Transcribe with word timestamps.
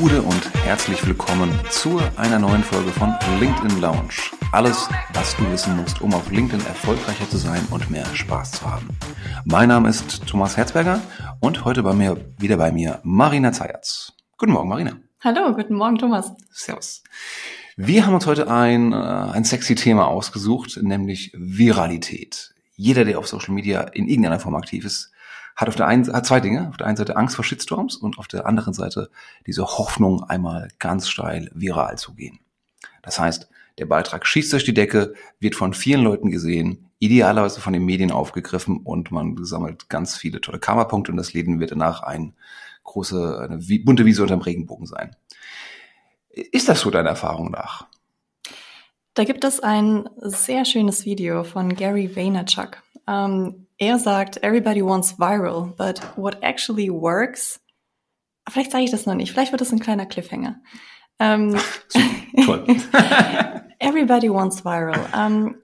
Gude 0.00 0.22
und 0.22 0.54
herzlich 0.64 1.06
willkommen 1.06 1.50
zu 1.70 2.00
einer 2.16 2.38
neuen 2.38 2.62
Folge 2.62 2.90
von 2.90 3.14
LinkedIn 3.38 3.80
Lounge. 3.80 4.14
Alles, 4.50 4.88
was 5.12 5.36
du 5.36 5.50
wissen 5.52 5.76
musst, 5.76 6.00
um 6.00 6.14
auf 6.14 6.30
LinkedIn 6.30 6.64
erfolgreicher 6.66 7.28
zu 7.28 7.36
sein 7.36 7.66
und 7.70 7.90
mehr 7.90 8.06
Spaß 8.14 8.52
zu 8.52 8.70
haben. 8.70 8.88
Mein 9.44 9.68
Name 9.68 9.90
ist 9.90 10.26
Thomas 10.26 10.56
Herzberger 10.56 11.00
und 11.40 11.64
heute 11.64 11.82
bei 11.82 11.92
mir 11.92 12.16
wieder 12.38 12.56
bei 12.56 12.72
mir 12.72 13.00
Marina 13.02 13.52
Zayatz. 13.52 14.14
Guten 14.38 14.52
Morgen, 14.52 14.68
Marina. 14.68 14.96
Hallo, 15.20 15.54
guten 15.54 15.74
Morgen, 15.74 15.98
Thomas. 15.98 16.32
Servus. 16.50 17.02
Wir 17.76 18.06
haben 18.06 18.14
uns 18.14 18.26
heute 18.26 18.50
ein, 18.50 18.92
äh, 18.92 18.96
ein 18.96 19.44
sexy 19.44 19.74
Thema 19.74 20.06
ausgesucht, 20.06 20.78
nämlich 20.82 21.32
Viralität. 21.34 22.54
Jeder, 22.76 23.04
der 23.04 23.18
auf 23.18 23.28
Social 23.28 23.54
Media 23.54 23.82
in 23.82 24.08
irgendeiner 24.08 24.40
Form 24.40 24.54
aktiv 24.54 24.84
ist, 24.84 25.12
hat 25.56 25.68
auf 25.68 25.76
der 25.76 25.86
einen 25.86 26.10
hat 26.12 26.26
zwei 26.26 26.40
Dinge. 26.40 26.68
Auf 26.68 26.76
der 26.76 26.86
einen 26.86 26.96
Seite 26.96 27.16
Angst 27.16 27.36
vor 27.36 27.44
Shitstorms 27.44 27.96
und 27.96 28.18
auf 28.18 28.28
der 28.28 28.46
anderen 28.46 28.74
Seite 28.74 29.10
diese 29.46 29.64
Hoffnung, 29.64 30.24
einmal 30.24 30.68
ganz 30.78 31.08
steil 31.08 31.50
viral 31.54 31.98
zu 31.98 32.14
gehen. 32.14 32.40
Das 33.02 33.18
heißt, 33.18 33.48
der 33.78 33.86
Beitrag 33.86 34.26
schießt 34.26 34.52
durch 34.52 34.64
die 34.64 34.74
Decke, 34.74 35.14
wird 35.40 35.54
von 35.54 35.74
vielen 35.74 36.02
Leuten 36.02 36.30
gesehen, 36.30 36.90
idealerweise 36.98 37.60
von 37.60 37.72
den 37.72 37.84
Medien 37.84 38.12
aufgegriffen 38.12 38.78
und 38.84 39.10
man 39.10 39.44
sammelt 39.44 39.88
ganz 39.88 40.16
viele 40.16 40.40
tolle 40.40 40.60
Karma-Punkte 40.60 41.10
und 41.10 41.16
das 41.16 41.32
Leben 41.32 41.58
wird 41.58 41.72
danach 41.72 42.02
ein 42.02 42.34
große, 42.84 43.40
eine 43.40 43.58
bunte 43.84 44.04
Wiese 44.04 44.22
unterm 44.22 44.40
Regenbogen 44.40 44.86
sein. 44.86 45.16
Ist 46.28 46.68
das 46.68 46.80
so 46.80 46.90
deiner 46.90 47.10
Erfahrung 47.10 47.50
nach? 47.50 47.86
Da 49.14 49.24
gibt 49.24 49.44
es 49.44 49.60
ein 49.60 50.08
sehr 50.16 50.64
schönes 50.64 51.04
Video 51.04 51.44
von 51.44 51.74
Gary 51.74 52.14
Vaynerchuk. 52.14 52.82
Ähm, 53.06 53.61
er 53.82 53.98
sagt, 53.98 54.42
everybody 54.44 54.80
wants 54.80 55.18
viral, 55.18 55.74
but 55.76 56.00
what 56.16 56.38
actually 56.40 56.88
works, 56.88 57.60
vielleicht 58.48 58.70
sage 58.70 58.84
ich 58.84 58.92
das 58.92 59.06
noch 59.06 59.14
nicht, 59.14 59.32
vielleicht 59.32 59.50
wird 59.52 59.60
das 59.60 59.72
ein 59.72 59.80
kleiner 59.80 60.06
Cliffhanger. 60.06 60.60
Ähm, 61.18 61.56
Toll. 62.46 62.64
everybody 63.80 64.30
wants 64.32 64.64
viral. 64.64 65.04
Ähm, 65.14 65.56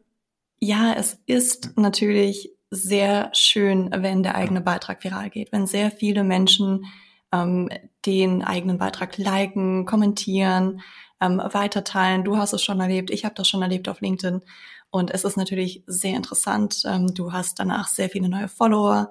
ja, 0.58 0.94
es 0.94 1.22
ist 1.26 1.76
natürlich 1.76 2.50
sehr 2.70 3.30
schön, 3.34 3.88
wenn 3.94 4.24
der 4.24 4.34
eigene 4.34 4.60
Beitrag 4.60 5.02
viral 5.04 5.30
geht, 5.30 5.52
wenn 5.52 5.68
sehr 5.68 5.92
viele 5.92 6.24
Menschen 6.24 6.86
ähm, 7.32 7.68
den 8.04 8.42
eigenen 8.42 8.78
Beitrag 8.78 9.16
liken, 9.16 9.86
kommentieren, 9.86 10.82
ähm, 11.20 11.40
weiterteilen. 11.52 12.24
Du 12.24 12.36
hast 12.36 12.52
es 12.52 12.64
schon 12.64 12.80
erlebt, 12.80 13.10
ich 13.10 13.24
habe 13.24 13.36
das 13.36 13.48
schon 13.48 13.62
erlebt 13.62 13.88
auf 13.88 14.00
LinkedIn. 14.00 14.42
Und 14.90 15.10
es 15.10 15.24
ist 15.24 15.36
natürlich 15.36 15.82
sehr 15.86 16.16
interessant. 16.16 16.82
Ähm, 16.86 17.14
du 17.14 17.32
hast 17.32 17.58
danach 17.58 17.88
sehr 17.88 18.08
viele 18.08 18.28
neue 18.28 18.48
Follower, 18.48 19.10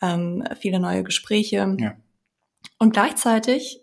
ähm, 0.00 0.44
viele 0.58 0.80
neue 0.80 1.04
Gespräche. 1.04 1.76
Ja. 1.78 1.96
Und 2.78 2.92
gleichzeitig 2.92 3.82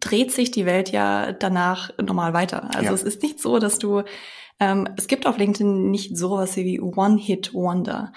dreht 0.00 0.32
sich 0.32 0.50
die 0.50 0.66
Welt 0.66 0.90
ja 0.90 1.32
danach 1.32 1.90
normal 1.98 2.32
weiter. 2.32 2.74
Also 2.74 2.86
ja. 2.86 2.92
es 2.92 3.02
ist 3.02 3.22
nicht 3.22 3.40
so, 3.40 3.58
dass 3.58 3.78
du, 3.78 4.02
ähm, 4.58 4.88
es 4.96 5.06
gibt 5.06 5.26
auf 5.26 5.36
LinkedIn 5.36 5.90
nicht 5.90 6.16
sowas 6.16 6.56
wie 6.56 6.80
One-Hit-Wonder. 6.80 8.12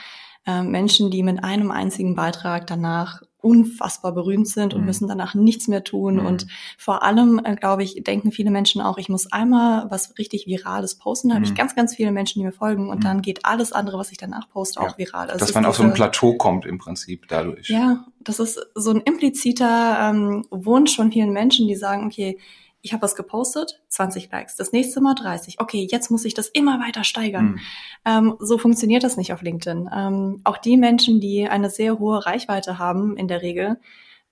Ähm, 0.46 0.72
Menschen, 0.72 1.12
die 1.12 1.24
mit 1.24 1.44
einem 1.44 1.72
einzigen 1.72 2.16
Beitrag 2.16 2.68
danach 2.68 3.22
unfassbar 3.44 4.14
berühmt 4.14 4.48
sind 4.48 4.74
und 4.74 4.82
mhm. 4.82 4.88
müssen 4.88 5.08
danach 5.08 5.36
nichts 5.36 5.68
mehr 5.68 5.84
tun. 5.84 6.16
Mhm. 6.16 6.26
Und 6.26 6.48
vor 6.78 7.04
allem, 7.04 7.42
äh, 7.44 7.56
glaube 7.56 7.84
ich, 7.84 8.04
denken 8.04 8.32
viele 8.32 8.52
Menschen 8.52 8.82
auch, 8.82 8.98
ich 8.98 9.10
muss 9.10 9.32
einmal 9.32 9.86
was 9.90 10.18
richtig 10.18 10.48
Virales 10.48 10.96
posten. 10.96 11.30
Da 11.30 11.36
mhm. 11.36 11.38
habe 11.40 11.46
ich 11.46 11.56
ganz, 11.56 11.76
ganz 11.76 11.96
viele 11.96 12.12
Menschen, 12.12 12.40
die 12.40 12.46
mir 12.46 12.54
folgen 12.54 12.90
und 12.90 13.00
mhm. 13.00 13.04
dann 13.04 13.22
geht 13.22 13.46
alles 13.46 13.74
andere, 13.74 14.00
was 14.00 14.12
ich 14.12 14.18
danach 14.18 14.50
poste, 14.50 14.80
auch 14.80 14.92
ja. 14.92 14.98
viral. 14.98 15.30
Also 15.30 15.46
Dass 15.46 15.54
man 15.54 15.66
auf 15.66 15.76
so 15.76 15.84
ein 15.84 15.94
Plateau 15.94 16.36
kommt 16.36 16.66
im 16.66 16.78
Prinzip 16.78 17.28
dadurch. 17.28 17.70
Ja, 17.70 18.06
das 18.22 18.40
ist 18.40 18.60
so 18.76 18.92
ein 18.92 19.02
impliziter 19.02 20.10
ähm, 20.10 20.46
Wunsch 20.50 20.96
von 20.96 21.12
vielen 21.12 21.34
Menschen, 21.34 21.68
die 21.68 21.76
sagen, 21.76 22.08
okay, 22.08 22.40
ich 22.84 22.92
habe 22.92 23.02
was 23.02 23.16
gepostet, 23.16 23.82
20 23.88 24.30
Likes, 24.30 24.58
das 24.58 24.74
nächste 24.74 25.00
Mal 25.00 25.16
30. 25.16 25.62
Okay, 25.62 25.88
jetzt 25.90 26.12
muss 26.12 26.26
ich 26.26 26.34
das 26.34 26.50
immer 26.50 26.82
weiter 26.82 27.06
steigern. 27.06 27.46
Mhm. 27.46 27.60
Ähm, 28.06 28.36
so 28.40 28.58
funktioniert 28.58 29.06
das 29.06 29.16
nicht 29.16 29.32
auf 29.32 29.42
LinkedIn. 29.42 29.90
Ähm, 29.96 30.42
auch 30.44 30.58
die 30.58 30.76
Menschen, 30.76 31.22
die 31.22 31.48
eine 31.48 31.70
sehr 31.70 31.98
hohe 31.98 32.26
Reichweite 32.26 32.80
haben, 32.80 33.16
in 33.16 33.30
der 33.30 33.42
Regel, 33.42 33.80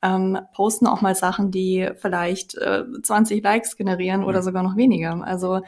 ähm, 0.01 0.37
posten 0.53 0.85
auch 0.85 1.01
mal 1.01 1.15
Sachen, 1.15 1.51
die 1.51 1.91
vielleicht 1.95 2.55
äh, 2.55 2.83
20 3.01 3.41
Likes 3.41 3.77
generieren 3.77 4.21
mhm. 4.21 4.27
oder 4.27 4.43
sogar 4.43 4.63
noch 4.63 4.75
weniger. 4.75 5.23
Also 5.23 5.61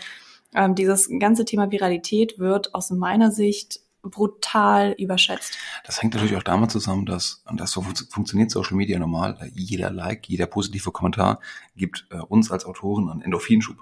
ähm, 0.53 0.75
dieses 0.75 1.09
ganze 1.19 1.45
Thema 1.45 1.71
Viralität 1.71 2.37
wird 2.37 2.75
aus 2.75 2.91
meiner 2.91 3.31
Sicht 3.31 3.79
brutal 4.03 4.95
überschätzt. 4.97 5.57
Das 5.85 6.01
hängt 6.01 6.13
natürlich 6.13 6.35
auch 6.35 6.43
damit 6.43 6.71
zusammen, 6.71 7.05
dass, 7.05 7.43
und 7.45 7.59
das 7.59 7.71
so 7.71 7.81
funktioniert 7.81 8.51
Social 8.51 8.75
Media 8.75 8.99
normal, 8.99 9.37
jeder 9.55 9.89
Like, 9.89 10.27
jeder 10.27 10.45
positive 10.45 10.91
Kommentar 10.91 11.39
gibt 11.75 12.05
äh, 12.11 12.17
uns 12.17 12.51
als 12.51 12.65
Autoren 12.65 13.09
einen 13.09 13.21
Endorphinschub. 13.21 13.77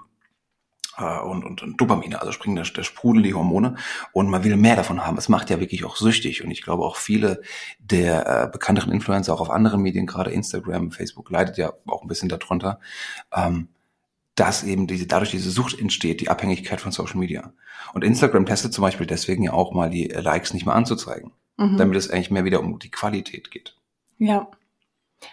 Äh, 0.98 1.20
und, 1.20 1.44
und, 1.44 1.62
und 1.62 1.80
Dopamine, 1.80 2.20
also 2.20 2.32
springen 2.32 2.56
der, 2.56 2.64
der 2.64 2.82
Sprudel 2.82 3.22
die 3.22 3.34
Hormone 3.34 3.76
und 4.12 4.28
man 4.28 4.44
will 4.44 4.56
mehr 4.56 4.76
davon 4.76 5.04
haben. 5.04 5.18
Es 5.18 5.28
macht 5.28 5.50
ja 5.50 5.58
wirklich 5.58 5.84
auch 5.84 5.96
süchtig 5.96 6.44
und 6.44 6.50
ich 6.50 6.62
glaube 6.62 6.84
auch 6.84 6.96
viele 6.96 7.40
der 7.78 8.26
äh, 8.26 8.48
bekannteren 8.50 8.92
Influencer 8.92 9.32
auch 9.32 9.40
auf 9.40 9.50
anderen 9.50 9.82
Medien, 9.82 10.06
gerade 10.06 10.30
Instagram, 10.30 10.92
Facebook, 10.92 11.30
leidet 11.30 11.56
ja 11.56 11.72
auch 11.86 12.02
ein 12.02 12.08
bisschen 12.08 12.28
darunter. 12.28 12.78
Ähm, 13.34 13.68
dass 14.34 14.64
eben 14.64 14.86
diese, 14.86 15.06
dadurch 15.06 15.30
diese 15.30 15.50
Sucht 15.50 15.78
entsteht, 15.78 16.20
die 16.20 16.28
Abhängigkeit 16.28 16.80
von 16.80 16.92
Social 16.92 17.18
Media. 17.18 17.52
Und 17.92 18.04
Instagram 18.04 18.46
testet 18.46 18.72
zum 18.72 18.82
Beispiel 18.82 19.06
deswegen 19.06 19.42
ja 19.42 19.52
auch 19.52 19.72
mal 19.72 19.90
die 19.90 20.06
Likes 20.06 20.54
nicht 20.54 20.64
mehr 20.64 20.74
anzuzeigen, 20.74 21.32
mhm. 21.58 21.76
damit 21.76 21.96
es 21.96 22.10
eigentlich 22.10 22.30
mehr 22.30 22.44
wieder 22.44 22.60
um 22.60 22.78
die 22.78 22.90
Qualität 22.90 23.50
geht. 23.50 23.76
Ja. 24.18 24.48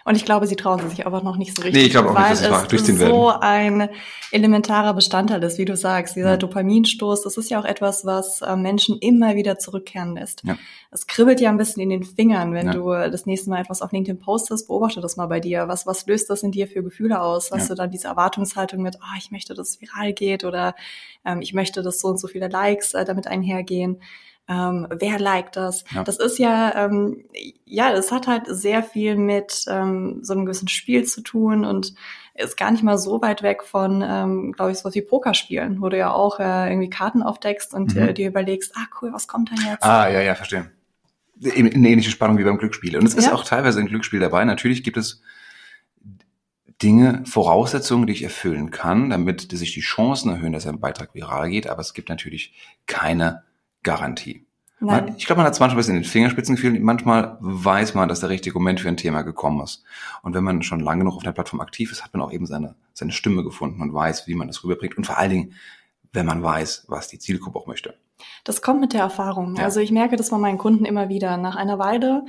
Und 0.04 0.16
ich 0.16 0.24
glaube, 0.24 0.46
sie 0.46 0.56
trauen 0.56 0.88
sich 0.88 1.06
aber 1.06 1.22
noch 1.22 1.36
nicht 1.36 1.56
so 1.56 1.62
richtig. 1.62 1.80
Nee, 1.80 1.86
ich 1.86 1.92
glaube 1.92 2.10
auch 2.10 2.18
nicht, 2.18 2.30
dass 2.30 2.40
sie 2.40 2.46
es 2.46 2.68
durchziehen 2.68 2.96
so 2.96 3.02
werden. 3.02 3.14
so 3.14 3.28
ein 3.40 3.88
elementarer 4.32 4.94
Bestandteil 4.94 5.42
ist, 5.42 5.58
wie 5.58 5.64
du 5.64 5.76
sagst. 5.76 6.16
Dieser 6.16 6.30
ja. 6.30 6.36
Dopaminstoß, 6.36 7.22
das 7.22 7.36
ist 7.36 7.50
ja 7.50 7.60
auch 7.60 7.64
etwas, 7.64 8.04
was 8.04 8.42
äh, 8.42 8.56
Menschen 8.56 8.98
immer 8.98 9.34
wieder 9.34 9.58
zurückkehren 9.58 10.14
lässt. 10.14 10.42
Ja. 10.44 10.56
Es 10.90 11.06
kribbelt 11.06 11.40
ja 11.40 11.50
ein 11.50 11.56
bisschen 11.56 11.82
in 11.82 11.90
den 11.90 12.04
Fingern, 12.04 12.52
wenn 12.54 12.66
ja. 12.66 12.72
du 12.72 12.88
das 13.10 13.26
nächste 13.26 13.50
Mal 13.50 13.60
etwas 13.60 13.82
auf 13.82 13.92
LinkedIn 13.92 14.20
postest. 14.20 14.66
Beobachte 14.68 15.00
das 15.00 15.16
mal 15.16 15.26
bei 15.26 15.40
dir. 15.40 15.68
Was, 15.68 15.86
was 15.86 16.06
löst 16.06 16.30
das 16.30 16.42
in 16.42 16.52
dir 16.52 16.66
für 16.66 16.82
Gefühle 16.82 17.20
aus? 17.20 17.50
Hast 17.50 17.70
du 17.70 17.74
dann 17.74 17.90
diese 17.90 18.08
Erwartungshaltung 18.08 18.82
mit, 18.82 18.96
oh, 19.00 19.16
ich 19.18 19.30
möchte, 19.30 19.54
dass 19.54 19.70
es 19.70 19.80
viral 19.80 20.12
geht 20.12 20.44
oder 20.44 20.74
ähm, 21.24 21.42
ich 21.42 21.52
möchte, 21.52 21.82
dass 21.82 22.00
so 22.00 22.08
und 22.08 22.18
so 22.18 22.28
viele 22.28 22.48
Likes 22.48 22.94
äh, 22.94 23.04
damit 23.04 23.26
einhergehen? 23.26 24.00
Ähm, 24.50 24.88
wer 24.90 25.20
liked 25.20 25.54
das? 25.54 25.84
Ja. 25.94 26.02
Das 26.02 26.18
ist 26.18 26.38
ja, 26.38 26.74
ähm, 26.74 27.24
ja, 27.64 27.92
es 27.92 28.10
hat 28.10 28.26
halt 28.26 28.42
sehr 28.48 28.82
viel 28.82 29.14
mit 29.14 29.64
ähm, 29.68 30.18
so 30.22 30.32
einem 30.32 30.44
gewissen 30.44 30.66
Spiel 30.66 31.04
zu 31.04 31.22
tun 31.22 31.64
und 31.64 31.94
ist 32.34 32.56
gar 32.56 32.72
nicht 32.72 32.82
mal 32.82 32.98
so 32.98 33.22
weit 33.22 33.44
weg 33.44 33.62
von, 33.62 34.02
ähm, 34.04 34.52
glaube 34.52 34.72
ich, 34.72 34.78
so 34.78 34.84
was 34.86 34.94
wie 34.96 35.02
Pokerspielen, 35.02 35.80
wo 35.80 35.88
du 35.88 35.96
ja 35.96 36.10
auch 36.10 36.40
äh, 36.40 36.68
irgendwie 36.68 36.90
Karten 36.90 37.22
aufdeckst 37.22 37.72
und 37.74 37.94
mhm. 37.94 38.02
äh, 38.02 38.12
dir 38.12 38.26
überlegst, 38.26 38.72
ah 38.76 38.86
cool, 39.00 39.12
was 39.12 39.28
kommt 39.28 39.52
dann 39.52 39.64
jetzt? 39.64 39.84
Ah, 39.84 40.10
ja, 40.10 40.20
ja, 40.20 40.34
verstehe. 40.34 40.72
Eine 41.42 41.70
ähnliche 41.70 42.10
Spannung 42.10 42.36
wie 42.36 42.44
beim 42.44 42.58
Glücksspiel. 42.58 42.96
Und 42.96 43.06
es 43.06 43.14
ist 43.14 43.32
auch 43.32 43.44
teilweise 43.44 43.78
ein 43.78 43.86
Glücksspiel 43.86 44.20
dabei. 44.20 44.44
Natürlich 44.44 44.82
gibt 44.82 44.96
es 44.96 45.22
Dinge, 46.82 47.22
Voraussetzungen, 47.24 48.06
die 48.06 48.12
ich 48.14 48.24
erfüllen 48.24 48.70
kann, 48.70 49.10
damit 49.10 49.52
sich 49.52 49.72
die 49.72 49.80
Chancen 49.80 50.30
erhöhen, 50.30 50.52
dass 50.52 50.66
ein 50.66 50.80
Beitrag 50.80 51.14
viral 51.14 51.50
geht. 51.50 51.68
Aber 51.68 51.80
es 51.80 51.94
gibt 51.94 52.08
natürlich 52.08 52.52
keine 52.86 53.44
Garantie. 53.82 54.46
Nein. 54.82 55.14
Ich 55.18 55.26
glaube, 55.26 55.38
man 55.38 55.46
hat 55.46 55.52
es 55.52 55.60
manchmal 55.60 55.76
ein 55.76 55.80
bisschen 55.80 55.96
in 55.96 56.02
den 56.02 56.08
Fingerspitzen 56.08 56.56
gefühlt. 56.56 56.80
Manchmal 56.82 57.36
weiß 57.40 57.94
man, 57.94 58.08
dass 58.08 58.20
der 58.20 58.30
richtige 58.30 58.58
Moment 58.58 58.80
für 58.80 58.88
ein 58.88 58.96
Thema 58.96 59.22
gekommen 59.22 59.62
ist. 59.62 59.84
Und 60.22 60.34
wenn 60.34 60.42
man 60.42 60.62
schon 60.62 60.80
lange 60.80 61.00
genug 61.00 61.16
auf 61.16 61.22
der 61.22 61.32
Plattform 61.32 61.60
aktiv 61.60 61.92
ist, 61.92 62.02
hat 62.02 62.14
man 62.14 62.22
auch 62.22 62.32
eben 62.32 62.46
seine, 62.46 62.74
seine 62.94 63.12
Stimme 63.12 63.44
gefunden 63.44 63.82
und 63.82 63.92
weiß, 63.92 64.26
wie 64.26 64.34
man 64.34 64.46
das 64.46 64.64
rüberbringt. 64.64 64.96
Und 64.96 65.06
vor 65.06 65.18
allen 65.18 65.30
Dingen, 65.30 65.54
wenn 66.12 66.24
man 66.24 66.42
weiß, 66.42 66.86
was 66.88 67.08
die 67.08 67.18
Zielgruppe 67.18 67.58
auch 67.58 67.66
möchte. 67.66 67.94
Das 68.44 68.62
kommt 68.62 68.80
mit 68.80 68.94
der 68.94 69.00
Erfahrung. 69.00 69.56
Ja. 69.56 69.64
Also 69.64 69.80
ich 69.80 69.92
merke 69.92 70.16
das 70.16 70.30
bei 70.30 70.38
meinen 70.38 70.58
Kunden 70.58 70.86
immer 70.86 71.10
wieder. 71.10 71.36
Nach 71.36 71.56
einer 71.56 71.78
Weile 71.78 72.24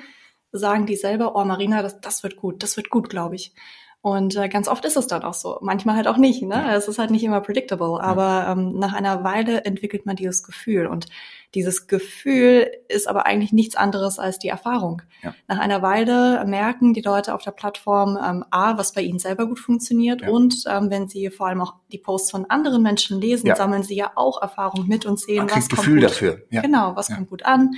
sagen 0.52 0.86
die 0.86 0.98
selber, 0.98 1.36
oh 1.36 1.46
Marina, 1.46 1.82
das, 1.82 2.02
das 2.02 2.22
wird 2.22 2.36
gut, 2.36 2.64
das 2.64 2.76
wird 2.76 2.90
gut, 2.90 3.10
glaube 3.10 3.36
ich. 3.36 3.54
Und 4.02 4.36
äh, 4.36 4.50
ganz 4.50 4.68
oft 4.68 4.84
ist 4.84 4.98
es 4.98 5.08
dann 5.08 5.24
auch 5.24 5.36
so. 5.36 5.60
Manchmal 5.62 5.96
halt 5.96 6.08
auch 6.08 6.18
nicht. 6.18 6.42
Ne? 6.42 6.56
Ja. 6.56 6.76
Es 6.76 6.88
ist 6.88 6.98
halt 6.98 7.12
nicht 7.12 7.24
immer 7.24 7.40
predictable. 7.40 8.02
Aber 8.02 8.48
ähm, 8.50 8.78
nach 8.80 8.94
einer 8.94 9.24
Weile 9.24 9.64
entwickelt 9.64 10.06
man 10.06 10.16
dieses 10.16 10.44
Gefühl. 10.44 10.88
Und 10.88 11.06
dieses 11.54 11.88
Gefühl 11.88 12.72
ist 12.88 13.08
aber 13.08 13.26
eigentlich 13.26 13.52
nichts 13.52 13.76
anderes 13.76 14.20
als 14.20 14.40
die 14.40 14.48
Erfahrung. 14.48 15.02
Ja. 15.22 15.36
Nach 15.48 15.60
einer 15.60 15.82
Weile 15.82 16.44
merken 16.46 16.94
die 16.94 17.02
Leute 17.02 17.34
auf 17.34 17.44
der 17.44 17.52
Plattform 17.52 18.18
ähm, 18.24 18.46
A, 18.52 18.78
was 18.78 18.94
bei 18.94 19.02
ihnen 19.02 19.20
selber 19.20 19.48
gut 19.48 19.60
funktioniert. 19.60 20.22
Ja. 20.22 20.30
Und 20.30 20.64
ähm, 20.68 20.90
wenn 20.90 21.08
sie 21.08 21.30
vor 21.30 21.48
allem 21.48 21.62
auch 21.62 21.76
die 21.92 21.98
Posts 21.98 22.32
von 22.32 22.46
anderen 22.50 22.82
Menschen 22.82 23.20
lesen, 23.20 23.54
sammeln 23.56 23.84
sie 23.84 23.96
ja 23.96 24.12
auch 24.16 24.42
Erfahrung 24.42 24.88
mit 24.88 25.06
und 25.06 25.20
sehen, 25.20 25.50
was 25.50 25.68
Gefühl 25.68 26.02
kommt 26.02 26.02
gut. 26.02 26.04
dafür. 26.04 26.42
Genau, 26.50 26.96
was 26.96 27.14
kommt 27.14 27.30
gut 27.30 27.44
an 27.44 27.72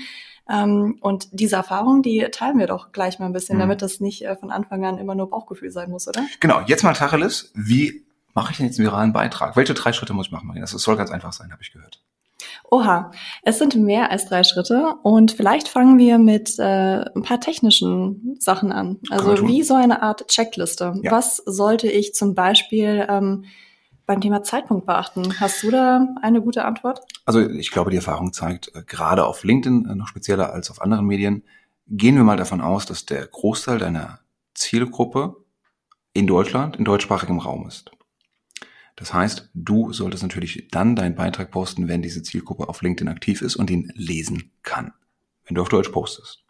ähm, 0.49 0.97
und 0.99 1.27
diese 1.31 1.55
Erfahrung, 1.55 2.01
die 2.01 2.27
teilen 2.31 2.59
wir 2.59 2.67
doch 2.67 2.91
gleich 2.91 3.19
mal 3.19 3.27
ein 3.27 3.33
bisschen, 3.33 3.55
mhm. 3.55 3.61
damit 3.61 3.81
das 3.81 3.99
nicht 3.99 4.25
äh, 4.25 4.35
von 4.35 4.51
Anfang 4.51 4.83
an 4.85 4.97
immer 4.97 5.15
nur 5.15 5.29
Bauchgefühl 5.29 5.71
sein 5.71 5.89
muss, 5.89 6.07
oder? 6.07 6.25
Genau, 6.39 6.61
jetzt 6.67 6.83
mal 6.83 6.93
Tacheles. 6.93 7.51
Wie 7.55 8.05
mache 8.33 8.51
ich 8.51 8.57
denn 8.57 8.65
jetzt 8.65 8.77
einen 8.77 8.87
viralen 8.87 9.13
Beitrag? 9.13 9.55
Welche 9.55 9.73
drei 9.73 9.93
Schritte 9.93 10.13
muss 10.13 10.27
ich 10.27 10.31
machen, 10.31 10.47
Marina? 10.47 10.65
Das 10.65 10.71
soll 10.71 10.97
ganz 10.97 11.11
einfach 11.11 11.31
sein, 11.31 11.51
habe 11.51 11.61
ich 11.61 11.71
gehört. 11.71 12.01
Oha, 12.69 13.11
es 13.43 13.59
sind 13.59 13.75
mehr 13.75 14.11
als 14.11 14.25
drei 14.25 14.43
Schritte 14.43 14.95
und 15.03 15.31
vielleicht 15.31 15.67
fangen 15.67 15.97
wir 15.97 16.17
mit 16.17 16.57
äh, 16.59 17.03
ein 17.15 17.21
paar 17.21 17.39
technischen 17.39 18.37
Sachen 18.39 18.71
an. 18.71 18.99
Also 19.09 19.47
wie 19.47 19.63
so 19.63 19.75
eine 19.75 20.01
Art 20.01 20.27
Checkliste. 20.27 20.93
Ja. 21.01 21.11
Was 21.11 21.37
sollte 21.37 21.87
ich 21.87 22.13
zum 22.13 22.33
Beispiel 22.35 23.05
ähm, 23.09 23.45
beim 24.05 24.21
Thema 24.21 24.43
Zeitpunkt 24.43 24.85
beachten? 24.85 25.39
Hast 25.39 25.63
du 25.63 25.71
da 25.71 26.07
eine 26.21 26.41
gute 26.41 26.65
Antwort? 26.65 27.01
Also 27.25 27.41
ich 27.41 27.71
glaube, 27.71 27.91
die 27.91 27.97
Erfahrung 27.97 28.33
zeigt, 28.33 28.71
äh, 28.75 28.83
gerade 28.85 29.25
auf 29.25 29.43
LinkedIn 29.43 29.87
äh, 29.89 29.95
noch 29.95 30.07
spezieller 30.07 30.53
als 30.53 30.71
auf 30.71 30.81
anderen 30.81 31.05
Medien, 31.05 31.43
gehen 31.87 32.15
wir 32.15 32.23
mal 32.23 32.37
davon 32.37 32.61
aus, 32.61 32.85
dass 32.85 33.05
der 33.05 33.25
Großteil 33.27 33.77
deiner 33.77 34.19
Zielgruppe 34.53 35.35
in 36.13 36.27
Deutschland, 36.27 36.77
in 36.77 36.85
deutschsprachigem 36.85 37.39
Raum 37.39 37.67
ist. 37.67 37.91
Das 38.95 39.13
heißt, 39.13 39.49
du 39.53 39.91
solltest 39.91 40.23
natürlich 40.23 40.67
dann 40.71 40.95
deinen 40.95 41.15
Beitrag 41.15 41.51
posten, 41.51 41.87
wenn 41.87 42.01
diese 42.01 42.21
Zielgruppe 42.21 42.69
auf 42.69 42.81
LinkedIn 42.81 43.11
aktiv 43.11 43.41
ist 43.41 43.55
und 43.55 43.69
ihn 43.69 43.91
lesen 43.95 44.51
kann, 44.61 44.93
wenn 45.45 45.55
du 45.55 45.61
auf 45.61 45.69
Deutsch 45.69 45.89
postest. 45.89 46.43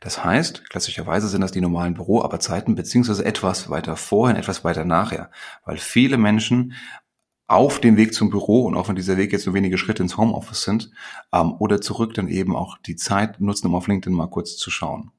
Das 0.00 0.24
heißt, 0.24 0.68
klassischerweise 0.68 1.28
sind 1.28 1.40
das 1.40 1.52
die 1.52 1.60
normalen 1.60 1.94
Büroarbeitszeiten 1.94 2.74
beziehungsweise 2.74 3.24
etwas 3.24 3.70
weiter 3.70 3.96
vorher, 3.96 4.36
etwas 4.36 4.64
weiter 4.64 4.84
nachher, 4.84 5.30
weil 5.64 5.78
viele 5.78 6.18
Menschen 6.18 6.74
auf 7.46 7.80
dem 7.80 7.96
Weg 7.96 8.14
zum 8.14 8.30
Büro 8.30 8.64
und 8.64 8.74
auch 8.74 8.88
wenn 8.88 8.96
dieser 8.96 9.16
Weg 9.16 9.32
jetzt 9.32 9.46
nur 9.46 9.54
wenige 9.54 9.78
Schritte 9.78 10.02
ins 10.02 10.16
Homeoffice 10.16 10.64
sind 10.64 10.90
ähm, 11.32 11.54
oder 11.58 11.80
zurück 11.80 12.14
dann 12.14 12.28
eben 12.28 12.56
auch 12.56 12.78
die 12.78 12.96
Zeit 12.96 13.40
nutzen, 13.40 13.66
um 13.66 13.74
auf 13.74 13.86
LinkedIn 13.86 14.16
mal 14.16 14.28
kurz 14.28 14.56
zu 14.56 14.70
schauen 14.70 15.12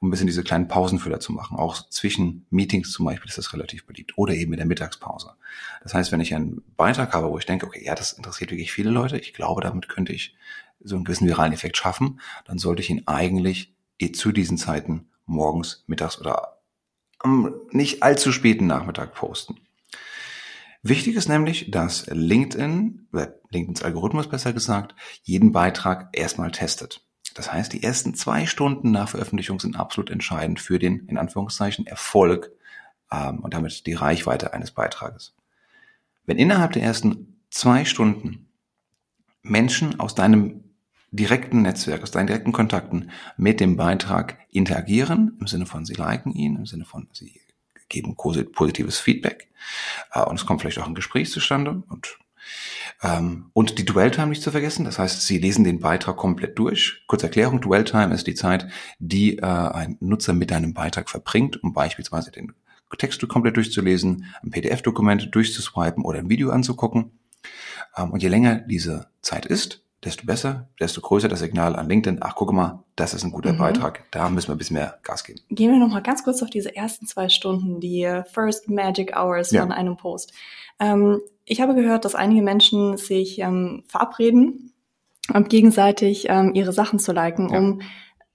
um 0.00 0.08
ein 0.08 0.10
bisschen 0.10 0.26
diese 0.26 0.44
kleinen 0.44 0.68
Pausenfüller 0.68 1.20
zu 1.20 1.32
machen. 1.32 1.56
Auch 1.56 1.88
zwischen 1.90 2.46
Meetings 2.50 2.92
zum 2.92 3.06
Beispiel 3.06 3.28
ist 3.28 3.38
das 3.38 3.52
relativ 3.52 3.86
beliebt 3.86 4.12
oder 4.16 4.34
eben 4.34 4.52
in 4.52 4.58
der 4.58 4.66
Mittagspause. 4.66 5.34
Das 5.82 5.94
heißt, 5.94 6.12
wenn 6.12 6.20
ich 6.20 6.34
einen 6.34 6.62
Beitrag 6.76 7.14
habe, 7.14 7.30
wo 7.30 7.38
ich 7.38 7.46
denke, 7.46 7.66
okay, 7.66 7.84
ja, 7.84 7.94
das 7.94 8.12
interessiert 8.12 8.50
wirklich 8.50 8.72
viele 8.72 8.90
Leute, 8.90 9.18
ich 9.18 9.34
glaube, 9.34 9.60
damit 9.60 9.88
könnte 9.88 10.12
ich 10.12 10.36
so 10.82 10.94
einen 10.94 11.04
gewissen 11.04 11.26
viralen 11.26 11.52
Effekt 11.52 11.76
schaffen, 11.76 12.20
dann 12.44 12.58
sollte 12.58 12.82
ich 12.82 12.90
ihn 12.90 13.02
eigentlich 13.06 13.74
eh 13.98 14.12
zu 14.12 14.32
diesen 14.32 14.58
Zeiten 14.58 15.08
morgens, 15.26 15.84
mittags 15.86 16.20
oder 16.20 16.58
am 17.18 17.52
nicht 17.70 18.02
allzu 18.02 18.32
späten 18.32 18.66
Nachmittag 18.66 19.14
posten. 19.14 19.56
Wichtig 20.82 21.16
ist 21.16 21.28
nämlich, 21.28 21.70
dass 21.70 22.06
LinkedIn, 22.06 23.08
LinkedIns 23.50 23.82
Algorithmus 23.82 24.28
besser 24.28 24.52
gesagt, 24.52 24.94
jeden 25.22 25.50
Beitrag 25.52 26.16
erstmal 26.16 26.52
testet. 26.52 27.04
Das 27.34 27.52
heißt, 27.52 27.72
die 27.72 27.82
ersten 27.82 28.14
zwei 28.14 28.46
Stunden 28.46 28.90
nach 28.90 29.10
Veröffentlichung 29.10 29.60
sind 29.60 29.76
absolut 29.76 30.10
entscheidend 30.10 30.60
für 30.60 30.78
den, 30.78 31.06
in 31.06 31.18
Anführungszeichen, 31.18 31.86
Erfolg 31.86 32.50
ähm, 33.10 33.40
und 33.40 33.54
damit 33.54 33.86
die 33.86 33.94
Reichweite 33.94 34.52
eines 34.52 34.70
Beitrages. 34.70 35.34
Wenn 36.26 36.38
innerhalb 36.38 36.72
der 36.72 36.82
ersten 36.82 37.36
zwei 37.50 37.84
Stunden 37.84 38.48
Menschen 39.42 39.98
aus 40.00 40.14
deinem 40.14 40.64
direkten 41.10 41.62
Netzwerk, 41.62 42.02
aus 42.02 42.10
deinen 42.10 42.26
direkten 42.26 42.52
Kontakten 42.52 43.10
mit 43.36 43.60
dem 43.60 43.76
Beitrag 43.76 44.38
interagieren, 44.50 45.36
im 45.40 45.46
Sinne 45.46 45.66
von 45.66 45.86
sie 45.86 45.94
liken 45.94 46.32
ihn, 46.32 46.56
im 46.56 46.66
Sinne 46.66 46.84
von 46.84 47.08
sie 47.12 47.40
geben 47.88 48.16
positives 48.16 48.98
Feedback 48.98 49.48
äh, 50.12 50.22
und 50.22 50.38
es 50.38 50.44
kommt 50.44 50.60
vielleicht 50.60 50.78
auch 50.78 50.86
ein 50.86 50.94
Gespräch 50.94 51.30
zustande 51.30 51.82
und 51.88 52.18
und 53.52 53.78
die 53.78 53.84
Dwell-Time 53.84 54.28
nicht 54.28 54.42
zu 54.42 54.50
vergessen, 54.50 54.84
das 54.84 54.98
heißt, 54.98 55.26
Sie 55.26 55.38
lesen 55.38 55.64
den 55.64 55.80
Beitrag 55.80 56.16
komplett 56.16 56.58
durch. 56.58 57.04
Kurze 57.06 57.26
Erklärung, 57.26 57.60
Dwell-Time 57.60 58.14
ist 58.14 58.26
die 58.26 58.34
Zeit, 58.34 58.68
die 58.98 59.38
äh, 59.38 59.42
ein 59.42 59.96
Nutzer 60.00 60.32
mit 60.32 60.52
einem 60.52 60.74
Beitrag 60.74 61.08
verbringt, 61.08 61.62
um 61.62 61.72
beispielsweise 61.72 62.30
den 62.30 62.52
Text 62.96 63.26
komplett 63.28 63.56
durchzulesen, 63.56 64.24
ein 64.42 64.50
PDF-Dokument 64.50 65.34
durchzuswipen 65.34 66.04
oder 66.04 66.18
ein 66.18 66.30
Video 66.30 66.50
anzugucken. 66.50 67.12
Ähm, 67.96 68.10
und 68.10 68.22
je 68.22 68.28
länger 68.28 68.56
diese 68.56 69.08
Zeit 69.20 69.46
ist, 69.46 69.84
desto 70.04 70.26
besser, 70.26 70.68
desto 70.80 71.00
größer 71.00 71.28
das 71.28 71.40
Signal 71.40 71.76
an 71.76 71.88
LinkedIn. 71.88 72.18
Ach, 72.22 72.34
guck 72.34 72.52
mal, 72.52 72.84
das 72.96 73.14
ist 73.14 73.24
ein 73.24 73.32
guter 73.32 73.52
mhm. 73.52 73.58
Beitrag. 73.58 74.04
Da 74.10 74.28
müssen 74.30 74.48
wir 74.48 74.54
ein 74.54 74.58
bisschen 74.58 74.76
mehr 74.76 74.98
Gas 75.02 75.24
geben. 75.24 75.40
Gehen 75.50 75.72
wir 75.72 75.78
noch 75.78 75.88
mal 75.88 76.02
ganz 76.02 76.24
kurz 76.24 76.42
auf 76.42 76.50
diese 76.50 76.74
ersten 76.74 77.06
zwei 77.06 77.28
Stunden, 77.28 77.80
die 77.80 78.08
First 78.32 78.68
Magic 78.68 79.16
Hours 79.16 79.50
ja. 79.50 79.62
von 79.62 79.72
einem 79.72 79.96
Post. 79.96 80.32
Ähm, 80.80 81.20
ich 81.48 81.60
habe 81.60 81.74
gehört, 81.74 82.04
dass 82.04 82.14
einige 82.14 82.42
Menschen 82.42 82.96
sich 82.96 83.38
ähm, 83.40 83.84
verabreden, 83.88 84.72
um 85.32 85.44
gegenseitig 85.44 86.26
ähm, 86.28 86.52
ihre 86.54 86.72
Sachen 86.72 86.98
zu 86.98 87.12
liken, 87.12 87.50
ja. 87.50 87.58
um 87.58 87.80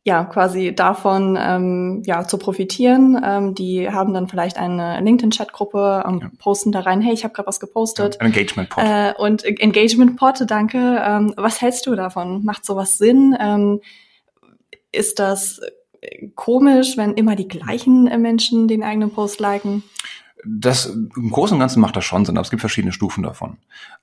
ja 0.05 0.25
quasi 0.25 0.75
davon 0.75 1.37
ähm, 1.39 2.03
ja 2.05 2.27
zu 2.27 2.37
profitieren. 2.37 3.19
Ähm, 3.23 3.55
die 3.55 3.89
haben 3.89 4.13
dann 4.13 4.27
vielleicht 4.27 4.57
eine 4.57 4.99
LinkedIn-Chat-Gruppe 4.99 6.03
und 6.05 6.23
ja. 6.23 6.31
posten 6.39 6.71
da 6.71 6.81
rein, 6.81 7.01
hey, 7.01 7.13
ich 7.13 7.23
habe 7.23 7.33
gerade 7.33 7.47
was 7.47 7.59
gepostet. 7.59 8.17
Ja, 8.19 8.27
Engagement-Pod. 8.27 8.83
Äh, 8.83 9.13
und 9.17 9.45
Engagement-Pod, 9.45 10.43
danke. 10.47 11.01
Ähm, 11.05 11.33
was 11.37 11.61
hältst 11.61 11.85
du 11.87 11.95
davon? 11.95 12.43
Macht 12.43 12.65
sowas 12.65 12.97
Sinn? 12.97 13.35
Ähm, 13.39 13.79
ist 14.91 15.19
das 15.19 15.61
komisch, 16.35 16.97
wenn 16.97 17.13
immer 17.13 17.35
die 17.35 17.47
gleichen 17.47 18.07
äh, 18.07 18.17
Menschen 18.17 18.67
den 18.67 18.83
eigenen 18.83 19.11
Post 19.11 19.39
liken? 19.39 19.83
Das 20.45 20.85
im 20.85 21.29
Großen 21.29 21.55
und 21.55 21.59
Ganzen 21.59 21.81
macht 21.81 21.95
das 21.95 22.05
schon 22.05 22.25
Sinn, 22.25 22.37
aber 22.37 22.43
es 22.43 22.49
gibt 22.49 22.61
verschiedene 22.61 22.93
Stufen 22.93 23.23
davon. 23.23 23.57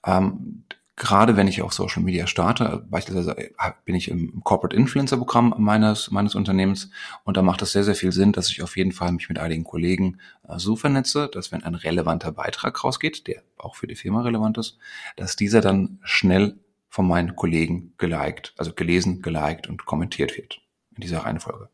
Ähm, 0.05 0.65
gerade 1.01 1.37
wenn 1.37 1.49
ich 1.49 1.63
auf 1.63 1.73
Social 1.73 2.03
Media 2.03 2.27
starte, 2.27 2.87
beispielsweise 2.91 3.37
äh, 3.39 3.51
bin 3.87 3.95
ich 3.95 4.09
im 4.09 4.43
Corporate 4.45 4.77
Influencer 4.77 5.17
Programm 5.17 5.55
meines, 5.57 6.11
meines 6.11 6.35
Unternehmens 6.35 6.91
und 7.25 7.39
da 7.39 7.43
macht 7.43 7.63
es 7.63 7.73
sehr, 7.73 7.85
sehr 7.85 7.95
viel 7.95 8.13
Sinn, 8.13 8.33
dass 8.33 8.51
ich 8.51 8.63
auf 8.63 8.77
jeden 8.77 8.93
Fall 8.93 9.11
mich 9.13 9.31
mit 9.31 9.39
einigen 9.39 9.65
Kollegen 9.65 10.19
äh, 10.47 10.59
so 10.59 10.77
vernetze, 10.77 11.29
dass 11.33 11.53
wenn 11.53 11.65
ein 11.65 11.75
relevanter 11.75 12.33
Beitrag 12.33 12.85
rausgeht, 12.85 13.27
der 13.27 13.43
auch 13.57 13.77
für 13.77 13.87
die 13.87 13.97
Firma 13.97 14.21
relevant 14.21 14.59
ist, 14.59 14.77
dass 15.17 15.37
dieser 15.37 15.63
dann 15.63 16.01
schnell 16.03 16.59
von 16.91 17.09
meinen 17.09 17.35
Kollegen 17.35 17.95
geliked, 17.97 18.53
also 18.59 18.75
gelesen, 18.75 19.23
geliked 19.23 19.69
und 19.69 19.87
kommentiert 19.87 20.37
wird 20.37 20.61
in 20.95 21.01
dieser 21.01 21.21
Reihenfolge. 21.21 21.71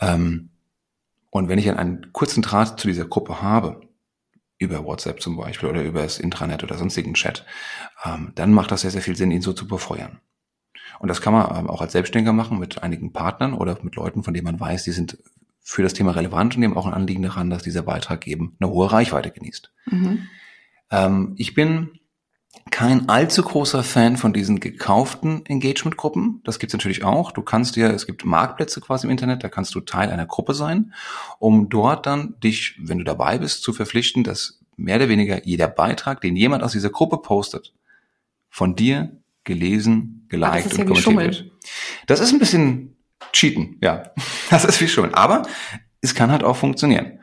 Ähm, 0.00 0.50
und 1.36 1.48
wenn 1.48 1.58
ich 1.58 1.70
einen 1.70 2.12
kurzen 2.12 2.42
Draht 2.42 2.80
zu 2.80 2.88
dieser 2.88 3.06
Gruppe 3.06 3.42
habe, 3.42 3.80
über 4.58 4.84
WhatsApp 4.84 5.20
zum 5.20 5.36
Beispiel 5.36 5.68
oder 5.68 5.82
über 5.82 6.02
das 6.02 6.18
Intranet 6.18 6.62
oder 6.62 6.78
sonstigen 6.78 7.14
Chat, 7.14 7.44
ähm, 8.04 8.32
dann 8.34 8.52
macht 8.52 8.70
das 8.70 8.80
sehr, 8.80 8.90
sehr 8.90 9.02
viel 9.02 9.16
Sinn, 9.16 9.30
ihn 9.30 9.42
so 9.42 9.52
zu 9.52 9.68
befeuern. 9.68 10.20
Und 10.98 11.08
das 11.08 11.20
kann 11.20 11.34
man 11.34 11.54
ähm, 11.54 11.68
auch 11.68 11.82
als 11.82 11.92
Selbstständiger 11.92 12.32
machen 12.32 12.58
mit 12.58 12.82
einigen 12.82 13.12
Partnern 13.12 13.52
oder 13.52 13.78
mit 13.82 13.96
Leuten, 13.96 14.22
von 14.22 14.32
denen 14.32 14.46
man 14.46 14.58
weiß, 14.58 14.84
die 14.84 14.92
sind 14.92 15.18
für 15.60 15.82
das 15.82 15.92
Thema 15.92 16.12
relevant 16.12 16.54
und 16.54 16.62
die 16.62 16.66
haben 16.66 16.76
auch 16.76 16.86
ein 16.86 16.94
Anliegen 16.94 17.22
daran, 17.22 17.50
dass 17.50 17.62
dieser 17.62 17.82
Beitrag 17.82 18.26
eben 18.26 18.56
eine 18.58 18.70
hohe 18.70 18.90
Reichweite 18.90 19.30
genießt. 19.30 19.72
Mhm. 19.86 20.28
Ähm, 20.90 21.34
ich 21.36 21.54
bin 21.54 21.98
kein 22.70 23.08
allzu 23.08 23.42
großer 23.42 23.82
Fan 23.82 24.16
von 24.16 24.32
diesen 24.32 24.60
gekauften 24.60 25.46
Engagement-Gruppen. 25.46 26.40
Das 26.44 26.58
gibt's 26.58 26.72
natürlich 26.72 27.04
auch. 27.04 27.32
Du 27.32 27.42
kannst 27.42 27.76
dir, 27.76 27.90
es 27.90 28.06
gibt 28.06 28.24
Marktplätze 28.24 28.80
quasi 28.80 29.06
im 29.06 29.10
Internet, 29.10 29.44
da 29.44 29.48
kannst 29.48 29.74
du 29.74 29.80
Teil 29.80 30.10
einer 30.10 30.26
Gruppe 30.26 30.54
sein, 30.54 30.92
um 31.38 31.68
dort 31.68 32.06
dann 32.06 32.34
dich, 32.40 32.76
wenn 32.78 32.98
du 32.98 33.04
dabei 33.04 33.38
bist, 33.38 33.62
zu 33.62 33.72
verpflichten, 33.72 34.24
dass 34.24 34.60
mehr 34.76 34.96
oder 34.96 35.08
weniger 35.08 35.46
jeder 35.46 35.68
Beitrag, 35.68 36.20
den 36.20 36.36
jemand 36.36 36.62
aus 36.62 36.72
dieser 36.72 36.90
Gruppe 36.90 37.18
postet, 37.18 37.72
von 38.50 38.74
dir 38.74 39.16
gelesen, 39.44 40.26
geliked 40.28 40.72
und 40.72 40.78
kommentiert 40.78 40.98
Schummeln. 40.98 41.30
wird. 41.32 41.52
Das 42.06 42.20
ist 42.20 42.32
ein 42.32 42.38
bisschen 42.38 42.96
Cheaten, 43.32 43.78
ja. 43.80 44.10
Das 44.50 44.64
ist 44.64 44.80
wie 44.80 44.88
Schummeln. 44.88 45.14
Aber 45.14 45.42
es 46.00 46.14
kann 46.14 46.30
halt 46.30 46.44
auch 46.44 46.56
funktionieren. 46.56 47.20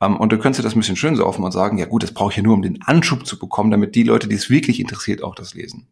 Ähm, 0.00 0.16
und 0.16 0.32
du 0.32 0.38
könntest 0.38 0.60
dir 0.60 0.64
das 0.64 0.74
ein 0.74 0.80
bisschen 0.80 0.96
schön 0.96 1.16
saufen 1.16 1.44
und 1.44 1.52
sagen, 1.52 1.78
ja 1.78 1.86
gut, 1.86 2.02
das 2.02 2.14
brauche 2.14 2.30
ich 2.30 2.36
ja 2.36 2.42
nur, 2.42 2.54
um 2.54 2.62
den 2.62 2.82
Anschub 2.82 3.26
zu 3.26 3.38
bekommen, 3.38 3.70
damit 3.70 3.94
die 3.94 4.02
Leute, 4.02 4.28
die 4.28 4.36
es 4.36 4.50
wirklich 4.50 4.80
interessiert, 4.80 5.22
auch 5.22 5.34
das 5.34 5.54
lesen. 5.54 5.88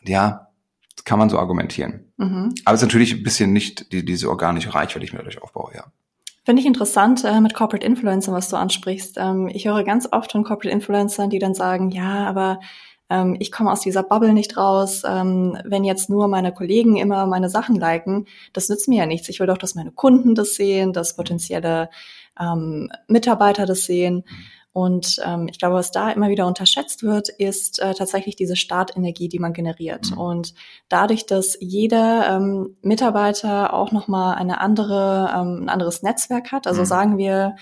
Und 0.00 0.08
ja, 0.08 0.48
das 0.94 1.04
kann 1.04 1.18
man 1.18 1.30
so 1.30 1.38
argumentieren. 1.38 2.12
Mhm. 2.16 2.54
Aber 2.64 2.74
es 2.74 2.82
ist 2.82 2.88
natürlich 2.88 3.14
ein 3.14 3.22
bisschen 3.22 3.52
nicht 3.52 3.92
die, 3.92 4.04
diese 4.04 4.28
organische 4.28 4.74
Reichweite, 4.74 5.00
die 5.00 5.06
ich 5.06 5.12
mir 5.12 5.18
dadurch 5.18 5.42
aufbaue, 5.42 5.72
ja. 5.74 5.84
Finde 6.44 6.60
ich 6.60 6.66
interessant 6.66 7.22
äh, 7.22 7.40
mit 7.40 7.54
Corporate 7.54 7.86
Influencern, 7.86 8.34
was 8.34 8.48
du 8.48 8.56
ansprichst. 8.56 9.16
Ähm, 9.16 9.48
ich 9.48 9.66
höre 9.66 9.84
ganz 9.84 10.08
oft 10.10 10.32
von 10.32 10.42
Corporate 10.42 10.70
Influencern, 10.70 11.30
die 11.30 11.38
dann 11.38 11.54
sagen, 11.54 11.92
ja, 11.92 12.26
aber 12.26 12.58
ähm, 13.12 13.36
ich 13.38 13.52
komme 13.52 13.70
aus 13.70 13.80
dieser 13.80 14.02
Bubble 14.02 14.32
nicht 14.32 14.56
raus. 14.56 15.02
Ähm, 15.06 15.58
wenn 15.64 15.84
jetzt 15.84 16.08
nur 16.08 16.28
meine 16.28 16.52
Kollegen 16.52 16.96
immer 16.96 17.26
meine 17.26 17.50
Sachen 17.50 17.76
liken, 17.76 18.26
das 18.54 18.68
nützt 18.68 18.88
mir 18.88 19.00
ja 19.00 19.06
nichts. 19.06 19.28
Ich 19.28 19.38
will 19.38 19.46
doch, 19.46 19.58
dass 19.58 19.74
meine 19.74 19.92
Kunden 19.92 20.34
das 20.34 20.54
sehen, 20.54 20.92
dass 20.92 21.16
potenzielle 21.16 21.90
ähm, 22.40 22.90
Mitarbeiter 23.08 23.66
das 23.66 23.84
sehen. 23.84 24.24
Und 24.72 25.20
ähm, 25.26 25.48
ich 25.50 25.58
glaube, 25.58 25.74
was 25.74 25.90
da 25.90 26.10
immer 26.10 26.30
wieder 26.30 26.46
unterschätzt 26.46 27.02
wird, 27.02 27.28
ist 27.28 27.78
äh, 27.78 27.92
tatsächlich 27.92 28.36
diese 28.36 28.56
Startenergie, 28.56 29.28
die 29.28 29.38
man 29.38 29.52
generiert. 29.52 30.12
Mhm. 30.12 30.18
Und 30.18 30.54
dadurch, 30.88 31.26
dass 31.26 31.58
jeder 31.60 32.36
ähm, 32.36 32.76
Mitarbeiter 32.80 33.74
auch 33.74 33.92
nochmal 33.92 34.36
eine 34.36 34.62
andere, 34.62 35.30
ähm, 35.34 35.64
ein 35.64 35.68
anderes 35.68 36.02
Netzwerk 36.02 36.52
hat, 36.52 36.66
also 36.66 36.80
mhm. 36.80 36.86
sagen 36.86 37.18
wir, 37.18 37.56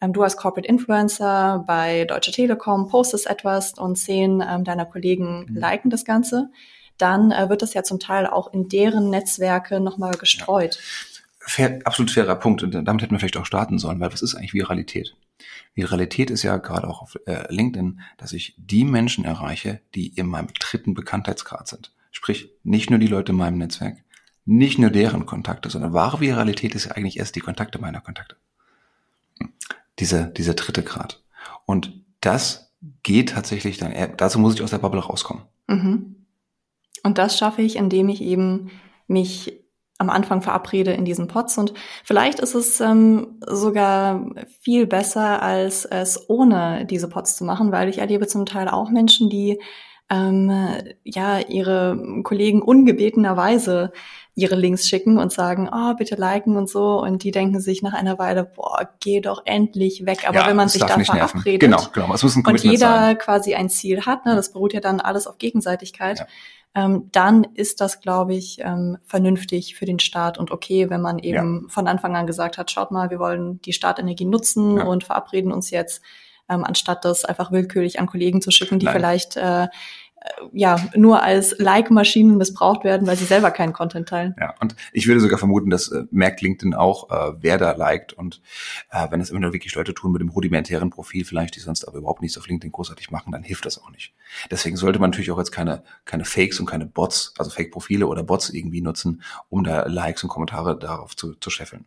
ähm, 0.00 0.12
du 0.12 0.22
als 0.22 0.36
Corporate 0.36 0.68
Influencer 0.68 1.64
bei 1.66 2.04
Deutsche 2.04 2.32
Telekom 2.32 2.88
postest 2.88 3.26
etwas 3.26 3.74
und 3.74 3.96
zehn 3.96 4.42
ähm, 4.46 4.64
deiner 4.64 4.86
Kollegen 4.86 5.46
mhm. 5.48 5.56
liken 5.56 5.90
das 5.90 6.04
Ganze, 6.04 6.50
dann 6.98 7.30
äh, 7.30 7.48
wird 7.48 7.62
das 7.62 7.74
ja 7.74 7.82
zum 7.82 7.98
Teil 7.98 8.26
auch 8.26 8.52
in 8.52 8.68
deren 8.68 9.10
Netzwerke 9.10 9.80
nochmal 9.80 10.12
gestreut. 10.12 10.76
Ja 10.76 11.10
fair, 11.40 11.80
absolut 11.84 12.10
fairer 12.10 12.36
Punkt 12.36 12.62
und 12.62 12.72
damit 12.72 13.02
hätten 13.02 13.12
wir 13.12 13.18
vielleicht 13.18 13.36
auch 13.36 13.46
starten 13.46 13.78
sollen, 13.78 14.00
weil 14.00 14.12
was 14.12 14.22
ist 14.22 14.34
eigentlich 14.34 14.54
Viralität? 14.54 15.16
Viralität 15.74 16.30
ist 16.30 16.42
ja 16.42 16.56
gerade 16.58 16.88
auch 16.88 17.02
auf 17.02 17.18
äh, 17.26 17.52
LinkedIn, 17.52 18.00
dass 18.18 18.32
ich 18.32 18.54
die 18.58 18.84
Menschen 18.84 19.24
erreiche, 19.24 19.80
die 19.94 20.08
in 20.08 20.26
meinem 20.26 20.48
dritten 20.58 20.94
Bekanntheitsgrad 20.94 21.66
sind. 21.66 21.92
Sprich, 22.10 22.50
nicht 22.62 22.90
nur 22.90 22.98
die 22.98 23.06
Leute 23.06 23.32
in 23.32 23.38
meinem 23.38 23.58
Netzwerk, 23.58 23.98
nicht 24.44 24.78
nur 24.78 24.90
deren 24.90 25.26
Kontakte, 25.26 25.70
sondern 25.70 25.92
wahre 25.92 26.20
Viralität 26.20 26.74
ist 26.74 26.86
ja 26.86 26.92
eigentlich 26.92 27.18
erst 27.18 27.36
die 27.36 27.40
Kontakte 27.40 27.80
meiner 27.80 28.00
Kontakte. 28.00 28.36
Dieser, 30.00 30.24
dieser 30.24 30.54
dritte 30.54 30.82
Grad. 30.82 31.22
Und 31.66 32.04
das 32.20 32.74
geht 33.02 33.30
tatsächlich 33.30 33.78
dann, 33.78 33.94
dazu 34.16 34.38
muss 34.38 34.54
ich 34.54 34.62
aus 34.62 34.70
der 34.70 34.78
Bubble 34.78 35.00
rauskommen. 35.00 35.44
Mhm. 35.68 36.26
Und 37.02 37.18
das 37.18 37.38
schaffe 37.38 37.62
ich, 37.62 37.76
indem 37.76 38.08
ich 38.08 38.22
eben 38.22 38.70
mich 39.06 39.60
am 39.98 40.08
Anfang 40.08 40.40
verabrede 40.40 40.92
in 40.92 41.04
diesen 41.04 41.28
Pots. 41.28 41.58
Und 41.58 41.74
vielleicht 42.04 42.40
ist 42.40 42.54
es 42.54 42.80
ähm, 42.80 43.38
sogar 43.46 44.26
viel 44.60 44.86
besser, 44.86 45.42
als 45.42 45.84
es 45.84 46.28
ohne 46.28 46.86
diese 46.86 47.08
Pots 47.08 47.36
zu 47.36 47.44
machen, 47.44 47.70
weil 47.70 47.88
ich 47.90 47.98
erlebe 47.98 48.26
zum 48.26 48.46
Teil 48.46 48.68
auch 48.68 48.90
Menschen, 48.90 49.28
die 49.28 49.60
ähm, 50.10 50.52
ja 51.04 51.38
ihre 51.38 52.22
Kollegen 52.22 52.62
ungebetenerweise 52.62 53.92
ihre 54.34 54.54
Links 54.54 54.88
schicken 54.88 55.18
und 55.18 55.32
sagen, 55.32 55.68
oh, 55.70 55.94
bitte 55.94 56.14
liken 56.14 56.56
und 56.56 56.68
so. 56.68 57.00
Und 57.00 57.24
die 57.24 57.30
denken 57.30 57.60
sich 57.60 57.82
nach 57.82 57.92
einer 57.92 58.18
Weile, 58.18 58.44
boah, 58.44 58.88
geh 59.00 59.20
doch 59.20 59.42
endlich 59.44 60.06
weg. 60.06 60.26
Aber 60.26 60.36
ja, 60.36 60.46
wenn 60.46 60.56
man 60.56 60.68
sich 60.68 60.82
da 60.82 60.98
verabredet 60.98 61.60
genau, 61.60 61.82
genau. 61.92 62.14
Es 62.14 62.22
muss 62.22 62.36
ein 62.36 62.46
und 62.46 62.62
jeder 62.62 62.78
sein. 62.78 63.18
quasi 63.18 63.54
ein 63.54 63.68
Ziel 63.68 64.06
hat, 64.06 64.24
ne, 64.24 64.36
das 64.36 64.52
beruht 64.52 64.72
ja 64.72 64.80
dann 64.80 65.00
alles 65.00 65.26
auf 65.26 65.38
Gegenseitigkeit. 65.38 66.20
Ja 66.20 66.26
ähm, 66.74 67.08
dann 67.10 67.44
ist 67.54 67.80
das, 67.80 68.00
glaube 68.00 68.34
ich, 68.34 68.58
ähm, 68.60 68.98
vernünftig 69.04 69.74
für 69.74 69.86
den 69.86 69.98
Staat 69.98 70.38
und 70.38 70.52
okay, 70.52 70.88
wenn 70.88 71.00
man 71.00 71.18
eben 71.18 71.62
ja. 71.62 71.68
von 71.68 71.88
Anfang 71.88 72.16
an 72.16 72.26
gesagt 72.26 72.58
hat, 72.58 72.70
schaut 72.70 72.92
mal, 72.92 73.10
wir 73.10 73.18
wollen 73.18 73.60
die 73.62 73.72
Startenergie 73.72 74.24
nutzen 74.24 74.80
und 74.80 75.02
verabreden 75.02 75.50
uns 75.52 75.70
jetzt, 75.70 76.00
ähm, 76.50 76.64
anstatt 76.64 77.04
das 77.04 77.24
einfach 77.24 77.52
willkürlich 77.52 78.00
an 78.00 78.06
Kollegen 78.06 78.42
zu 78.42 78.50
schicken, 78.50 78.78
die 78.78 78.86
Nein. 78.86 78.94
vielleicht 78.94 79.36
äh, 79.36 79.68
ja, 80.52 80.76
nur 80.94 81.22
als 81.22 81.56
Like-Maschinen 81.58 82.36
missbraucht 82.36 82.84
werden, 82.84 83.06
weil 83.06 83.16
sie 83.16 83.24
selber 83.24 83.50
keinen 83.50 83.72
Content 83.72 84.08
teilen. 84.08 84.34
Ja, 84.38 84.54
und 84.60 84.76
ich 84.92 85.06
würde 85.06 85.20
sogar 85.20 85.38
vermuten, 85.38 85.70
dass 85.70 85.88
äh, 85.88 86.04
merkt 86.10 86.42
LinkedIn 86.42 86.74
auch, 86.74 87.10
äh, 87.10 87.32
wer 87.40 87.56
da 87.56 87.72
liked 87.72 88.12
und 88.12 88.42
äh, 88.90 89.10
wenn 89.10 89.20
es 89.20 89.30
immer 89.30 89.40
nur 89.40 89.52
wirklich 89.52 89.74
Leute 89.74 89.94
tun 89.94 90.12
mit 90.12 90.20
dem 90.20 90.28
rudimentären 90.28 90.90
Profil 90.90 91.24
vielleicht, 91.24 91.56
die 91.56 91.60
sonst 91.60 91.86
aber 91.88 91.98
überhaupt 91.98 92.20
nichts 92.20 92.36
auf 92.36 92.46
LinkedIn 92.46 92.72
großartig 92.72 93.10
machen, 93.10 93.32
dann 93.32 93.42
hilft 93.42 93.64
das 93.64 93.82
auch 93.82 93.90
nicht. 93.90 94.12
Deswegen 94.50 94.76
sollte 94.76 94.98
man 94.98 95.10
natürlich 95.10 95.30
auch 95.30 95.38
jetzt 95.38 95.52
keine, 95.52 95.82
keine 96.04 96.24
Fakes 96.24 96.60
und 96.60 96.66
keine 96.66 96.86
Bots, 96.86 97.32
also 97.38 97.50
Fake-Profile 97.50 98.06
oder 98.06 98.22
Bots 98.22 98.50
irgendwie 98.50 98.82
nutzen, 98.82 99.22
um 99.48 99.64
da 99.64 99.86
Likes 99.86 100.22
und 100.22 100.28
Kommentare 100.28 100.78
darauf 100.78 101.16
zu, 101.16 101.34
zu 101.36 101.48
scheffeln. 101.48 101.86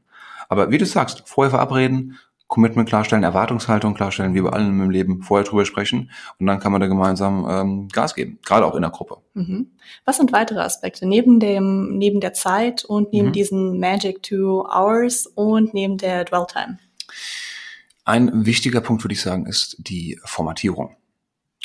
Aber 0.50 0.72
wie 0.72 0.78
du 0.78 0.86
sagst, 0.86 1.24
vorher 1.26 1.52
verabreden, 1.52 2.18
Commitment 2.54 2.88
klarstellen, 2.88 3.24
Erwartungshaltung 3.24 3.96
klarstellen, 3.96 4.36
wie 4.36 4.42
bei 4.42 4.52
allem 4.52 4.80
im 4.80 4.92
Leben 4.92 5.24
vorher 5.24 5.44
drüber 5.44 5.66
sprechen 5.66 6.12
und 6.38 6.46
dann 6.46 6.60
kann 6.60 6.72
man 6.72 6.80
da 6.80 6.86
gemeinsam 6.86 7.48
ähm, 7.50 7.88
Gas 7.88 8.14
geben, 8.14 8.38
gerade 8.46 8.68
auch 8.68 8.76
in 8.76 8.84
der 8.84 8.92
Gruppe. 8.92 9.18
Mhm. 9.34 9.72
Was 10.06 10.18
sind 10.18 10.32
weitere 10.34 10.60
Aspekte 10.60 11.08
neben 11.08 11.40
dem 11.40 11.98
neben 11.98 12.20
der 12.20 12.34
Zeit 12.34 12.86
und 12.86 13.12
neben 13.12 13.30
mhm. 13.30 13.34
diesen 13.34 13.80
Magic 13.80 14.22
Two 14.22 14.68
Hours 14.68 15.26
und 15.26 15.74
neben 15.74 15.98
der 15.98 16.26
Dwell 16.26 16.46
Time? 16.48 16.78
Ein 18.06 18.46
wichtiger 18.46 18.82
Punkt 18.82 19.04
würde 19.04 19.14
ich 19.14 19.22
sagen 19.22 19.48
ist 19.48 19.76
die 19.80 20.20
Formatierung. 20.24 20.96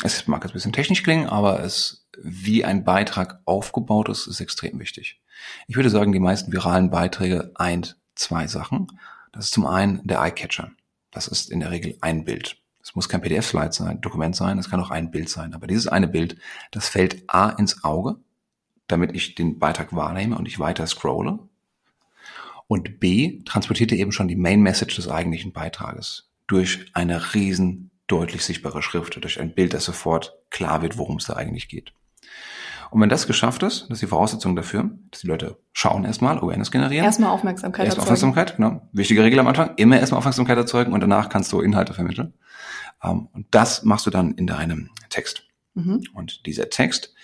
Es 0.02 0.26
mag 0.26 0.42
jetzt 0.42 0.52
ein 0.52 0.54
bisschen 0.54 0.72
technisch 0.72 1.02
klingen, 1.02 1.26
aber 1.26 1.62
es 1.62 2.06
wie 2.22 2.64
ein 2.64 2.84
Beitrag 2.84 3.42
aufgebaut 3.44 4.08
ist, 4.08 4.26
ist 4.26 4.40
extrem 4.40 4.80
wichtig. 4.80 5.20
Ich 5.66 5.76
würde 5.76 5.90
sagen, 5.90 6.12
die 6.12 6.18
meisten 6.18 6.50
viralen 6.50 6.88
Beiträge 6.90 7.52
eint 7.56 7.98
zwei 8.14 8.46
Sachen. 8.46 8.86
Das 9.32 9.44
ist 9.44 9.52
zum 9.52 9.66
einen 9.66 10.00
der 10.06 10.22
Eyecatcher. 10.22 10.70
Das 11.18 11.26
ist 11.26 11.50
in 11.50 11.58
der 11.58 11.72
Regel 11.72 11.98
ein 12.00 12.24
Bild. 12.24 12.58
Es 12.80 12.94
muss 12.94 13.08
kein 13.08 13.20
PDF-Slide 13.20 13.72
sein, 13.72 14.00
Dokument 14.00 14.36
sein, 14.36 14.56
es 14.56 14.70
kann 14.70 14.78
auch 14.78 14.92
ein 14.92 15.10
Bild 15.10 15.28
sein. 15.28 15.52
Aber 15.52 15.66
dieses 15.66 15.88
eine 15.88 16.06
Bild, 16.06 16.36
das 16.70 16.88
fällt 16.88 17.24
A 17.26 17.48
ins 17.48 17.82
Auge, 17.82 18.20
damit 18.86 19.16
ich 19.16 19.34
den 19.34 19.58
Beitrag 19.58 19.92
wahrnehme 19.92 20.38
und 20.38 20.46
ich 20.46 20.60
weiter 20.60 20.86
scrolle. 20.86 21.40
Und 22.68 23.00
B 23.00 23.42
transportiert 23.44 23.90
er 23.90 23.98
eben 23.98 24.12
schon 24.12 24.28
die 24.28 24.36
Main 24.36 24.60
Message 24.60 24.94
des 24.94 25.08
eigentlichen 25.08 25.52
Beitrages 25.52 26.30
durch 26.46 26.86
eine 26.92 27.34
riesen 27.34 27.90
deutlich 28.06 28.44
sichtbare 28.44 28.80
Schrift, 28.80 29.16
durch 29.20 29.40
ein 29.40 29.54
Bild, 29.54 29.74
das 29.74 29.86
sofort 29.86 30.36
klar 30.50 30.82
wird, 30.82 30.98
worum 30.98 31.16
es 31.16 31.24
da 31.24 31.32
eigentlich 31.32 31.68
geht. 31.68 31.92
Und 32.90 33.00
wenn 33.00 33.08
das 33.08 33.26
geschafft 33.26 33.62
ist, 33.62 33.82
das 33.82 33.96
ist 33.96 34.02
die 34.02 34.06
Voraussetzung 34.06 34.56
dafür, 34.56 34.90
dass 35.10 35.20
die 35.20 35.26
Leute 35.26 35.58
schauen 35.72 36.04
erstmal, 36.04 36.38
Awareness 36.38 36.70
generieren. 36.70 37.04
Erstmal 37.04 37.30
Aufmerksamkeit 37.30 37.86
erstmal 37.86 38.06
erzeugen. 38.06 38.30
Aufmerksamkeit, 38.30 38.56
genau. 38.56 38.88
Wichtige 38.92 39.22
Regel 39.22 39.38
am 39.38 39.46
Anfang, 39.46 39.74
immer 39.76 39.98
erstmal 39.98 40.18
Aufmerksamkeit 40.18 40.56
erzeugen 40.56 40.92
und 40.92 41.00
danach 41.00 41.28
kannst 41.28 41.52
du 41.52 41.60
Inhalte 41.60 41.94
vermitteln. 41.94 42.34
Um, 43.02 43.10
ähm, 43.10 43.28
und 43.32 43.46
das 43.52 43.84
machst 43.84 44.06
du 44.06 44.10
dann 44.10 44.32
in 44.32 44.46
deinem 44.46 44.90
Text. 45.10 45.44
Mhm. 45.74 46.02
Und 46.14 46.46
dieser 46.46 46.70
Text 46.70 47.14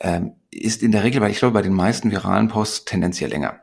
ähm, 0.00 0.34
ist 0.50 0.82
in 0.82 0.92
der 0.92 1.04
Regel, 1.04 1.20
weil 1.20 1.30
ich 1.30 1.38
glaube, 1.38 1.54
bei 1.54 1.62
den 1.62 1.72
meisten 1.72 2.10
viralen 2.10 2.48
Posts 2.48 2.84
tendenziell 2.84 3.30
länger. 3.30 3.60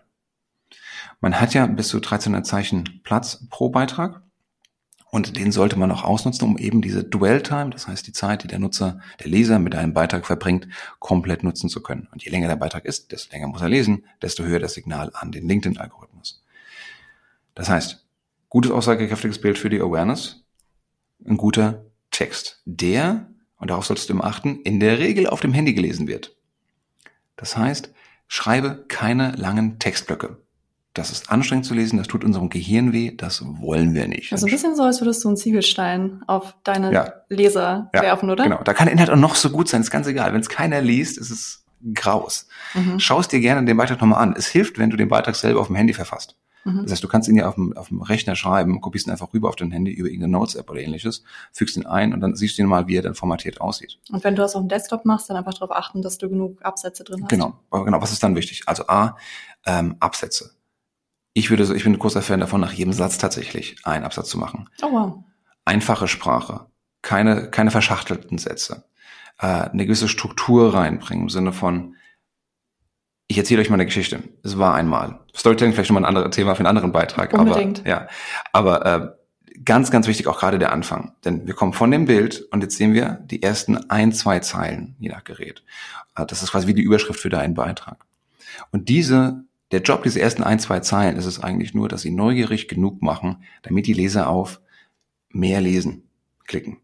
Man 1.19 1.39
hat 1.39 1.53
ja 1.53 1.65
bis 1.67 1.89
zu 1.89 1.98
1300 1.98 2.45
Zeichen 2.45 3.01
Platz 3.03 3.45
pro 3.50 3.69
Beitrag. 3.69 4.24
Und 5.12 5.36
den 5.36 5.51
sollte 5.51 5.77
man 5.77 5.91
auch 5.91 6.03
ausnutzen, 6.03 6.48
um 6.48 6.58
eben 6.58 6.82
diese 6.82 7.03
Dwell 7.03 7.44
Time, 7.44 7.70
das 7.70 7.88
heißt 7.88 8.08
die 8.08 8.13
Zeit, 8.13 8.44
die 8.44 8.48
der 8.48 8.60
Nutzer, 8.60 9.01
der 9.20 9.27
Leser 9.27 9.60
mit 9.60 9.75
einem 9.75 9.94
Beitrag 9.94 10.25
verbringt, 10.25 10.70
komplett 11.00 11.44
nutzen 11.44 11.70
zu 11.70 11.84
können. 11.84 12.08
Und 12.13 12.24
je 12.24 12.32
länger 12.32 12.48
der 12.48 12.56
Beitrag 12.56 12.86
ist, 12.86 13.12
desto 13.12 13.34
länger 13.34 13.48
muss 13.48 13.62
er 13.62 13.68
lesen, 13.68 14.06
desto 14.22 14.46
höher 14.46 14.60
das 14.60 14.74
Signal 14.74 15.12
an 15.13 15.34
den 15.34 15.50
LinkedIn-Algorithmus. 15.50 16.41
Das 17.56 17.68
heißt, 17.68 18.06
gutes 18.48 18.72
aussagekräftiges 18.72 19.41
Bild 19.41 19.58
für 19.58 19.70
die 19.70 19.82
Awareness, 19.82 20.46
ein 21.27 21.36
guter 21.36 21.86
Text, 22.12 22.62
der, 22.63 23.27
und 23.58 23.70
darauf 23.70 23.86
solltest 23.86 24.08
du 24.08 24.13
immer 24.13 24.24
achten, 24.24 24.62
in 24.62 24.80
der 24.80 25.00
Regel 25.00 25.27
auf 25.27 25.41
dem 25.41 25.51
Handy 25.51 25.74
gelesen 25.74 26.08
wird. 26.08 26.38
Das 27.36 27.58
heißt, 27.58 27.94
schreibe 28.30 28.86
keine 28.88 29.34
langen 29.34 29.77
Textblöcke. 29.77 30.38
Das 30.93 31.10
ist 31.10 31.31
anstrengend 31.31 31.65
zu 31.65 31.74
lesen, 31.74 31.98
das 31.98 32.07
tut 32.07 32.25
unserem 32.25 32.50
Gehirn 32.50 32.91
weh, 32.91 33.15
das 33.15 33.43
wollen 33.45 33.93
wir 33.93 34.10
nicht. 34.10 34.33
Also 34.33 34.45
ein 34.45 34.51
bisschen 34.51 34.75
so, 34.75 34.83
als 34.83 35.00
würdest 35.00 35.24
du 35.24 35.29
einen 35.29 35.38
Ziegelstein 35.38 36.21
auf 36.27 36.53
deine 36.65 36.91
ja. 36.91 37.13
Leser 37.29 37.89
ja, 37.93 38.01
werfen, 38.01 38.29
oder? 38.29 38.43
Genau, 38.43 38.62
da 38.62 38.74
kann 38.74 38.88
der 38.88 38.93
Inhalt 38.93 39.10
auch 39.10 39.15
noch 39.15 39.36
so 39.36 39.50
gut 39.51 39.69
sein, 39.69 39.79
ist 39.79 39.89
ganz 39.91 40.05
egal. 40.07 40.33
Wenn 40.33 40.41
es 40.41 40.50
keiner 40.50 40.81
liest, 40.81 41.17
ist 41.17 41.29
es 41.29 41.63
graus. 41.93 42.48
Mhm. 42.74 43.00
Schau 43.00 43.21
es 43.21 43.29
dir 43.29 43.39
gerne 43.39 43.65
den 43.65 43.77
Beitrag 43.77 44.01
nochmal 44.01 44.21
an. 44.21 44.36
Es 44.38 44.48
hilft, 44.48 44.79
wenn 44.79 44.89
du 44.89 44.98
den 44.98 45.07
Beitrag 45.07 45.36
selber 45.36 45.62
auf 45.62 45.67
dem 45.67 45.77
Handy 45.77 45.93
verfasst. 45.93 46.36
Mhm. 46.65 46.83
Das 46.83 46.91
heißt, 46.91 47.03
du 47.03 47.07
kannst 47.07 47.29
ihn 47.29 47.38
ja 47.38 47.48
auf 47.48 47.55
dem, 47.55 47.75
auf 47.75 47.88
dem 47.88 48.01
Rechner 48.01 48.36
schreiben, 48.36 48.81
kopierst 48.81 49.07
ihn 49.07 49.12
einfach 49.12 49.33
rüber 49.33 49.50
auf 49.50 49.55
dein 49.55 49.71
Handy 49.71 49.91
über 49.91 50.10
irgendeine 50.10 50.33
Notes-App 50.33 50.69
oder 50.69 50.81
ähnliches, 50.81 51.24
fügst 51.51 51.77
ihn 51.77 51.86
ein 51.86 52.13
und 52.13 52.19
dann 52.19 52.36
siehst 52.36 52.57
du 52.57 52.63
ihn 52.63 52.67
mal, 52.67 52.88
wie 52.88 52.98
er 52.98 53.01
dann 53.01 53.15
formatiert 53.15 53.62
aussieht. 53.62 53.98
Und 54.12 54.24
wenn 54.24 54.36
du 54.36 54.41
das 54.41 54.55
auf 54.55 54.62
dem 54.62 54.69
Desktop 54.69 55.05
machst, 55.05 55.29
dann 55.29 55.38
einfach 55.38 55.53
darauf 55.53 55.71
achten, 55.71 56.01
dass 56.01 56.17
du 56.17 56.29
genug 56.29 56.63
Absätze 56.63 57.03
drin 57.03 57.24
hast. 57.24 57.29
Genau, 57.29 57.53
genau. 57.71 58.01
Was 58.01 58.12
ist 58.12 58.21
dann 58.21 58.36
wichtig? 58.36 58.63
Also 58.67 58.83
A, 58.88 59.17
ähm, 59.65 59.95
Absätze 60.00 60.51
ich 61.33 61.50
würde 61.50 61.65
so, 61.65 61.73
ich 61.73 61.83
bin 61.83 61.93
ein 61.93 62.00
großer 62.00 62.21
Fan 62.21 62.39
davon, 62.39 62.61
nach 62.61 62.73
jedem 62.73 62.93
Satz 62.93 63.17
tatsächlich 63.17 63.77
einen 63.83 64.03
Absatz 64.03 64.29
zu 64.29 64.38
machen. 64.38 64.69
Oh 64.81 64.91
wow. 64.91 65.23
Einfache 65.65 66.07
Sprache, 66.07 66.67
keine, 67.01 67.50
keine 67.50 67.71
verschachtelten 67.71 68.38
Sätze, 68.38 68.85
äh, 69.39 69.45
eine 69.45 69.85
gewisse 69.85 70.07
Struktur 70.07 70.73
reinbringen 70.73 71.25
im 71.25 71.29
Sinne 71.29 71.53
von, 71.53 71.95
ich 73.27 73.38
erzähle 73.38 73.61
euch 73.61 73.69
mal 73.69 73.75
eine 73.75 73.85
Geschichte. 73.85 74.23
Es 74.43 74.57
war 74.57 74.75
einmal. 74.75 75.19
Storytelling 75.33 75.73
vielleicht 75.73 75.88
schon 75.88 75.93
mal 75.93 76.01
ein 76.01 76.05
anderes 76.05 76.35
Thema 76.35 76.53
für 76.53 76.59
einen 76.59 76.67
anderen 76.67 76.91
Beitrag. 76.91 77.31
Unbedingt. 77.31 77.79
Aber, 77.79 77.89
ja, 77.89 78.07
aber 78.51 78.85
äh, 78.85 79.09
ganz, 79.63 79.89
ganz 79.89 80.07
wichtig 80.07 80.27
auch 80.27 80.38
gerade 80.38 80.59
der 80.59 80.73
Anfang. 80.73 81.13
Denn 81.23 81.47
wir 81.47 81.53
kommen 81.53 81.71
von 81.71 81.91
dem 81.91 82.05
Bild 82.05 82.41
und 82.51 82.61
jetzt 82.61 82.75
sehen 82.75 82.93
wir 82.93 83.21
die 83.23 83.41
ersten 83.41 83.89
ein, 83.89 84.11
zwei 84.11 84.39
Zeilen, 84.39 84.97
je 85.00 85.09
nach 85.09 85.23
Gerät. 85.23 85.63
Äh, 86.17 86.25
das 86.25 86.43
ist 86.43 86.51
quasi 86.51 86.67
wie 86.67 86.73
die 86.73 86.81
Überschrift 86.81 87.21
für 87.21 87.29
deinen 87.29 87.53
Beitrag. 87.53 88.05
Und 88.71 88.89
diese 88.89 89.45
der 89.71 89.81
Job 89.81 90.03
dieser 90.03 90.21
ersten 90.21 90.43
ein, 90.43 90.59
zwei 90.59 90.79
Zeilen 90.79 91.17
ist 91.17 91.25
es 91.25 91.41
eigentlich 91.41 91.73
nur, 91.73 91.87
dass 91.87 92.01
sie 92.01 92.11
neugierig 92.11 92.67
genug 92.67 93.01
machen, 93.01 93.43
damit 93.63 93.87
die 93.87 93.93
Leser 93.93 94.29
auf 94.29 94.61
mehr 95.29 95.61
lesen 95.61 96.09
klicken. 96.45 96.77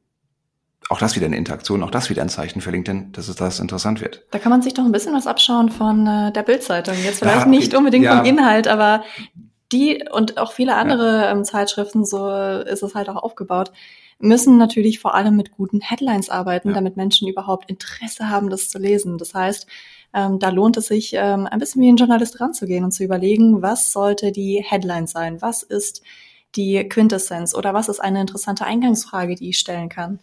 Auch 0.89 1.00
das 1.00 1.17
wieder 1.17 1.25
eine 1.25 1.36
Interaktion, 1.36 1.84
auch 1.84 1.91
das 1.91 2.10
wieder 2.10 2.22
ein 2.22 2.29
Zeichen 2.29 2.62
für 2.62 2.72
LinkedIn, 2.72 3.12
dass 3.12 3.27
es 3.27 3.36
das 3.36 3.60
interessant 3.60 4.00
wird. 4.00 4.25
Da 4.32 4.39
kann 4.39 4.51
man 4.51 4.62
sich 4.62 4.74
doch 4.74 4.86
ein 4.86 4.94
bisschen 4.94 5.13
was 5.13 5.27
abschauen 5.27 5.70
von 5.70 6.08
äh, 6.08 6.32
der 6.32 6.44
Bildzeitung. 6.44 6.96
Jetzt 7.03 7.20
vielleicht 7.20 7.41
ja, 7.41 7.46
nicht 7.46 7.75
unbedingt 7.75 8.06
ja. 8.06 8.17
vom 8.17 8.25
Inhalt, 8.25 8.70
aber 8.70 9.03
die 9.74 10.06
und 10.10 10.38
auch 10.38 10.53
viele 10.53 10.75
andere 10.75 11.24
ja. 11.24 11.32
ähm, 11.32 11.44
Zeitschriften, 11.44 12.06
so 12.06 12.29
ist 12.29 12.84
es 12.84 12.96
halt 12.96 13.10
auch 13.10 13.17
aufgebaut, 13.17 13.74
müssen 14.20 14.58
natürlich 14.58 15.00
vor 15.00 15.13
allem 15.13 15.36
mit 15.36 15.51
guten 15.51 15.82
Headlines 15.82 16.29
arbeiten, 16.29 16.74
damit 16.74 16.96
Menschen 16.96 17.27
überhaupt 17.27 17.70
Interesse 17.70 18.29
haben, 18.29 18.50
das 18.50 18.70
zu 18.70 18.79
lesen. 18.79 19.17
Das 19.17 19.34
heißt, 19.34 19.67
ähm, 20.14 20.40
da 20.40 20.50
lohnt 20.50 20.78
es 20.78 20.88
sich, 20.88 21.14
ähm, 21.14 21.48
ein 21.48 21.60
bisschen 21.60 21.82
wie 21.82 21.92
ein 21.92 21.98
Journalist 21.98 22.40
ranzugehen 22.40 22.84
und 22.84 22.92
zu 22.92 23.04
überlegen, 23.04 23.62
was 23.62 23.92
sollte 23.92 24.32
die 24.32 24.64
Headline 24.66 25.08
sein? 25.08 25.42
Was 25.42 25.64
ist 25.64 26.02
die 26.56 26.88
Quintessenz 26.88 27.54
oder 27.54 27.74
was 27.74 27.90
ist 27.90 28.00
eine 28.00 28.22
interessante 28.22 28.66
Eingangsfrage, 28.66 29.36
die 29.36 29.50
ich 29.50 29.60
stellen 29.60 29.90
kann? 29.90 30.20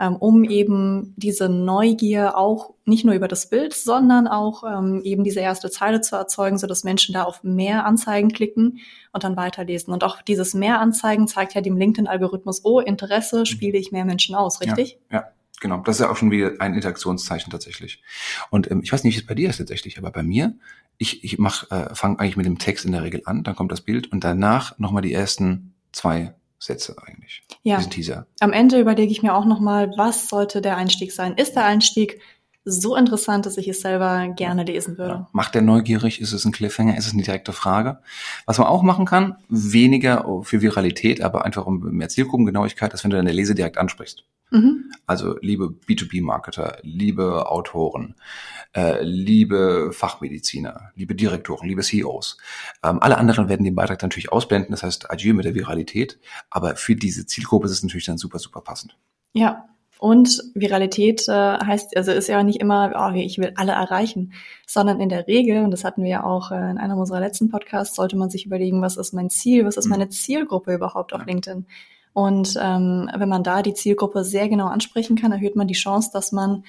Ähm, 0.00 0.14
um 0.14 0.44
eben 0.44 1.14
diese 1.16 1.48
Neugier 1.48 2.36
auch 2.36 2.74
nicht 2.84 3.04
nur 3.04 3.14
über 3.14 3.26
das 3.26 3.50
Bild, 3.50 3.74
sondern 3.74 4.28
auch 4.28 4.62
ähm, 4.62 5.00
eben 5.02 5.24
diese 5.24 5.40
erste 5.40 5.70
Zeile 5.70 6.00
zu 6.00 6.14
erzeugen, 6.14 6.56
so 6.56 6.68
dass 6.68 6.84
Menschen 6.84 7.14
da 7.14 7.24
auf 7.24 7.42
mehr 7.42 7.84
Anzeigen 7.84 8.30
klicken 8.30 8.78
und 9.12 9.24
dann 9.24 9.36
weiterlesen. 9.36 9.92
Und 9.92 10.04
auch 10.04 10.22
dieses 10.22 10.54
mehr 10.54 10.78
Anzeigen 10.78 11.26
zeigt 11.26 11.54
ja 11.54 11.62
dem 11.62 11.76
LinkedIn-Algorithmus, 11.76 12.64
oh, 12.64 12.78
Interesse 12.78 13.44
spiele 13.44 13.76
ich 13.76 13.90
mehr 13.90 14.04
Menschen 14.04 14.36
aus, 14.36 14.60
richtig? 14.60 14.98
Ja, 15.10 15.18
ja 15.18 15.32
Genau, 15.60 15.78
das 15.78 15.96
ist 15.96 16.02
ja 16.02 16.10
auch 16.10 16.16
schon 16.16 16.30
wieder 16.30 16.52
ein 16.60 16.74
Interaktionszeichen 16.74 17.50
tatsächlich. 17.50 18.02
Und 18.50 18.70
ähm, 18.70 18.80
ich 18.82 18.92
weiß 18.92 19.04
nicht, 19.04 19.16
wie 19.16 19.20
es 19.20 19.26
bei 19.26 19.34
dir 19.34 19.50
ist 19.50 19.58
tatsächlich, 19.58 19.98
aber 19.98 20.10
bei 20.10 20.22
mir, 20.22 20.54
ich, 20.98 21.24
ich 21.24 21.38
mach, 21.38 21.70
äh, 21.70 21.94
fange 21.94 22.18
eigentlich 22.18 22.36
mit 22.36 22.46
dem 22.46 22.58
Text 22.58 22.84
in 22.84 22.92
der 22.92 23.02
Regel 23.02 23.22
an, 23.24 23.44
dann 23.44 23.56
kommt 23.56 23.72
das 23.72 23.80
Bild 23.80 24.10
und 24.12 24.24
danach 24.24 24.78
nochmal 24.78 25.02
die 25.02 25.12
ersten 25.12 25.74
zwei 25.92 26.34
Sätze 26.58 26.96
eigentlich. 27.04 27.42
Ja. 27.62 27.76
Diesen 27.76 27.90
Teaser. 27.90 28.26
Am 28.40 28.52
Ende 28.52 28.80
überlege 28.80 29.12
ich 29.12 29.22
mir 29.22 29.34
auch 29.34 29.44
nochmal, 29.44 29.92
was 29.96 30.28
sollte 30.28 30.60
der 30.60 30.76
Einstieg 30.76 31.12
sein? 31.12 31.34
Ist 31.34 31.54
der 31.54 31.64
Einstieg 31.64 32.20
so 32.70 32.96
interessant, 32.96 33.46
dass 33.46 33.56
ich 33.56 33.68
es 33.68 33.80
selber 33.80 34.28
gerne 34.28 34.64
lesen 34.64 34.98
würde? 34.98 35.14
Ja. 35.14 35.28
Macht 35.32 35.54
der 35.54 35.62
neugierig? 35.62 36.20
Ist 36.20 36.32
es 36.32 36.44
ein 36.44 36.52
Cliffhanger? 36.52 36.96
Ist 36.96 37.06
es 37.06 37.12
eine 37.12 37.22
direkte 37.22 37.52
Frage? 37.52 37.98
Was 38.46 38.58
man 38.58 38.68
auch 38.68 38.82
machen 38.82 39.06
kann, 39.06 39.36
weniger 39.48 40.24
für 40.42 40.62
Viralität, 40.62 41.20
aber 41.22 41.44
einfach 41.44 41.66
um 41.66 41.80
mehr 41.80 42.08
Zielgruppengenauigkeit, 42.08 42.92
ist, 42.94 43.04
wenn 43.04 43.10
du 43.10 43.16
deine 43.16 43.32
Lese 43.32 43.54
direkt 43.54 43.78
ansprichst. 43.78 44.24
Mhm. 44.50 44.90
Also 45.06 45.36
liebe 45.40 45.66
B2B-Marketer, 45.66 46.78
liebe 46.82 47.50
Autoren, 47.50 48.14
äh, 48.74 49.02
liebe 49.02 49.90
Fachmediziner, 49.92 50.92
liebe 50.94 51.14
Direktoren, 51.14 51.68
liebe 51.68 51.82
CEOs. 51.82 52.38
Ähm, 52.82 52.98
alle 53.00 53.18
anderen 53.18 53.48
werden 53.48 53.64
den 53.64 53.74
Beitrag 53.74 54.02
natürlich 54.02 54.32
ausblenden, 54.32 54.70
das 54.70 54.82
heißt 54.82 55.10
adieu 55.10 55.34
mit 55.34 55.44
der 55.44 55.54
Viralität, 55.54 56.18
aber 56.50 56.76
für 56.76 56.96
diese 56.96 57.26
Zielgruppe 57.26 57.66
ist 57.66 57.72
es 57.72 57.82
natürlich 57.82 58.06
dann 58.06 58.18
super, 58.18 58.38
super 58.38 58.60
passend. 58.60 58.96
Ja, 59.34 59.68
und 59.98 60.42
Viralität 60.54 61.28
äh, 61.28 61.32
heißt, 61.32 61.96
also 61.96 62.12
ist 62.12 62.28
ja 62.28 62.42
nicht 62.42 62.60
immer, 62.60 62.92
oh, 62.94 63.14
ich 63.14 63.38
will 63.38 63.52
alle 63.56 63.72
erreichen, 63.72 64.32
sondern 64.66 65.00
in 65.00 65.08
der 65.08 65.26
Regel, 65.26 65.64
und 65.64 65.70
das 65.70 65.84
hatten 65.84 66.02
wir 66.02 66.10
ja 66.10 66.24
auch 66.24 66.52
äh, 66.52 66.70
in 66.70 66.78
einem 66.78 66.98
unserer 66.98 67.20
letzten 67.20 67.48
Podcasts, 67.48 67.96
sollte 67.96 68.16
man 68.16 68.30
sich 68.30 68.46
überlegen, 68.46 68.80
was 68.80 68.96
ist 68.96 69.12
mein 69.12 69.30
Ziel, 69.30 69.64
was 69.64 69.76
ist 69.76 69.86
mhm. 69.86 69.92
meine 69.92 70.08
Zielgruppe 70.08 70.74
überhaupt 70.74 71.12
auf 71.12 71.26
LinkedIn. 71.26 71.66
Und 72.12 72.58
ähm, 72.60 73.10
wenn 73.14 73.28
man 73.28 73.42
da 73.42 73.62
die 73.62 73.74
Zielgruppe 73.74 74.24
sehr 74.24 74.48
genau 74.48 74.66
ansprechen 74.66 75.16
kann, 75.16 75.32
erhöht 75.32 75.56
man 75.56 75.68
die 75.68 75.74
Chance, 75.74 76.10
dass 76.12 76.32
man 76.32 76.64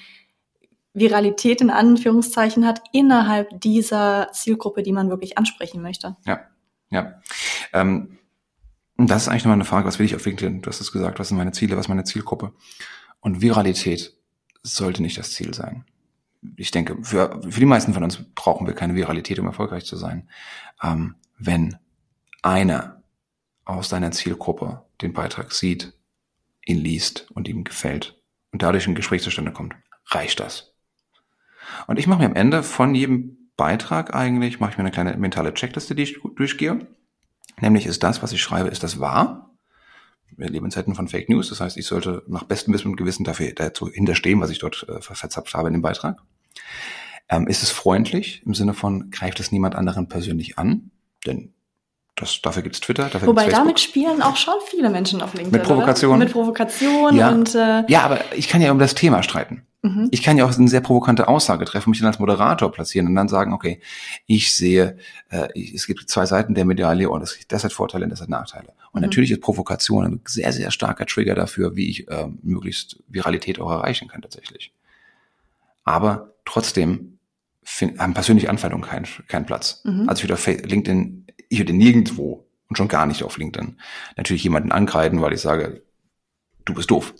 Viralität 0.92 1.60
in 1.60 1.70
Anführungszeichen 1.70 2.66
hat 2.66 2.82
innerhalb 2.92 3.60
dieser 3.60 4.28
Zielgruppe, 4.32 4.82
die 4.82 4.92
man 4.92 5.08
wirklich 5.08 5.38
ansprechen 5.38 5.82
möchte. 5.82 6.16
Ja, 6.26 6.40
ja. 6.90 7.14
Ähm, 7.72 8.18
das 8.96 9.22
ist 9.22 9.28
eigentlich 9.28 9.44
nochmal 9.44 9.56
eine 9.56 9.64
Frage, 9.64 9.86
was 9.86 9.98
will 9.98 10.06
ich 10.06 10.14
auf 10.14 10.26
LinkedIn? 10.26 10.62
Du 10.62 10.68
hast 10.68 10.80
es 10.80 10.92
gesagt, 10.92 11.18
was 11.18 11.28
sind 11.28 11.36
meine 11.36 11.52
Ziele, 11.52 11.76
was 11.76 11.86
ist 11.86 11.88
meine 11.88 12.04
Zielgruppe? 12.04 12.52
Und 13.20 13.40
Viralität 13.40 14.14
sollte 14.62 15.02
nicht 15.02 15.18
das 15.18 15.32
Ziel 15.32 15.54
sein. 15.54 15.84
Ich 16.56 16.70
denke, 16.70 16.96
für, 17.02 17.40
für 17.48 17.60
die 17.60 17.66
meisten 17.66 17.92
von 17.92 18.02
uns 18.02 18.18
brauchen 18.34 18.66
wir 18.66 18.74
keine 18.74 18.94
Viralität, 18.94 19.38
um 19.38 19.46
erfolgreich 19.46 19.84
zu 19.84 19.96
sein. 19.96 20.28
Ähm, 20.82 21.16
wenn 21.38 21.76
einer 22.42 23.02
aus 23.64 23.88
deiner 23.88 24.10
Zielgruppe 24.10 24.84
den 25.02 25.12
Beitrag 25.12 25.52
sieht, 25.52 25.92
ihn 26.64 26.78
liest 26.78 27.30
und 27.32 27.48
ihm 27.48 27.64
gefällt 27.64 28.20
und 28.52 28.62
dadurch 28.62 28.86
ein 28.86 28.94
Gespräch 28.94 29.22
zustande 29.22 29.52
kommt, 29.52 29.74
reicht 30.06 30.40
das. 30.40 30.74
Und 31.86 31.98
ich 31.98 32.06
mache 32.06 32.20
mir 32.20 32.26
am 32.26 32.36
Ende 32.36 32.62
von 32.62 32.94
jedem 32.94 33.50
Beitrag 33.56 34.14
eigentlich, 34.14 34.60
mache 34.60 34.72
ich 34.72 34.78
mir 34.78 34.84
eine 34.84 34.90
kleine 34.90 35.16
mentale 35.16 35.52
Checkliste, 35.52 35.94
die 35.94 36.04
ich 36.04 36.20
durchgehe. 36.36 36.86
Nämlich 37.60 37.86
ist 37.86 38.02
das, 38.02 38.22
was 38.22 38.32
ich 38.32 38.42
schreibe, 38.42 38.70
ist 38.70 38.82
das 38.82 39.00
wahr? 39.00 39.49
Wir 40.36 40.48
leben 40.48 40.66
in 40.66 40.70
Zeiten 40.70 40.94
von 40.94 41.08
Fake 41.08 41.28
News, 41.28 41.48
das 41.50 41.60
heißt, 41.60 41.76
ich 41.76 41.86
sollte 41.86 42.22
nach 42.26 42.44
bestem 42.44 42.72
Wissen 42.72 42.88
und 42.88 42.96
Gewissen 42.96 43.24
dafür 43.24 43.52
dazu 43.52 43.88
hinterstehen, 43.88 44.40
was 44.40 44.50
ich 44.50 44.58
dort 44.58 44.86
äh, 44.88 45.00
verzapft 45.00 45.54
habe 45.54 45.68
in 45.68 45.74
dem 45.74 45.82
Beitrag. 45.82 46.20
Ähm, 47.28 47.46
ist 47.46 47.62
es 47.62 47.70
freundlich 47.70 48.42
im 48.44 48.54
Sinne 48.54 48.74
von, 48.74 49.10
greift 49.10 49.40
es 49.40 49.52
niemand 49.52 49.74
anderen 49.76 50.08
persönlich 50.08 50.58
an? 50.58 50.90
Denn 51.26 51.52
das, 52.16 52.42
dafür 52.42 52.62
gibt's 52.62 52.80
Twitter, 52.80 53.08
dafür 53.08 53.28
Wobei 53.28 53.44
gibt's 53.44 53.58
damit 53.58 53.80
spielen 53.80 54.20
auch 54.22 54.36
schon 54.36 54.54
viele 54.66 54.90
Menschen 54.90 55.22
auf 55.22 55.34
LinkedIn. 55.34 55.52
Mit 55.52 55.62
Provokation. 55.62 56.10
Oder? 56.10 56.18
Mit 56.18 56.32
Provokation 56.32 57.16
ja. 57.16 57.30
und 57.30 57.54
äh, 57.54 57.84
ja, 57.88 58.02
aber 58.02 58.20
ich 58.34 58.48
kann 58.48 58.60
ja 58.60 58.72
um 58.72 58.78
das 58.78 58.94
Thema 58.94 59.22
streiten. 59.22 59.66
Mhm. 59.82 60.08
Ich 60.10 60.22
kann 60.22 60.36
ja 60.36 60.44
auch 60.44 60.56
eine 60.56 60.68
sehr 60.68 60.82
provokante 60.82 61.26
Aussage 61.26 61.64
treffen, 61.64 61.90
mich 61.90 62.00
dann 62.00 62.08
als 62.08 62.18
Moderator 62.18 62.70
platzieren 62.70 63.06
und 63.06 63.14
dann 63.14 63.28
sagen, 63.28 63.52
okay, 63.52 63.80
ich 64.26 64.54
sehe, 64.54 64.98
äh, 65.30 65.48
es 65.56 65.86
gibt 65.86 66.08
zwei 66.08 66.26
Seiten 66.26 66.54
der 66.54 66.66
Medaille 66.66 67.08
und 67.08 67.20
das, 67.20 67.38
das 67.48 67.64
hat 67.64 67.72
Vorteile 67.72 68.04
und 68.04 68.10
das 68.10 68.20
hat 68.20 68.28
Nachteile. 68.28 68.74
Und 68.92 69.00
mhm. 69.00 69.06
natürlich 69.06 69.30
ist 69.30 69.40
Provokation 69.40 70.04
ein 70.04 70.20
sehr, 70.26 70.52
sehr 70.52 70.70
starker 70.70 71.06
Trigger 71.06 71.34
dafür, 71.34 71.76
wie 71.76 71.88
ich 71.88 72.08
äh, 72.08 72.26
möglichst 72.42 73.02
Viralität 73.08 73.58
auch 73.58 73.70
erreichen 73.70 74.08
kann 74.08 74.20
tatsächlich. 74.20 74.72
Aber 75.84 76.34
trotzdem 76.44 77.18
find, 77.62 77.98
haben 77.98 78.12
persönliche 78.12 78.50
Anfeindungen 78.50 78.86
keinen 78.86 79.06
keinen 79.28 79.46
Platz. 79.46 79.82
Mhm. 79.84 80.08
Also 80.08 80.20
ich 80.20 80.24
würde 80.24 80.34
auf 80.34 80.46
LinkedIn, 80.46 81.26
ich 81.48 81.58
würde 81.58 81.72
nirgendwo 81.72 82.46
und 82.68 82.76
schon 82.76 82.88
gar 82.88 83.06
nicht 83.06 83.24
auf 83.24 83.38
LinkedIn 83.38 83.78
natürlich 84.16 84.44
jemanden 84.44 84.72
angreifen, 84.72 85.22
weil 85.22 85.32
ich 85.32 85.40
sage, 85.40 85.82
du 86.66 86.74
bist 86.74 86.90
doof. 86.90 87.14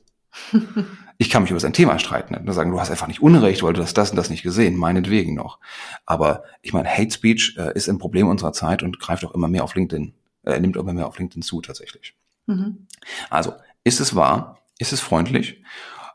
Ich 1.20 1.28
kann 1.28 1.42
mich 1.42 1.50
über 1.50 1.61
sein 1.61 1.74
Thema 1.74 1.98
streiten 1.98 2.35
und 2.35 2.50
sagen, 2.54 2.70
du 2.70 2.80
hast 2.80 2.90
einfach 2.90 3.06
nicht 3.06 3.20
Unrecht, 3.20 3.62
weil 3.62 3.74
du 3.74 3.83
hast 3.83 3.92
das 3.92 4.09
und 4.09 4.16
das 4.16 4.30
nicht 4.30 4.42
gesehen, 4.42 4.74
meinetwegen 4.74 5.35
noch. 5.35 5.59
Aber 6.06 6.44
ich 6.62 6.72
meine, 6.72 6.88
Hate 6.88 7.11
Speech 7.11 7.56
äh, 7.59 7.74
ist 7.74 7.90
ein 7.90 7.98
Problem 7.98 8.26
unserer 8.26 8.54
Zeit 8.54 8.83
und 8.83 8.98
greift 8.98 9.22
auch 9.26 9.35
immer 9.35 9.46
mehr 9.46 9.62
auf 9.62 9.74
LinkedIn, 9.74 10.14
äh, 10.44 10.59
nimmt 10.59 10.76
immer 10.76 10.94
mehr 10.94 11.06
auf 11.06 11.18
LinkedIn 11.18 11.42
zu 11.42 11.61
tatsächlich. 11.61 12.14
Mhm. 12.46 12.87
Also, 13.28 13.52
ist 13.85 14.00
es 14.00 14.16
wahr? 14.16 14.62
Ist 14.78 14.94
es 14.94 15.00
freundlich? 15.00 15.62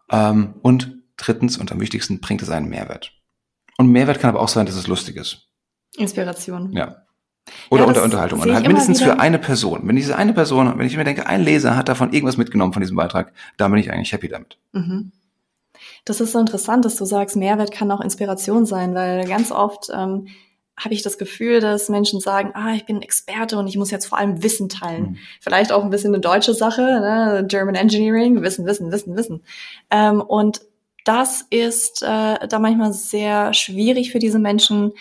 Ähm, 0.10 0.56
und 0.64 0.98
drittens 1.18 1.58
und 1.58 1.72
am 1.72 1.80
wichtigsten, 1.80 2.20
bringt 2.20 2.42
es 2.42 2.50
einen 2.50 2.70
Mehrwert? 2.70 3.12
Und 3.78 3.92
Mehrwert 3.92 4.20
kann 4.20 4.32
aber 4.32 4.42
auch 4.42 4.48
sein, 4.48 4.66
dass 4.66 4.74
es 4.74 4.88
lustig 4.88 5.18
ist. 5.18 5.50
Inspiration. 5.98 6.74
Ja. 6.74 7.05
Oder 7.70 7.84
Ja, 7.84 7.88
unter 7.88 8.04
Unterhaltung. 8.04 8.44
ich 8.46 8.54
halt 8.54 8.68
mindestens 8.68 9.02
wieder. 9.02 9.14
für 9.14 9.20
eine 9.20 9.40
Person. 9.40 9.82
Wenn 9.84 9.96
diese 9.96 10.18
eine 10.18 10.34
Person, 10.34 10.78
wenn 10.78 10.88
ich 10.88 10.98
mir 10.98 11.04
denke, 11.04 11.28
ein 11.28 11.44
Leser 11.44 11.76
hat 11.76 11.90
davon 11.90 12.12
irgendwas 12.14 12.38
mitgenommen 12.38 12.74
von 12.74 12.82
diesem 12.82 12.96
Beitrag, 12.96 13.34
dann 13.58 13.72
bin 13.72 13.80
ich 13.80 13.92
eigentlich 13.92 14.12
happy 14.12 14.28
damit. 14.30 14.58
Mhm. 14.74 15.12
Das 16.06 16.22
ist 16.22 16.32
so 16.32 16.40
interessant, 16.40 16.86
dass 16.86 16.96
du 16.96 17.06
sagst, 17.06 17.36
Mehrwert 17.36 17.72
kann 17.72 17.92
auch 17.92 18.02
Inspiration 18.02 18.66
sein, 18.66 18.94
weil 18.94 19.28
ganz 19.28 19.52
oft 19.52 19.90
ähm, 19.94 20.28
habe 20.78 20.94
ich 20.94 21.02
das 21.04 21.18
Gefühl, 21.18 21.62
dass 21.62 21.90
Menschen 21.90 22.20
sagen, 22.20 22.52
ah, 22.54 22.74
ich 22.76 22.86
bin 22.86 23.02
Experte 23.02 23.58
und 23.58 23.68
ich 23.68 23.78
muss 23.78 23.92
jetzt 23.92 24.06
vor 24.08 24.18
allem 24.18 24.44
Wissen 24.44 24.70
teilen. 24.70 25.04
Mhm. 25.12 25.18
Vielleicht 25.40 25.72
auch 25.72 25.84
ein 25.84 25.90
bisschen 25.90 26.14
eine 26.14 26.22
deutsche 26.22 26.54
Sache, 26.54 26.82
ne? 26.82 27.46
German 27.48 27.76
Engineering, 27.76 28.42
Wissen, 28.42 28.66
Wissen, 28.66 28.92
Wissen, 28.92 29.16
Wissen. 29.16 29.42
Ähm, 29.90 30.22
und 30.22 30.62
das 31.06 31.46
ist 31.50 32.02
äh, 32.04 32.48
da 32.48 32.60
manchmal 32.60 32.92
sehr 32.94 33.54
schwierig 33.54 34.12
für 34.12 34.20
diese 34.20 34.40
Menschen, 34.40 34.92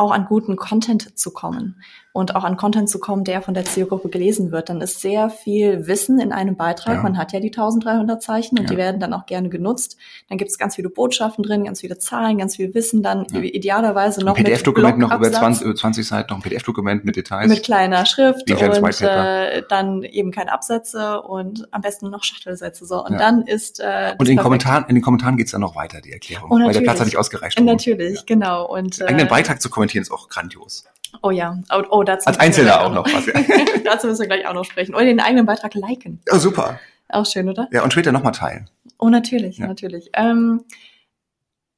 auch 0.00 0.10
an 0.10 0.26
guten 0.26 0.56
Content 0.56 1.18
zu 1.18 1.30
kommen 1.30 1.82
und 2.12 2.34
auch 2.34 2.42
an 2.42 2.56
Content 2.56 2.88
zu 2.90 2.98
kommen, 2.98 3.22
der 3.22 3.40
von 3.40 3.54
der 3.54 3.64
Zielgruppe 3.64 4.08
gelesen 4.08 4.50
wird. 4.50 4.68
Dann 4.68 4.80
ist 4.80 5.00
sehr 5.00 5.30
viel 5.30 5.86
Wissen 5.86 6.18
in 6.18 6.32
einem 6.32 6.56
Beitrag. 6.56 6.96
Ja. 6.96 7.02
Man 7.02 7.16
hat 7.16 7.32
ja 7.32 7.38
die 7.38 7.50
1300 7.50 8.20
Zeichen 8.20 8.58
und 8.58 8.64
Ja. 8.64 8.70
die 8.70 8.76
werden 8.76 9.00
dann 9.00 9.12
auch 9.12 9.26
gerne 9.26 9.48
genutzt. 9.48 9.96
Dann 10.28 10.36
gibt 10.36 10.50
es 10.50 10.58
ganz 10.58 10.74
viele 10.74 10.88
Botschaften 10.88 11.44
drin, 11.44 11.64
ganz 11.64 11.80
viele 11.82 11.98
Zahlen, 11.98 12.38
ganz 12.38 12.56
viel 12.56 12.74
Wissen, 12.74 13.02
dann 13.02 13.26
Ja. 13.30 13.40
idealerweise 13.40 14.24
noch 14.24 14.36
Ein 14.36 14.42
PDF-Dokument 14.44 14.98
noch 14.98 15.08
über 15.08 15.18
Blogabsatz, 15.18 15.40
20, 15.40 15.66
über 15.66 15.74
20 15.76 16.06
Seiten, 16.08 16.30
noch 16.32 16.38
ein 16.38 16.42
PDF-Dokument 16.42 17.04
mit 17.04 17.14
Details. 17.14 17.48
mit 17.48 17.62
kleiner 17.62 18.04
Schrift 18.06 18.50
und 18.50 19.00
äh, 19.02 19.62
dann 19.68 20.02
eben 20.02 20.32
keine 20.32 20.52
Absätze 20.52 21.22
und 21.22 21.68
am 21.72 21.80
besten 21.80 22.10
noch 22.10 22.24
Schachtelsätze. 22.24 22.86
So. 22.86 23.04
Und 23.04 23.18
dann 23.20 23.42
ist 23.42 23.78
äh, 23.78 24.14
und 24.18 24.28
in 24.28 24.36
Kommentaren, 24.36 24.84
in 24.88 24.96
den 24.96 25.02
Kommentaren 25.02 25.36
geht's 25.36 25.52
dann 25.52 25.60
noch 25.60 25.76
weiter, 25.76 26.00
die 26.00 26.12
Erklärung. 26.12 26.50
Oh, 26.50 26.58
weil 26.58 26.72
der. 26.72 26.80
Platz 26.80 26.98
hat 26.98 27.06
nicht 27.06 27.18
ausgereicht. 27.18 27.60
Natürlich, 27.60 28.26
genau. 28.26 28.66
Und 28.66 29.00
Eigenen 29.02 29.26
äh, 29.26 29.28
Beitrag 29.28 29.62
zu 29.62 29.70
kommentieren 29.70 30.02
ist 30.02 30.10
auch 30.10 30.28
grandios. 30.28 30.84
Oh 31.22 31.30
ja, 31.30 31.58
oh, 31.72 31.82
oh 31.90 32.02
dazu 32.02 32.26
Als 32.28 32.38
Einzelner 32.38 32.80
auch 32.82 32.92
noch 32.92 33.06
was. 33.12 33.26
Ja. 33.26 33.32
dazu 33.84 34.06
müssen 34.06 34.20
wir 34.20 34.26
gleich 34.28 34.46
auch 34.46 34.54
noch 34.54 34.64
sprechen. 34.64 34.94
Oder 34.94 35.04
den 35.04 35.20
eigenen 35.20 35.46
Beitrag 35.46 35.74
liken. 35.74 36.20
ja, 36.30 36.38
super. 36.38 36.78
Auch 37.08 37.26
schön, 37.26 37.48
oder? 37.48 37.68
Ja, 37.72 37.82
und 37.82 37.92
später 37.92 38.12
nochmal 38.12 38.32
teilen. 38.32 38.70
Oh, 38.98 39.08
natürlich, 39.08 39.58
Ja. 39.58 39.66
natürlich. 39.66 40.10
Ähm, 40.14 40.62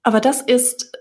aber 0.03 0.21
das 0.21 0.43
ist 0.43 0.93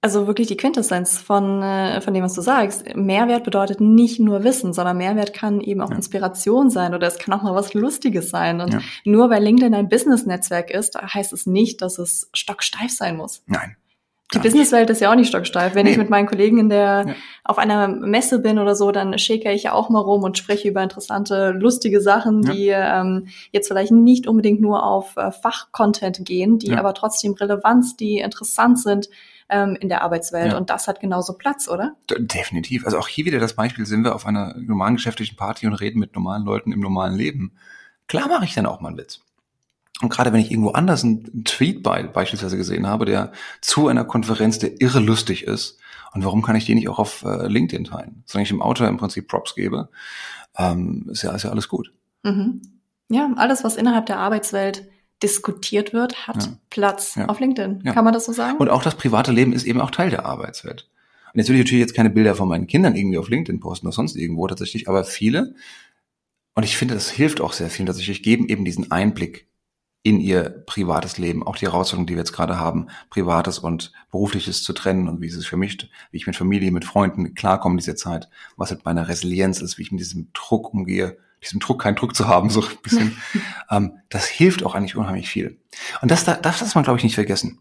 also 0.00 0.26
wirklich 0.28 0.46
die 0.46 0.56
Quintessenz 0.56 1.18
von, 1.18 1.60
äh, 1.62 2.00
von 2.00 2.14
dem, 2.14 2.22
was 2.22 2.34
du 2.34 2.40
sagst. 2.40 2.94
Mehrwert 2.94 3.42
bedeutet 3.44 3.80
nicht 3.80 4.20
nur 4.20 4.44
Wissen, 4.44 4.72
sondern 4.72 4.96
Mehrwert 4.98 5.32
kann 5.34 5.60
eben 5.60 5.80
auch 5.80 5.90
Ja. 5.90 5.96
Inspiration 5.96 6.70
sein 6.70 6.94
oder 6.94 7.08
es 7.08 7.18
kann 7.18 7.34
auch 7.34 7.42
mal 7.42 7.54
was 7.54 7.74
Lustiges 7.74 8.30
sein. 8.30 8.60
Und 8.60 8.74
Ja. 8.74 8.80
nur 9.04 9.28
weil 9.30 9.42
LinkedIn 9.42 9.74
ein 9.74 9.88
Business-Netzwerk 9.88 10.70
ist, 10.70 10.94
heißt 11.00 11.32
es 11.32 11.46
nicht, 11.46 11.82
dass 11.82 11.98
es 11.98 12.30
stocksteif 12.32 12.90
sein 12.92 13.16
muss. 13.16 13.42
Nein. 13.46 13.76
Die. 14.34 14.38
Businesswelt 14.40 14.90
ist 14.90 15.00
ja 15.00 15.10
auch 15.10 15.14
nicht 15.14 15.28
stocksteif. 15.28 15.74
Wenn 15.74 15.86
Nee. 15.86 15.92
ich 15.92 15.96
mit 15.98 16.10
meinen 16.10 16.26
Kollegen 16.26 16.58
in 16.58 16.68
der 16.68 17.04
Ja. 17.08 17.14
auf 17.44 17.56
einer 17.56 17.88
Messe 17.88 18.38
bin 18.40 18.58
oder 18.58 18.74
so, 18.74 18.92
dann 18.92 19.18
schäke 19.18 19.50
ich 19.52 19.62
ja 19.62 19.72
auch 19.72 19.88
mal 19.88 20.00
rum 20.00 20.22
und 20.22 20.36
spreche 20.36 20.68
über 20.68 20.82
interessante, 20.82 21.50
lustige 21.52 22.02
Sachen, 22.02 22.42
Ja. 22.42 22.52
die 22.52 22.68
ähm, 22.68 23.28
jetzt 23.52 23.68
vielleicht 23.68 23.90
nicht 23.92 24.26
unbedingt 24.26 24.60
nur 24.60 24.84
auf 24.84 25.16
äh, 25.16 25.30
Fachcontent 25.32 26.24
gehen, 26.26 26.58
die 26.58 26.68
Ja. 26.68 26.78
aber 26.78 26.92
trotzdem 26.92 27.32
Relevanz, 27.32 27.96
die 27.96 28.18
interessant 28.18 28.78
sind 28.78 29.08
ähm, 29.48 29.78
in 29.80 29.88
der 29.88 30.02
Arbeitswelt. 30.02 30.52
Und 30.52 30.68
das 30.68 30.88
hat 30.88 31.00
genauso 31.00 31.32
Platz, 31.32 31.66
oder? 31.66 31.94
Definitiv. 32.18 32.84
Also 32.84 32.98
auch 32.98 33.08
hier 33.08 33.24
wieder 33.24 33.38
das 33.38 33.54
Beispiel, 33.54 33.86
sind 33.86 34.04
wir 34.04 34.14
auf 34.14 34.26
einer 34.26 34.54
normalen 34.58 34.96
geschäftlichen 34.96 35.36
Party 35.36 35.66
und 35.66 35.72
reden 35.72 35.98
mit 36.00 36.14
normalen 36.14 36.44
Leuten 36.44 36.70
im 36.72 36.80
normalen 36.80 37.14
Leben. 37.14 37.52
Klar 38.08 38.28
mache 38.28 38.44
ich 38.44 38.54
dann 38.54 38.66
auch 38.66 38.80
mal 38.80 38.88
einen 38.88 38.98
Witz. 38.98 39.20
Und 40.00 40.10
gerade 40.10 40.32
wenn 40.32 40.40
ich 40.40 40.50
irgendwo 40.50 40.70
anders 40.70 41.02
einen 41.02 41.44
Tweet 41.44 41.82
bei, 41.82 42.04
beispielsweise 42.04 42.56
gesehen 42.56 42.86
habe, 42.86 43.04
der 43.04 43.32
zu 43.60 43.88
einer 43.88 44.04
Konferenz, 44.04 44.58
der 44.58 44.80
irre 44.80 45.00
lustig 45.00 45.44
ist, 45.44 45.78
und 46.14 46.24
warum 46.24 46.42
kann 46.42 46.56
ich 46.56 46.64
den 46.64 46.76
nicht 46.76 46.88
auch 46.88 46.98
auf 46.98 47.22
äh, 47.24 47.48
LinkedIn 47.48 47.84
teilen? 47.84 48.22
Solange 48.26 48.44
ich 48.44 48.48
dem 48.48 48.62
Autor 48.62 48.88
im 48.88 48.96
Prinzip 48.96 49.28
Props 49.28 49.54
gebe, 49.54 49.88
ähm, 50.56 51.06
ist, 51.10 51.22
ja, 51.22 51.32
ist 51.32 51.42
ja 51.42 51.50
alles 51.50 51.68
gut. 51.68 51.92
Mhm. 52.22 52.62
Ja, 53.10 53.30
alles, 53.36 53.62
was 53.64 53.76
innerhalb 53.76 54.06
der 54.06 54.18
Arbeitswelt 54.18 54.88
diskutiert 55.22 55.92
wird, 55.92 56.26
hat 56.28 56.44
Ja. 56.44 56.52
Platz 56.70 57.16
Ja. 57.16 57.26
auf 57.26 57.40
LinkedIn. 57.40 57.82
Ja. 57.84 57.92
Kann 57.92 58.04
man 58.04 58.14
das 58.14 58.24
so 58.26 58.32
sagen? 58.32 58.56
Und 58.58 58.70
auch 58.70 58.82
das 58.82 58.94
private 58.94 59.32
Leben 59.32 59.52
ist 59.52 59.64
eben 59.64 59.80
auch 59.80 59.90
Teil 59.90 60.10
der 60.10 60.24
Arbeitswelt. 60.24 60.88
Und 61.34 61.40
jetzt 61.40 61.48
will 61.48 61.56
ich 61.56 61.64
natürlich 61.64 61.80
jetzt 61.82 61.94
keine 61.94 62.10
Bilder 62.10 62.34
von 62.34 62.48
meinen 62.48 62.66
Kindern 62.66 62.94
irgendwie 62.94 63.18
auf 63.18 63.28
LinkedIn 63.28 63.60
posten 63.60 63.86
oder 63.86 63.94
sonst 63.94 64.16
irgendwo 64.16 64.46
tatsächlich, 64.46 64.88
aber 64.88 65.04
viele, 65.04 65.54
und 66.54 66.62
ich 66.62 66.76
finde, 66.76 66.94
das 66.94 67.10
hilft 67.10 67.40
auch 67.40 67.52
sehr 67.52 67.68
vielen 67.68 67.86
tatsächlich, 67.86 68.22
geben 68.22 68.48
eben 68.48 68.64
diesen 68.64 68.90
Einblick 68.90 69.47
in 70.08 70.20
ihr 70.20 70.48
privates 70.64 71.18
Leben, 71.18 71.46
auch 71.46 71.56
die 71.56 71.66
Herausforderungen, 71.66 72.06
die 72.06 72.14
wir 72.14 72.20
jetzt 72.20 72.32
gerade 72.32 72.58
haben, 72.58 72.86
privates 73.10 73.58
und 73.58 73.92
berufliches 74.10 74.62
zu 74.62 74.72
trennen 74.72 75.06
und 75.06 75.20
wie 75.20 75.26
es 75.26 75.34
sich 75.34 75.46
vermischt, 75.46 75.90
wie 76.10 76.16
ich 76.16 76.26
mit 76.26 76.34
Familie, 76.34 76.70
mit 76.70 76.86
Freunden 76.86 77.34
klarkomme 77.34 77.74
in 77.74 77.78
dieser 77.80 77.96
Zeit, 77.96 78.30
was 78.56 78.70
halt 78.70 78.86
meine 78.86 79.06
Resilienz 79.06 79.60
ist, 79.60 79.76
wie 79.76 79.82
ich 79.82 79.92
mit 79.92 80.00
diesem 80.00 80.30
Druck 80.32 80.72
umgehe, 80.72 81.18
diesem 81.42 81.60
Druck 81.60 81.82
keinen 81.82 81.96
Druck 81.96 82.16
zu 82.16 82.26
haben, 82.26 82.48
so 82.48 82.62
ein 82.62 82.76
bisschen. 82.82 83.20
ähm, 83.70 83.98
das 84.08 84.26
hilft 84.26 84.64
auch 84.64 84.74
eigentlich 84.74 84.96
unheimlich 84.96 85.28
viel. 85.28 85.60
Und 86.00 86.10
das 86.10 86.24
darf 86.24 86.58
das 86.58 86.74
man, 86.74 86.84
glaube 86.84 86.96
ich, 86.96 87.04
nicht 87.04 87.14
vergessen. 87.14 87.60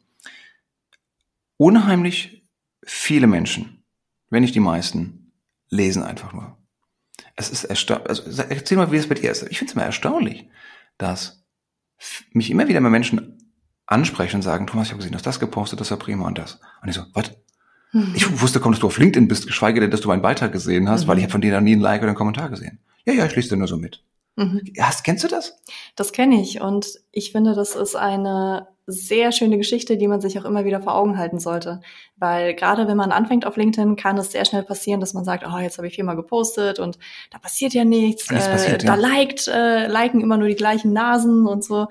Unheimlich 1.57 2.43
viele 2.85 3.27
Menschen, 3.27 3.83
wenn 4.29 4.41
nicht 4.41 4.55
die 4.55 4.61
meisten, 4.61 5.33
lesen 5.69 6.01
einfach 6.01 6.31
nur. 6.31 6.57
Es 7.35 7.49
ist 7.49 7.65
erstaunlich, 7.65 8.07
also 8.07 8.41
erzähl 8.43 8.77
mal, 8.77 8.89
wie 8.93 8.97
es 8.97 9.09
bei 9.09 9.15
dir 9.15 9.31
ist. 9.31 9.43
Ich 9.49 9.59
finde 9.59 9.71
es 9.71 9.75
immer 9.75 9.85
erstaunlich, 9.85 10.47
dass 10.97 11.43
mich 12.31 12.49
immer 12.51 12.67
wieder 12.67 12.79
mal 12.81 12.89
Menschen 12.89 13.37
ansprechen 13.85 14.37
und 14.37 14.41
sagen, 14.41 14.67
Thomas, 14.67 14.87
ich 14.87 14.91
habe 14.91 14.97
gesehen, 14.97 15.11
du 15.13 15.17
hast 15.17 15.25
das 15.25 15.39
gepostet, 15.39 15.79
das 15.79 15.91
war 15.91 15.97
prima 15.97 16.27
und 16.27 16.37
das. 16.37 16.59
Und 16.81 16.89
ich 16.89 16.95
so, 16.95 17.03
was? 17.13 17.31
Hm. 17.91 18.11
Ich 18.15 18.41
wusste 18.41 18.59
kaum, 18.59 18.73
dass 18.73 18.81
du 18.81 18.87
auf 18.87 18.97
LinkedIn 18.97 19.27
bist, 19.29 19.47
geschweige 19.47 19.79
denn, 19.79 19.91
dass 19.91 20.01
du 20.01 20.09
meinen 20.09 20.21
Beitrag 20.21 20.51
gesehen 20.51 20.89
hast, 20.89 21.03
Mhm. 21.03 21.07
weil 21.07 21.17
ich 21.19 21.23
habe 21.23 21.31
von 21.31 21.41
dir 21.41 21.53
noch 21.53 21.61
nie 21.61 21.75
ein 21.75 21.79
Like 21.79 22.01
oder 22.01 22.09
einen 22.09 22.17
Kommentar 22.17 22.49
gesehen. 22.49 22.79
Ja, 23.05 23.13
ja, 23.13 23.25
ich 23.25 23.35
lese 23.35 23.49
dir 23.49 23.55
nur 23.57 23.67
so 23.69 23.77
mit. 23.77 24.03
Mhm. 24.35 24.61
Hast, 24.79 25.03
kennst 25.05 25.23
du 25.23 25.29
das? 25.29 25.57
Das 25.95 26.11
kenne 26.11 26.41
ich 26.41 26.59
und 26.61 26.99
ich 27.11 27.31
finde, 27.31 27.55
das 27.55 27.75
ist 27.75 27.95
eine 27.95 28.67
sehr 28.89 29.33
schöne 29.33 29.57
Geschichte, 29.57 29.97
die 29.97 30.07
man 30.07 30.21
sich 30.21 30.39
auch 30.39 30.45
immer 30.45 30.63
wieder 30.63 30.81
vor 30.81 30.95
Augen 30.95 31.17
halten 31.17 31.39
sollte. 31.39 31.81
Weil 32.15 32.55
gerade 32.55 32.87
wenn 32.87 32.95
man 32.95 33.11
anfängt 33.11 33.45
auf 33.45 33.57
LinkedIn, 33.57 33.97
kann 33.97 34.17
es 34.17 34.31
sehr 34.31 34.45
schnell 34.45 34.63
passieren, 34.63 35.01
dass 35.01 35.13
man 35.13 35.25
sagt, 35.25 35.45
oh, 35.45 35.57
jetzt 35.57 35.77
habe 35.77 35.87
ich 35.87 35.95
viermal 35.95 36.15
gepostet 36.15 36.79
und 36.79 36.97
da 37.29 37.37
passiert 37.37 37.73
ja 37.73 37.83
nichts. 37.83 38.31
Äh, 38.31 38.35
passiert, 38.35 38.83
da 38.83 38.95
ja. 38.95 38.95
liked, 38.95 39.47
äh, 39.49 39.87
liken 39.87 40.21
immer 40.21 40.37
nur 40.37 40.47
die 40.47 40.55
gleichen 40.55 40.93
Nasen 40.93 41.47
und 41.47 41.65
so. 41.65 41.87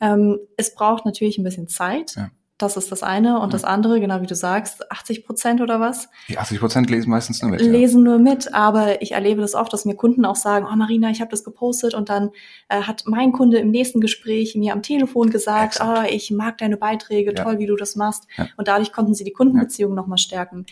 Ähm, 0.00 0.40
es 0.56 0.74
braucht 0.74 1.06
natürlich 1.06 1.38
ein 1.38 1.44
bisschen 1.44 1.68
Zeit. 1.68 2.16
Ja. 2.16 2.30
Das 2.62 2.76
ist 2.76 2.92
das 2.92 3.02
eine. 3.02 3.36
Und 3.40 3.48
Ja. 3.48 3.52
das 3.52 3.64
andere, 3.64 4.00
genau 4.00 4.20
wie 4.20 4.26
du 4.26 4.34
sagst, 4.34 4.90
80 4.92 5.24
Prozent 5.24 5.60
oder 5.60 5.80
was, 5.80 6.08
Die 6.28 6.36
80 6.38 6.60
Prozent 6.60 6.90
lesen 6.90 7.08
meistens 7.10 7.40
nur 7.40 7.50
mit. 7.50 7.60
ja. 7.62 7.66
lesen 7.70 8.02
nur 8.02 8.18
mit, 8.18 8.52
aber 8.52 9.00
ich 9.00 9.12
erlebe 9.12 9.40
das 9.40 9.54
oft, 9.54 9.72
dass 9.72 9.84
mir 9.86 9.94
Kunden 9.94 10.24
auch 10.24 10.36
sagen, 10.36 10.66
oh 10.70 10.76
Marina, 10.76 11.10
ich 11.10 11.20
habe 11.20 11.30
das 11.30 11.42
gepostet 11.42 11.94
und 11.94 12.08
dann 12.10 12.30
äh, 12.68 12.82
hat 12.82 13.04
mein 13.06 13.32
Kunde 13.32 13.58
im 13.58 13.70
nächsten 13.70 14.00
Gespräch 14.00 14.54
mir 14.56 14.72
am 14.74 14.82
Telefon 14.82 15.30
gesagt, 15.30 15.76
Exakt. 15.76 16.04
oh, 16.04 16.08
ich 16.14 16.30
mag 16.30 16.58
deine 16.58 16.76
Beiträge, 16.76 17.32
Ja. 17.34 17.44
toll, 17.44 17.58
wie 17.58 17.66
du 17.66 17.76
das 17.76 17.96
machst. 17.96 18.26
Ja. 18.36 18.46
Und 18.56 18.68
dadurch 18.68 18.92
konnten 18.92 19.14
sie 19.14 19.24
die 19.24 19.32
Kundenbeziehung 19.32 19.94
nochmal 19.94 20.18
stärken. 20.18 20.66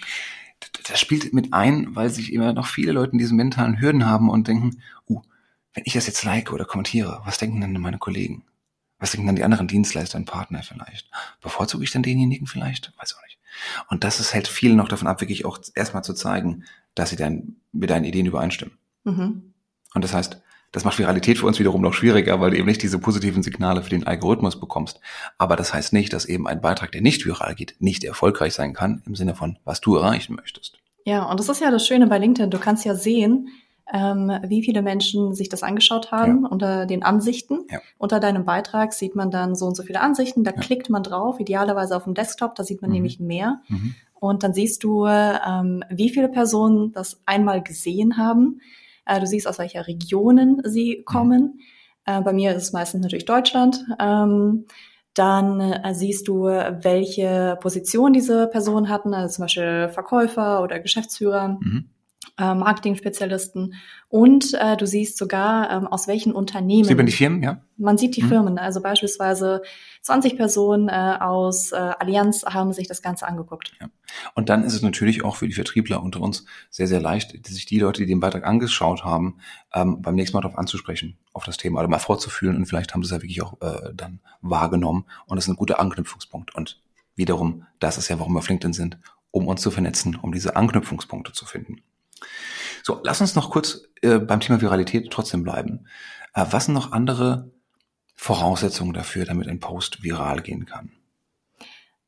das 0.88 0.98
spielt 1.00 1.32
mit 1.32 1.52
ein, 1.52 1.94
weil 1.94 2.10
sich 2.10 2.32
immer 2.32 2.52
noch 2.52 2.66
viele 2.66 2.92
Leute 2.92 3.16
diese 3.16 3.34
mentalen 3.34 3.80
Hürden 3.80 4.04
haben 4.06 4.28
und 4.28 4.48
denken, 4.48 4.82
uh, 5.08 5.20
wenn 5.74 5.84
ich 5.86 5.92
das 5.94 6.06
jetzt 6.06 6.24
like 6.24 6.52
oder 6.52 6.64
kommentiere, 6.64 7.20
was 7.24 7.38
denken 7.38 7.60
denn 7.60 7.72
meine 7.80 7.98
Kollegen? 7.98 8.42
Was 8.98 9.12
denken 9.12 9.26
dann 9.26 9.36
die 9.36 9.44
anderen 9.44 9.68
Dienstleister 9.68 10.18
und 10.18 10.24
Partner 10.24 10.62
vielleicht? 10.62 11.08
Bevorzuge 11.40 11.84
ich 11.84 11.90
dann 11.90 12.02
denjenigen 12.02 12.46
vielleicht? 12.46 12.92
Weiß 12.98 13.14
auch 13.16 13.22
nicht. 13.22 13.38
Und 13.88 14.04
das 14.04 14.20
ist 14.20 14.34
hält 14.34 14.48
viele 14.48 14.74
noch 14.74 14.88
davon 14.88 15.08
ab, 15.08 15.20
wirklich 15.20 15.44
auch 15.44 15.58
erstmal 15.74 16.04
zu 16.04 16.14
zeigen, 16.14 16.64
dass 16.94 17.10
sie 17.10 17.16
dann 17.16 17.56
mit 17.72 17.90
deinen 17.90 18.04
Ideen 18.04 18.26
übereinstimmen. 18.26 18.76
Mhm. 19.04 19.54
Und 19.94 20.04
das 20.04 20.14
heißt, 20.14 20.40
das 20.72 20.84
macht 20.84 20.98
Viralität 20.98 21.38
für 21.38 21.46
uns 21.46 21.58
wiederum 21.58 21.80
noch 21.80 21.94
schwieriger, 21.94 22.40
weil 22.40 22.50
du 22.50 22.58
eben 22.58 22.66
nicht 22.66 22.82
diese 22.82 22.98
positiven 22.98 23.42
Signale 23.42 23.82
für 23.82 23.90
den 23.90 24.06
Algorithmus 24.06 24.60
bekommst. 24.60 25.00
Aber 25.38 25.56
das 25.56 25.72
heißt 25.72 25.92
nicht, 25.92 26.12
dass 26.12 26.26
eben 26.26 26.46
ein 26.46 26.60
Beitrag, 26.60 26.92
der 26.92 27.00
nicht 27.00 27.24
viral 27.24 27.54
geht, 27.54 27.76
nicht 27.78 28.04
erfolgreich 28.04 28.52
sein 28.52 28.74
kann, 28.74 29.02
im 29.06 29.14
Sinne 29.14 29.34
von, 29.34 29.58
was 29.64 29.80
du 29.80 29.96
erreichen 29.96 30.34
möchtest. 30.34 30.78
Ja, 31.04 31.24
und 31.24 31.40
das 31.40 31.48
ist 31.48 31.62
ja 31.62 31.70
das 31.70 31.86
Schöne 31.86 32.06
bei 32.06 32.18
LinkedIn. 32.18 32.50
Du 32.50 32.58
kannst 32.58 32.84
ja 32.84 32.94
sehen, 32.94 33.48
ähm, 33.92 34.30
wie 34.46 34.62
viele 34.62 34.82
Menschen 34.82 35.34
sich 35.34 35.48
das 35.48 35.62
angeschaut 35.62 36.10
haben 36.12 36.44
unter 36.44 36.86
den 36.86 37.02
Ansichten. 37.02 37.60
Ja. 37.70 37.80
Unter 37.98 38.20
deinem 38.20 38.44
Beitrag 38.44 38.92
sieht 38.92 39.14
man 39.14 39.30
dann 39.30 39.54
so 39.54 39.66
und 39.66 39.76
so 39.76 39.82
viele 39.82 40.00
Ansichten. 40.00 40.44
Da 40.44 40.50
Ja. 40.52 40.60
klickt 40.60 40.90
man 40.90 41.02
drauf, 41.02 41.40
idealerweise 41.40 41.96
auf 41.96 42.04
dem 42.04 42.14
Desktop. 42.14 42.54
Da 42.54 42.64
sieht 42.64 42.82
man 42.82 42.90
Mhm. 42.90 42.94
nämlich 42.96 43.20
mehr. 43.20 43.60
Mhm. 43.68 43.94
Und 44.20 44.42
dann 44.42 44.52
siehst 44.52 44.82
du, 44.84 45.06
ähm, 45.06 45.82
wie 45.90 46.10
viele 46.10 46.28
Personen 46.28 46.92
das 46.92 47.20
einmal 47.24 47.62
gesehen 47.62 48.16
haben. 48.16 48.60
Äh, 49.06 49.20
du 49.20 49.26
siehst, 49.26 49.46
aus 49.48 49.58
welcher 49.58 49.86
Regionen 49.86 50.60
sie 50.64 51.02
kommen. 51.04 51.60
Äh, 52.04 52.20
bei 52.22 52.32
mir 52.32 52.54
ist 52.54 52.62
es 52.64 52.72
meistens 52.72 53.00
natürlich 53.02 53.24
Deutschland. 53.26 53.84
Ähm, 54.00 54.66
dann 55.14 55.60
äh, 55.60 55.94
siehst 55.94 56.28
du, 56.28 56.44
welche 56.44 57.56
Position 57.60 58.12
diese 58.12 58.46
Personen 58.48 58.88
hatten, 58.88 59.14
also 59.14 59.34
zum 59.36 59.44
Beispiel 59.44 59.88
Verkäufer 59.88 60.62
oder 60.62 60.78
Geschäftsführer, 60.78 61.58
Mhm. 61.60 61.88
Äh, 62.38 62.54
Marketing-Spezialisten. 62.54 63.74
Und 64.08 64.54
äh, 64.54 64.76
du 64.76 64.86
siehst 64.86 65.18
sogar, 65.18 65.70
ähm, 65.70 65.86
aus 65.86 66.08
welchen 66.08 66.32
Unternehmen. 66.32 66.84
Sieht 66.84 66.96
man 66.96 67.06
die 67.06 67.12
Firmen, 67.12 67.42
ja? 67.42 67.62
Man 67.76 67.98
sieht 67.98 68.16
die 68.16 68.22
Mhm. 68.22 68.28
Firmen, 68.28 68.58
also 68.58 68.80
beispielsweise 68.80 69.62
20 70.02 70.36
Personen 70.36 70.88
äh, 70.88 71.16
aus 71.20 71.72
äh, 71.72 71.76
Allianz 71.76 72.44
haben 72.44 72.72
sich 72.72 72.88
das 72.88 73.02
Ganze 73.02 73.26
angeguckt. 73.26 73.72
Und 74.34 74.48
dann 74.48 74.64
ist 74.64 74.74
es 74.74 74.82
natürlich 74.82 75.24
auch 75.24 75.36
für 75.36 75.46
die 75.46 75.54
Vertriebler 75.54 76.02
unter 76.02 76.20
uns 76.20 76.44
sehr, 76.70 76.86
sehr 76.86 77.00
leicht, 77.00 77.46
sich 77.46 77.66
die 77.66 77.78
Leute, 77.78 78.02
die 78.02 78.06
den 78.06 78.20
Beitrag 78.20 78.46
angeschaut 78.46 79.04
haben, 79.04 79.38
ähm, 79.74 80.00
beim 80.00 80.14
nächsten 80.14 80.36
Mal 80.36 80.40
darauf 80.40 80.58
anzusprechen, 80.58 81.18
auf 81.32 81.44
das 81.44 81.56
Thema 81.56 81.80
oder 81.80 81.88
mal 81.88 81.98
vorzufühlen 81.98 82.56
und 82.56 82.66
vielleicht 82.66 82.94
haben 82.94 83.02
sie 83.02 83.08
es 83.08 83.12
ja 83.12 83.22
wirklich 83.22 83.42
auch 83.42 83.60
äh, 83.60 83.92
dann 83.94 84.20
wahrgenommen 84.40 85.04
und 85.26 85.36
das 85.36 85.44
ist 85.44 85.50
ein 85.50 85.56
guter 85.56 85.78
Anknüpfungspunkt. 85.80 86.54
Und 86.54 86.80
wiederum, 87.16 87.64
das 87.80 87.98
ist 87.98 88.08
ja, 88.08 88.18
warum 88.18 88.32
wir 88.34 88.38
auf 88.38 88.48
LinkedIn 88.48 88.72
sind, 88.72 88.98
um 89.30 89.46
uns 89.46 89.60
zu 89.60 89.70
vernetzen, 89.70 90.16
um 90.16 90.32
diese 90.32 90.56
Anknüpfungspunkte 90.56 91.32
zu 91.32 91.44
finden. 91.44 91.82
So, 92.82 93.00
lass 93.04 93.20
uns 93.20 93.34
noch 93.34 93.50
kurz 93.50 93.82
äh, 94.02 94.18
beim 94.18 94.40
Thema 94.40 94.60
Viralität 94.60 95.10
trotzdem 95.10 95.42
bleiben. 95.42 95.86
Äh, 96.34 96.46
was 96.50 96.66
sind 96.66 96.74
noch 96.74 96.92
andere 96.92 97.50
Voraussetzungen 98.14 98.92
dafür, 98.92 99.24
damit 99.24 99.48
ein 99.48 99.60
Post 99.60 100.02
viral 100.02 100.40
gehen 100.40 100.66
kann? 100.66 100.90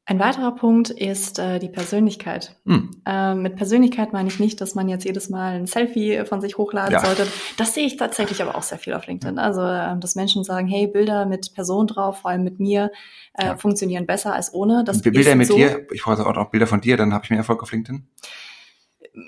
Ein 0.07 0.19
weiterer 0.19 0.57
Punkt 0.57 0.91
ist 0.91 1.39
äh, 1.39 1.61
die 1.61 1.69
Persönlichkeit. 1.69 2.57
Hm. 2.67 2.91
Äh, 3.07 3.37
mit 3.37 3.55
Persönlichkeit 3.55 4.13
meine 4.13 4.29
ich 4.29 4.41
nicht, 4.41 4.61
dass 4.61 4.75
man 4.75 4.89
jetzt 4.89 5.05
jedes 5.05 5.31
Mal 5.31 5.55
ein 5.55 5.67
Selfie 5.67 6.25
von 6.25 6.41
sich 6.41 6.59
hochladen 6.59 6.95
Ja. 6.95 6.99
sollte. 7.05 7.29
Das 7.57 7.75
sehe 7.75 7.87
ich 7.87 7.97
tatsächlich 7.97 8.43
aber 8.43 8.57
auch 8.57 8.65
sehr 8.65 8.79
viel 8.79 8.95
auf 8.95 9.07
LinkedIn. 9.07 9.39
Also, 9.39 9.61
ähm, 9.63 10.01
dass 10.01 10.17
Menschen 10.17 10.43
sagen, 10.43 10.67
hey, 10.67 10.89
Bilder 10.89 11.27
mit 11.27 11.55
Person 11.55 11.87
drauf, 11.87 12.23
vor 12.23 12.33
allem 12.33 12.43
mit 12.43 12.59
mir, 12.59 12.91
äh, 13.35 13.47
Ja. 13.47 13.57
funktionieren 13.57 14.05
besser 14.07 14.35
als 14.35 14.53
ohne. 14.53 14.83
Das 14.83 15.01
Bilder 15.01 15.37
mit 15.37 15.47
so, 15.47 15.55
dir, 15.55 15.87
ich 15.93 16.03
brauche 16.03 16.27
auch 16.27 16.35
noch 16.35 16.51
Bilder 16.51 16.67
von 16.67 16.81
dir, 16.81 16.97
dann 16.97 17.15
habe 17.15 17.25
ich 17.25 17.31
mehr 17.31 17.39
Erfolg 17.39 17.63
auf 17.63 17.71
LinkedIn. 17.71 18.05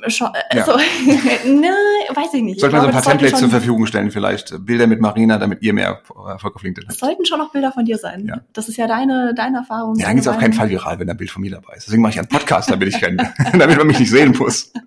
Schon, 0.08 0.28
äh, 0.50 0.56
Ja. 0.56 0.64
so, 0.64 0.72
ne, 1.46 1.70
weiß 2.14 2.34
ich 2.34 2.42
nicht. 2.42 2.60
Sollten 2.60 2.76
wir 2.76 2.80
so 2.80 2.86
ein 2.88 2.92
paar 2.92 3.02
Templates 3.02 3.38
zur 3.40 3.48
Verfügung 3.50 3.86
stellen, 3.86 4.10
vielleicht 4.10 4.54
Bilder 4.64 4.86
mit 4.86 5.00
Marina, 5.00 5.38
damit 5.38 5.62
ihr 5.62 5.72
mehr 5.72 6.00
Erfolg 6.28 6.56
auf 6.56 6.62
LinkedIn 6.62 6.88
Es 6.88 6.94
habt. 6.94 7.00
sollten 7.00 7.24
schon 7.26 7.38
noch 7.38 7.52
Bilder 7.52 7.72
von 7.72 7.84
dir 7.84 7.98
sein. 7.98 8.26
Ja. 8.26 8.40
Das 8.52 8.68
ist 8.68 8.76
ja 8.76 8.86
deine, 8.86 9.34
deine 9.34 9.58
Erfahrung. 9.58 9.94
Ja, 9.96 10.02
dann 10.06 10.10
deine 10.10 10.14
geht's 10.16 10.28
auf 10.28 10.38
keinen. 10.38 10.52
Fall 10.52 10.70
viral, 10.70 10.98
wenn 10.98 11.08
ein 11.10 11.16
Bild 11.16 11.30
von 11.30 11.42
mir 11.42 11.50
dabei 11.50 11.74
ist. 11.76 11.86
Deswegen 11.86 12.02
mache 12.02 12.12
ich 12.12 12.18
einen 12.18 12.28
Podcast, 12.28 12.70
damit 12.70 12.88
ich 12.88 13.00
kein, 13.00 13.16
damit 13.52 13.76
man 13.78 13.86
mich 13.86 13.98
nicht 13.98 14.10
sehen 14.10 14.34
muss. 14.38 14.72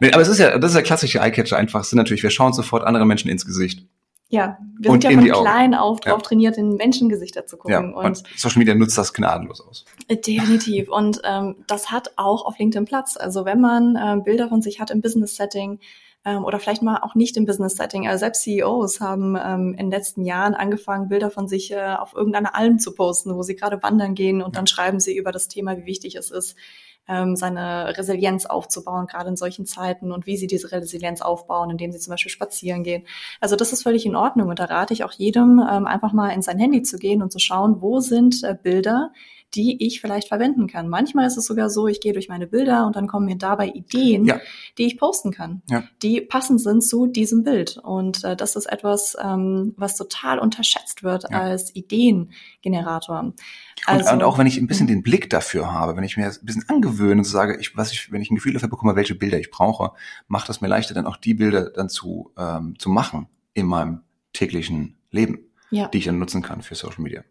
Nee, 0.00 0.12
aber 0.12 0.22
es 0.22 0.28
ist 0.28 0.38
ja, 0.38 0.58
das 0.58 0.70
ist 0.70 0.74
der 0.76 0.82
klassische 0.82 1.20
Eyecatcher 1.20 1.56
einfach. 1.56 1.80
Es 1.80 1.90
sind 1.90 1.96
natürlich, 1.96 2.22
wir 2.22 2.30
schauen 2.30 2.52
sofort 2.52 2.84
anderen 2.84 3.08
Menschen 3.08 3.28
ins 3.30 3.44
Gesicht. 3.44 3.86
Ja, 4.30 4.58
wir 4.78 4.90
Und 4.90 5.02
sind 5.02 5.10
ja 5.12 5.32
von 5.32 5.42
klein 5.42 5.74
auf 5.74 6.00
drauf 6.00 6.18
Ja. 6.18 6.22
trainiert, 6.22 6.58
in 6.58 6.76
Menschengesichter 6.76 7.46
zu 7.46 7.56
Ja, 7.66 7.80
gucken. 7.80 7.94
und, 7.94 8.04
und 8.04 8.22
Social 8.36 8.58
Media 8.58 8.74
nutzt 8.74 8.98
das 8.98 9.14
gnadenlos 9.14 9.60
aus. 9.66 9.86
Äh, 10.06 10.16
Definitiv. 10.16 10.88
Und 10.90 11.22
ähm, 11.24 11.56
das 11.66 11.90
hat 11.90 12.12
auch 12.16 12.44
auf 12.44 12.58
LinkedIn 12.58 12.84
Platz. 12.84 13.16
Also 13.16 13.46
wenn 13.46 13.60
man 13.60 13.98
ähm, 14.00 14.24
Bilder 14.24 14.48
von 14.50 14.60
sich 14.60 14.80
hat 14.80 14.90
im 14.90 15.00
Business-Setting 15.00 15.78
ähm, 16.26 16.44
oder 16.44 16.58
vielleicht 16.60 16.82
mal 16.82 16.98
auch 16.98 17.14
nicht 17.14 17.38
im 17.38 17.46
Business-Setting. 17.46 18.06
Also 18.06 18.20
selbst 18.20 18.42
CEOs 18.42 19.00
haben 19.00 19.34
ähm, 19.42 19.70
in 19.70 19.86
den 19.86 19.90
letzten 19.90 20.24
Jahren 20.26 20.54
angefangen, 20.54 21.08
Bilder 21.08 21.30
von 21.30 21.48
sich 21.48 21.70
äh, 21.72 21.94
auf 21.98 22.12
irgendeiner 22.14 22.54
Alm 22.54 22.78
zu 22.78 22.94
posten, 22.94 23.34
wo 23.34 23.42
sie 23.42 23.56
gerade 23.56 23.82
wandern 23.82 24.14
gehen 24.14 24.42
und 24.42 24.56
dann 24.56 24.66
schreiben 24.66 25.00
sie 25.00 25.16
über 25.16 25.32
das 25.32 25.48
Thema, 25.48 25.78
wie 25.78 25.86
wichtig 25.86 26.16
es 26.16 26.30
ist, 26.30 26.54
ähm, 27.08 27.36
seine 27.36 27.96
Resilienz 27.96 28.46
aufzubauen, 28.46 29.06
gerade 29.06 29.30
in 29.30 29.36
solchen 29.36 29.66
Zeiten 29.66 30.12
und 30.12 30.26
wie 30.26 30.36
sie 30.36 30.46
diese 30.46 30.70
Resilienz 30.70 31.20
aufbauen, 31.22 31.70
indem 31.70 31.90
sie 31.92 31.98
zum 31.98 32.12
Beispiel 32.12 32.30
spazieren 32.30 32.82
gehen. 32.84 33.04
Also 33.40 33.56
das 33.56 33.72
ist 33.72 33.82
völlig 33.82 34.06
in 34.06 34.16
Ordnung 34.16 34.48
und 34.48 34.58
da 34.58 34.66
rate 34.66 34.92
ich 34.94 35.04
auch 35.04 35.12
jedem, 35.12 35.60
ähm, 35.70 35.86
einfach 35.86 36.12
mal 36.12 36.30
in 36.30 36.42
sein 36.42 36.58
Handy 36.58 36.82
zu 36.82 36.98
gehen 36.98 37.22
und 37.22 37.32
zu 37.32 37.38
schauen, 37.38 37.80
wo 37.80 38.00
sind 38.00 38.42
äh, 38.44 38.56
Bilder, 38.60 39.12
die 39.54 39.84
ich 39.86 40.00
vielleicht 40.00 40.28
verwenden 40.28 40.66
kann. 40.66 40.88
Manchmal 40.88 41.26
ist 41.26 41.36
es 41.38 41.46
sogar 41.46 41.70
so, 41.70 41.86
ich 41.86 42.00
gehe 42.00 42.12
durch 42.12 42.28
meine 42.28 42.46
Bilder 42.46 42.86
und 42.86 42.96
dann 42.96 43.06
kommen 43.06 43.26
mir 43.26 43.36
dabei 43.36 43.68
Ideen, 43.68 44.26
Ja. 44.26 44.40
die 44.76 44.84
ich 44.86 44.98
posten 44.98 45.30
kann, 45.32 45.62
Ja. 45.70 45.84
die 46.02 46.20
passend 46.20 46.60
sind 46.60 46.82
zu 46.82 47.06
diesem 47.06 47.44
Bild. 47.44 47.78
Und 47.82 48.24
äh, 48.24 48.36
das 48.36 48.56
ist 48.56 48.66
etwas, 48.66 49.16
ähm, 49.22 49.72
was 49.76 49.96
total 49.96 50.38
unterschätzt 50.38 51.02
wird 51.02 51.24
Ja. 51.30 51.40
als 51.40 51.74
Ideengenerator. 51.74 53.20
Und, 53.20 54.12
und 54.12 54.22
auch 54.22 54.38
wenn 54.38 54.46
ich 54.46 54.58
ein 54.58 54.66
bisschen 54.66 54.86
den 54.86 55.02
Blick 55.02 55.30
dafür 55.30 55.72
habe, 55.72 55.96
wenn 55.96 56.04
ich 56.04 56.16
mir 56.16 56.26
ein 56.26 56.36
bisschen 56.42 56.68
angewöhne 56.68 57.20
und 57.20 57.24
sage, 57.24 57.56
ich, 57.60 57.76
was 57.76 57.92
ich, 57.92 58.12
wenn 58.12 58.20
ich 58.20 58.30
ein 58.30 58.34
Gefühl 58.34 58.52
dafür 58.52 58.68
bekomme, 58.68 58.96
welche 58.96 59.14
Bilder 59.14 59.38
ich 59.38 59.50
brauche, 59.50 59.92
macht 60.26 60.48
es 60.50 60.60
mir 60.60 60.68
leichter, 60.68 60.94
dann 60.94 61.06
auch 61.06 61.16
die 61.16 61.34
Bilder 61.34 61.70
dann 61.70 61.88
zu, 61.88 62.32
ähm, 62.36 62.74
zu 62.78 62.90
machen 62.90 63.28
in 63.54 63.66
meinem 63.66 64.02
täglichen 64.32 64.96
Leben. 65.10 65.40
Ja. 65.70 65.88
die 65.88 65.98
ich 65.98 66.06
dann 66.06 66.18
nutzen 66.18 66.40
kann 66.40 66.62
für 66.62 66.74
Social 66.74 67.02
Media. 67.02 67.22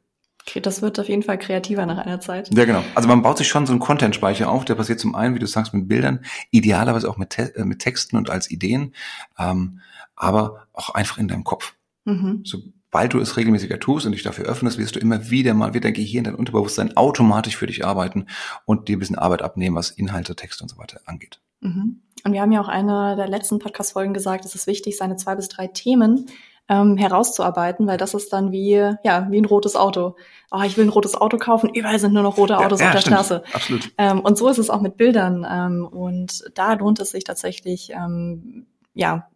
Okay, 0.47 0.61
Das 0.61 0.81
wird 0.81 0.97
auf 0.97 1.09
jeden 1.09 1.23
Fall 1.23 1.37
kreativer 1.37 1.85
nach 1.85 1.97
einer 1.97 2.21
Zeit. 2.21 2.49
Ja, 2.55 2.63
genau. 2.63 2.81
Also 2.95 3.09
man 3.09 3.21
baut 3.21 3.37
sich 3.37 3.49
schon 3.49 3.65
so 3.65 3.73
einen 3.73 3.81
Content-Speicher 3.81 4.49
auf, 4.49 4.63
der 4.63 4.75
passiert 4.75 4.99
zum 4.99 5.13
einen, 5.13 5.35
wie 5.35 5.39
du 5.39 5.45
sagst, 5.45 5.73
mit 5.73 5.89
Bildern, 5.89 6.23
idealerweise 6.51 7.09
auch 7.09 7.17
mit, 7.17 7.31
Te 7.31 7.53
äh, 7.55 7.65
mit 7.65 7.79
Texten 7.79 8.15
und 8.15 8.29
als 8.29 8.49
Ideen, 8.49 8.93
ähm, 9.37 9.81
aber 10.15 10.67
auch 10.71 10.91
einfach 10.91 11.17
in 11.17 11.27
deinem 11.27 11.43
Kopf. 11.43 11.75
Mhm. 12.05 12.43
Sobald 12.45 13.13
du 13.13 13.19
es 13.19 13.35
regelmäßiger 13.35 13.77
tust 13.79 14.05
und 14.05 14.13
dich 14.13 14.23
dafür 14.23 14.45
öffnest, 14.45 14.77
wirst 14.77 14.95
du 14.95 14.99
immer 14.99 15.29
wieder 15.29 15.53
mal, 15.53 15.73
wird 15.73 15.83
dein 15.83 15.93
Gehirn, 15.93 16.23
dein 16.23 16.35
Unterbewusstsein 16.35 16.95
automatisch 16.95 17.57
für 17.57 17.67
dich 17.67 17.85
arbeiten 17.85 18.27
und 18.63 18.87
dir 18.87 18.95
ein 18.95 18.99
bisschen 18.99 19.17
Arbeit 19.17 19.41
abnehmen, 19.41 19.75
was 19.75 19.91
Inhalte, 19.91 20.33
Texte 20.35 20.63
und 20.63 20.69
so 20.69 20.77
weiter 20.77 21.01
angeht. 21.05 21.41
Mhm. 21.59 22.03
Und 22.23 22.31
wir 22.31 22.41
haben 22.41 22.53
ja 22.53 22.61
auch 22.61 22.69
einer 22.69 23.17
der 23.17 23.27
letzten 23.27 23.59
Podcast-Folgen 23.59 24.13
gesagt, 24.13 24.45
es 24.45 24.55
ist 24.55 24.65
wichtig, 24.65 24.95
seine 24.95 25.17
zwei 25.17 25.35
bis 25.35 25.49
drei 25.49 25.67
Themen 25.67 26.27
ähm, 26.69 26.97
herauszuarbeiten, 26.97 27.87
weil 27.87 27.97
das 27.97 28.13
ist 28.13 28.33
dann 28.33 28.51
wie, 28.51 28.73
ja, 29.03 29.27
wie 29.29 29.37
ein 29.37 29.45
rotes 29.45 29.75
Auto. 29.75 30.15
Oh, 30.51 30.61
ich 30.65 30.77
will 30.77 30.85
ein 30.85 30.89
rotes 30.89 31.15
Auto 31.15 31.37
kaufen, 31.37 31.69
überall 31.73 31.99
sind 31.99 32.13
nur 32.13 32.23
noch 32.23 32.37
rote 32.37 32.57
Autos 32.57 32.79
ja, 32.79 32.87
auf 32.87 32.93
der 32.93 33.01
stimmt. 33.01 33.15
Straße. 33.15 33.43
Absolut. 33.53 33.91
Ähm, 33.97 34.19
und 34.19 34.37
so 34.37 34.47
ist 34.49 34.57
es 34.57 34.69
auch 34.69 34.81
mit 34.81 34.97
Bildern. 34.97 35.45
Ähm, 35.49 35.85
und 35.85 36.43
da 36.55 36.73
lohnt 36.73 36.99
es 36.99 37.11
sich 37.11 37.23
tatsächlich, 37.23 37.91
ähm, 37.91 38.67
ja, 38.93 39.27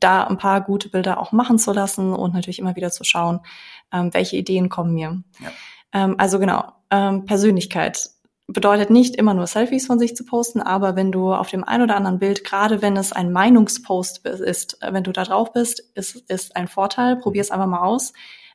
da 0.00 0.24
ein 0.24 0.38
paar 0.38 0.62
gute 0.62 0.88
Bilder 0.88 1.20
auch 1.20 1.32
machen 1.32 1.58
zu 1.58 1.72
lassen 1.72 2.12
und 2.12 2.34
natürlich 2.34 2.58
immer 2.58 2.76
wieder 2.76 2.90
zu 2.90 3.04
schauen, 3.04 3.40
ähm, 3.92 4.12
welche 4.14 4.36
Ideen 4.36 4.68
kommen 4.68 4.94
mir. 4.94 5.22
Ja. 5.40 5.50
Ähm, 5.92 6.14
also 6.18 6.38
genau, 6.38 6.72
ähm, 6.90 7.24
Persönlichkeit 7.24 8.10
bedeutet 8.48 8.90
nicht 8.90 9.16
immer 9.16 9.34
nur 9.34 9.46
Selfies 9.46 9.86
von 9.86 9.98
sich 9.98 10.14
zu 10.16 10.24
posten, 10.24 10.60
aber 10.60 10.94
wenn 10.94 11.10
du 11.10 11.32
auf 11.32 11.48
dem 11.48 11.64
ein 11.64 11.82
oder 11.82 11.96
anderen 11.96 12.18
Bild, 12.18 12.44
gerade 12.44 12.80
wenn 12.80 12.96
es 12.96 13.12
ein 13.12 13.32
Meinungspost 13.32 14.24
ist, 14.26 14.82
äh, 14.82 14.92
wenn 14.92 15.02
du 15.02 15.12
da 15.12 15.24
drauf 15.24 15.52
bist, 15.52 15.82
ist, 15.94 16.30
ist 16.30 16.54
ein 16.54 16.68
Vorteil. 16.68 17.16
Probier 17.16 17.40
es 17.40 17.50
einfach 17.50 17.66
mal 17.66 17.82
aus. 17.82 18.12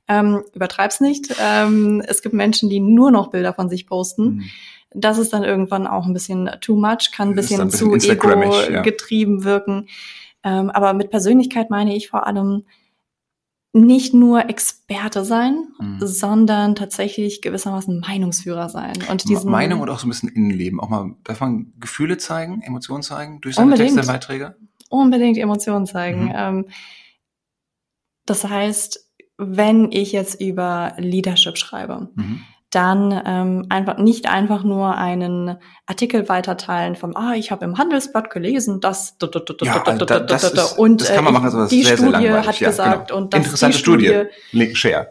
Ähm, 0.07 0.43
übertreib's 0.53 1.01
nicht. 1.01 1.35
Ähm, 1.41 2.01
es 2.07 2.21
gibt 2.21 2.33
Menschen, 2.33 2.69
die 2.69 2.79
nur 2.79 3.11
noch 3.11 3.29
Bilder 3.31 3.53
von 3.53 3.69
sich 3.69 3.85
posten. 3.85 4.23
Mhm. 4.23 4.43
Das 4.93 5.17
ist 5.17 5.31
dann 5.33 5.43
irgendwann 5.43 5.87
auch 5.87 6.05
ein 6.05 6.13
bisschen 6.13 6.49
too 6.59 6.75
much, 6.75 7.11
kann 7.13 7.29
ein 7.29 7.35
bisschen, 7.35 7.61
ein 7.61 7.67
bisschen 7.67 7.87
zu 7.87 7.93
Instagrammig, 7.93 8.51
ja. 8.51 8.79
ego-getrieben 8.79 9.43
wirken. 9.43 9.87
Ähm, 10.43 10.69
aber 10.69 10.93
mit 10.93 11.11
Persönlichkeit 11.11 11.69
meine 11.69 11.95
ich 11.95 12.09
vor 12.09 12.27
allem 12.27 12.63
nicht 13.73 14.13
nur 14.13 14.49
Experte 14.49 15.23
sein, 15.23 15.67
Mhm. 15.79 15.99
sondern 16.01 16.75
tatsächlich 16.75 17.41
gewissermaßen 17.41 17.99
Meinungsführer 18.01 18.67
sein. 18.67 18.93
Und 19.09 19.29
diesen 19.29 19.49
Meinung 19.49 19.79
und 19.79 19.89
auch 19.89 19.99
so 19.99 20.07
ein 20.07 20.09
bisschen 20.09 20.29
Innenleben. 20.29 20.79
Auch 20.81 20.89
mal, 20.89 21.15
darf 21.23 21.39
man 21.39 21.71
Gefühle 21.79 22.17
zeigen, 22.17 22.61
Emotionen 22.61 23.01
zeigen 23.01 23.39
durch 23.41 23.55
seine 23.55 23.71
Unbedingt. 23.71 23.95
Texte, 23.95 24.11
Beiträge? 24.11 24.55
unbedingt 24.89 25.37
Emotionen 25.37 25.85
zeigen. 25.85 26.25
Mhm. 26.25 26.31
Ähm, 26.35 26.65
das 28.25 28.43
heißt, 28.43 29.09
wenn 29.37 29.91
ich 29.91 30.11
jetzt 30.11 30.39
über 30.41 30.93
Leadership 30.97 31.57
schreibe, 31.57 32.09
Mhm. 32.15 32.41
Dann 32.71 33.21
ähm, 33.25 33.65
einfach 33.69 33.97
nicht 33.97 34.29
einfach 34.29 34.63
nur 34.63 34.95
einen 34.97 35.57
Artikel 35.85 36.27
weiterteilen 36.29 36.95
von, 36.95 37.15
ah, 37.15 37.33
ich 37.35 37.51
habe 37.51 37.65
im 37.65 37.77
Handelsblatt 37.77 38.29
gelesen, 38.31 38.79
dass 38.79 39.17
also 39.19 40.05
da- 40.05 40.19
das 40.21 40.43
ist- 40.45 40.77
und 40.79 41.01
das 41.01 41.13
kann 41.13 41.23
man 41.25 41.33
äh, 41.33 41.37
machen, 41.37 41.45
also 41.45 41.67
die 41.67 41.83
sehr, 41.83 41.97
sehr 41.97 42.07
Studie 42.07 42.25
langweilig. 42.25 42.47
hat 42.47 42.59
Ja, 42.61 42.69
gesagt 42.69 43.07
genau. 43.09 43.19
und 43.21 43.33
das 43.33 43.37
Interessante 43.39 43.77
die 43.77 43.79
Studie, 43.79 44.23
Link 44.53 44.77
Share. 44.77 45.09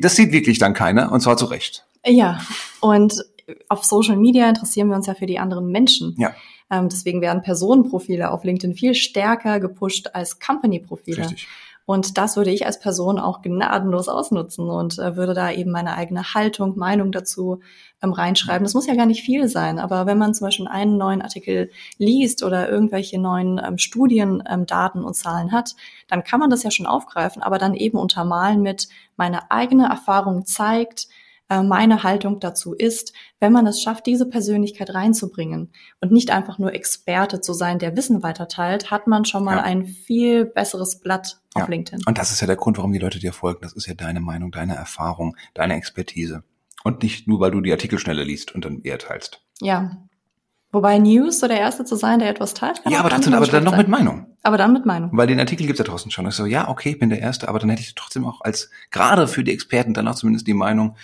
Das 0.00 0.14
sieht 0.14 0.32
wirklich 0.32 0.58
dann 0.58 0.74
keiner 0.74 1.10
und 1.10 1.20
zwar 1.20 1.36
zu 1.36 1.46
Recht. 1.46 1.84
Ja, 2.06 2.40
und 2.80 3.24
auf 3.68 3.84
Social 3.84 4.16
Media 4.16 4.48
interessieren 4.48 4.88
wir 4.88 4.96
uns 4.96 5.06
ja 5.06 5.14
für 5.14 5.26
die 5.26 5.38
anderen 5.38 5.68
Menschen. 5.68 6.14
Ja. 6.18 6.32
Ähm, 6.70 6.88
deswegen 6.88 7.20
werden 7.20 7.42
Personenprofile 7.42 8.30
auf 8.30 8.44
LinkedIn 8.44 8.74
viel 8.76 8.94
stärker 8.94 9.60
gepusht 9.60 10.10
als 10.12 10.38
Company-Profile. 10.40 11.18
Richtig. 11.22 11.48
Und 11.92 12.16
das 12.16 12.38
würde 12.38 12.50
ich 12.50 12.64
als 12.64 12.80
Person 12.80 13.18
auch 13.18 13.42
gnadenlos 13.42 14.08
ausnutzen 14.08 14.70
und 14.70 14.98
äh, 14.98 15.14
würde 15.14 15.34
da 15.34 15.50
eben 15.50 15.70
meine 15.70 15.94
eigene 15.94 16.32
Haltung, 16.32 16.78
Meinung 16.78 17.12
dazu 17.12 17.60
ähm, 18.02 18.14
reinschreiben. 18.14 18.64
Das 18.64 18.72
muss 18.72 18.86
ja 18.86 18.94
gar 18.94 19.04
nicht 19.04 19.22
viel 19.22 19.46
sein, 19.46 19.78
aber 19.78 20.06
wenn 20.06 20.16
man 20.16 20.32
zum 20.32 20.46
Beispiel 20.46 20.68
einen 20.68 20.96
neuen 20.96 21.20
Artikel 21.20 21.70
liest 21.98 22.44
oder 22.44 22.70
irgendwelche 22.70 23.20
neuen 23.20 23.60
ähm, 23.62 23.76
Studien, 23.76 24.42
ähm, 24.48 24.64
und 25.04 25.14
Zahlen 25.16 25.52
hat, 25.52 25.74
dann 26.08 26.24
kann 26.24 26.40
man 26.40 26.48
das 26.48 26.62
ja 26.62 26.70
schon 26.70 26.86
aufgreifen, 26.86 27.42
aber 27.42 27.58
dann 27.58 27.74
eben 27.74 27.98
untermalen 27.98 28.62
mit 28.62 28.88
meine 29.16 29.50
eigene 29.50 29.86
Erfahrung 29.86 30.46
zeigt, 30.46 31.08
meine 31.60 32.04
Haltung 32.04 32.40
dazu 32.40 32.72
ist, 32.72 33.12
wenn 33.40 33.52
man 33.52 33.66
es 33.66 33.82
schafft, 33.82 34.06
diese 34.06 34.26
Persönlichkeit 34.26 34.94
reinzubringen 34.94 35.72
und 36.00 36.12
nicht 36.12 36.30
einfach 36.30 36.58
nur 36.58 36.72
Experte 36.72 37.40
zu 37.40 37.52
sein, 37.52 37.78
der 37.80 37.96
Wissen 37.96 38.22
weiterteilt, 38.22 38.90
hat 38.92 39.08
man 39.08 39.24
schon 39.24 39.44
mal 39.44 39.56
Ja. 39.56 39.62
ein 39.64 39.84
viel 39.86 40.44
besseres 40.46 41.00
Blatt 41.00 41.40
auf 41.54 41.62
Ja. 41.64 41.68
LinkedIn. 41.68 42.04
Und 42.06 42.16
das 42.16 42.30
ist 42.30 42.40
ja 42.40 42.46
der 42.46 42.56
Grund, 42.56 42.78
warum 42.78 42.92
die 42.92 43.00
Leute 43.00 43.18
dir 43.18 43.32
folgen. 43.32 43.58
Das 43.62 43.72
ist 43.72 43.86
ja 43.86 43.94
deine 43.94 44.20
Meinung, 44.20 44.52
deine 44.52 44.76
Erfahrung, 44.76 45.36
deine 45.52 45.74
Expertise. 45.74 46.44
Und 46.84 47.02
nicht 47.02 47.28
nur, 47.28 47.40
weil 47.40 47.50
du 47.50 47.60
die 47.60 47.72
Artikel 47.72 47.98
schneller 47.98 48.24
liest 48.24 48.54
und 48.54 48.64
dann 48.64 48.80
eher 48.82 48.98
teilst. 48.98 49.42
Ja. 49.60 49.98
Wobei 50.74 50.98
News 50.98 51.38
so 51.38 51.48
der 51.48 51.60
Erste 51.60 51.84
zu 51.84 51.96
sein, 51.96 52.18
der 52.18 52.30
etwas 52.30 52.54
teilt, 52.54 52.82
kann 52.82 52.90
ja, 52.90 53.00
aber 53.00 53.10
trotzdem, 53.10 53.34
aber 53.34 53.46
dann 53.46 53.62
noch 53.62 53.72
sein. 53.72 53.80
mit 53.80 53.88
Meinung. 53.88 54.26
Aber 54.42 54.56
dann 54.56 54.72
mit 54.72 54.86
Meinung. 54.86 55.10
Weil 55.12 55.26
den 55.26 55.38
Artikel 55.38 55.66
gibt's 55.66 55.78
ja 55.78 55.84
draußen 55.84 56.10
schon. 56.10 56.26
Ich 56.26 56.34
so, 56.34 56.46
ja, 56.46 56.66
okay, 56.70 56.92
ich 56.92 56.98
bin 56.98 57.10
der 57.10 57.20
Erste, 57.20 57.46
aber 57.48 57.58
dann 57.58 57.68
hätte 57.68 57.82
ich 57.82 57.94
trotzdem 57.94 58.24
auch 58.24 58.40
als, 58.40 58.70
gerade 58.90 59.28
für 59.28 59.44
die 59.44 59.52
Experten, 59.52 59.92
dann 59.92 60.08
auch 60.08 60.14
zumindest 60.14 60.46
die 60.46 60.54
Meinung 60.54 60.96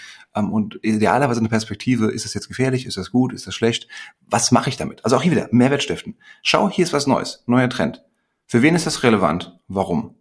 und 0.46 0.79
idealerweise 0.83 1.40
eine 1.40 1.48
Perspektive, 1.48 2.07
ist 2.11 2.24
das 2.24 2.35
jetzt 2.35 2.48
gefährlich, 2.48 2.87
ist 2.87 2.96
das 2.96 3.11
gut, 3.11 3.33
ist 3.33 3.46
das 3.46 3.55
schlecht, 3.55 3.88
was 4.27 4.51
mache 4.51 4.70
ich 4.70 4.77
damit? 4.77 5.05
Also 5.05 5.16
auch 5.16 5.22
hier 5.22 5.33
wieder, 5.33 5.48
Mehrwert 5.51 5.83
stiften. 5.83 6.16
Schau, 6.42 6.70
hier 6.70 6.85
ist 6.85 6.92
was 6.92 7.07
Neues, 7.07 7.42
neuer 7.46 7.68
Trend. 7.68 8.05
Für 8.46 8.62
wen 8.62 8.74
ist 8.74 8.87
das 8.87 9.03
relevant? 9.03 9.59
Warum? 9.68 10.14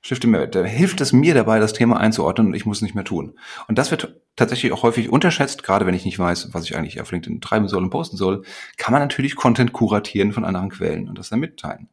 Stifte 0.00 0.26
Mehrwert. 0.26 0.54
Da 0.54 0.64
hilft 0.64 1.00
es 1.00 1.12
mir 1.12 1.34
dabei, 1.34 1.60
das 1.60 1.72
Thema 1.72 2.00
einzuordnen 2.00 2.48
und 2.48 2.54
ich 2.54 2.66
muss 2.66 2.78
es 2.78 2.82
nicht 2.82 2.96
mehr 2.96 3.04
tun. 3.04 3.38
Und 3.68 3.78
das 3.78 3.92
wird 3.92 4.20
tatsächlich 4.34 4.72
auch 4.72 4.82
häufig 4.82 5.10
unterschätzt, 5.10 5.62
gerade 5.62 5.86
wenn 5.86 5.94
ich 5.94 6.04
nicht 6.04 6.18
weiß, 6.18 6.48
was 6.52 6.64
ich 6.64 6.76
eigentlich 6.76 7.00
auf 7.00 7.12
LinkedIn 7.12 7.40
treiben 7.40 7.68
soll 7.68 7.84
und 7.84 7.90
posten 7.90 8.16
soll, 8.16 8.42
kann 8.78 8.92
man 8.92 9.02
natürlich 9.02 9.36
Content 9.36 9.72
kuratieren 9.72 10.32
von 10.32 10.44
anderen 10.44 10.70
Quellen 10.70 11.08
und 11.08 11.18
das 11.18 11.28
dann 11.28 11.38
mitteilen. 11.38 11.88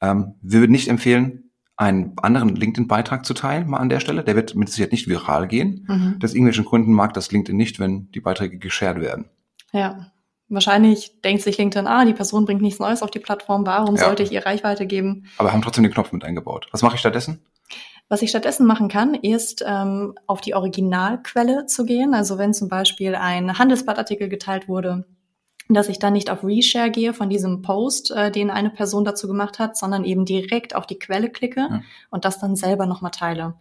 Ähm, 0.00 0.34
wir 0.42 0.60
würden 0.60 0.72
nicht 0.72 0.88
empfehlen, 0.88 1.47
einen 1.78 2.12
anderen 2.20 2.56
LinkedIn-Beitrag 2.56 3.24
zu 3.24 3.34
teilen, 3.34 3.68
mal 3.68 3.78
an 3.78 3.88
der 3.88 4.00
Stelle. 4.00 4.24
Der 4.24 4.34
wird 4.34 4.54
mit 4.56 4.68
Sicherheit 4.68 4.90
nicht 4.92 5.08
viral 5.08 5.46
gehen. 5.46 5.86
Mhm. 5.88 6.18
Aus 6.22 6.34
irgendwelchen 6.34 6.64
Gründen 6.64 6.92
mag 6.92 7.14
das 7.14 7.30
LinkedIn 7.30 7.56
nicht, 7.56 7.78
wenn 7.78 8.10
die 8.10 8.20
Beiträge 8.20 8.58
geshared 8.58 9.00
werden. 9.00 9.26
Ja. 9.72 10.10
Wahrscheinlich 10.50 11.20
denkt 11.22 11.42
sich 11.42 11.56
LinkedIn, 11.58 11.86
ah, 11.86 12.04
die 12.04 12.14
Person 12.14 12.46
bringt 12.46 12.62
nichts 12.62 12.80
Neues 12.80 13.02
auf 13.02 13.10
die 13.10 13.18
Plattform, 13.20 13.64
warum 13.66 13.96
Ja. 13.96 14.04
sollte 14.06 14.22
ich 14.22 14.32
ihr 14.32 14.44
Reichweite 14.44 14.86
geben? 14.86 15.26
Aber 15.36 15.52
haben 15.52 15.62
trotzdem 15.62 15.84
den 15.84 15.92
Knopf 15.92 16.10
mit 16.10 16.24
eingebaut. 16.24 16.68
Was 16.72 16.82
mache 16.82 16.94
ich 16.94 17.00
stattdessen? 17.00 17.40
Was 18.08 18.22
ich 18.22 18.30
stattdessen 18.30 18.66
machen 18.66 18.88
kann, 18.88 19.14
ist 19.14 19.62
ähm, 19.66 20.14
auf 20.26 20.40
die 20.40 20.54
Originalquelle 20.54 21.66
zu 21.66 21.84
gehen. 21.84 22.14
Also 22.14 22.38
wenn 22.38 22.54
zum 22.54 22.68
Beispiel 22.68 23.14
ein 23.14 23.58
Handelsblattartikel 23.58 24.28
geteilt 24.30 24.66
wurde, 24.68 25.04
dass 25.68 25.88
ich 25.88 25.98
dann 25.98 26.14
nicht 26.14 26.30
auf 26.30 26.44
Reshare 26.44 26.90
gehe 26.90 27.12
von 27.12 27.28
diesem 27.28 27.60
Post, 27.62 28.10
äh, 28.10 28.30
den 28.30 28.50
eine 28.50 28.70
Person 28.70 29.04
dazu 29.04 29.26
gemacht 29.28 29.58
hat, 29.58 29.76
sondern 29.76 30.04
eben 30.04 30.24
direkt 30.24 30.74
auf 30.74 30.86
die 30.86 30.98
Quelle 30.98 31.30
klicke 31.30 31.60
Ja. 31.60 31.82
und 32.10 32.24
das 32.24 32.38
dann 32.38 32.56
selber 32.56 32.86
nochmal 32.86 33.10
teile. 33.10 33.54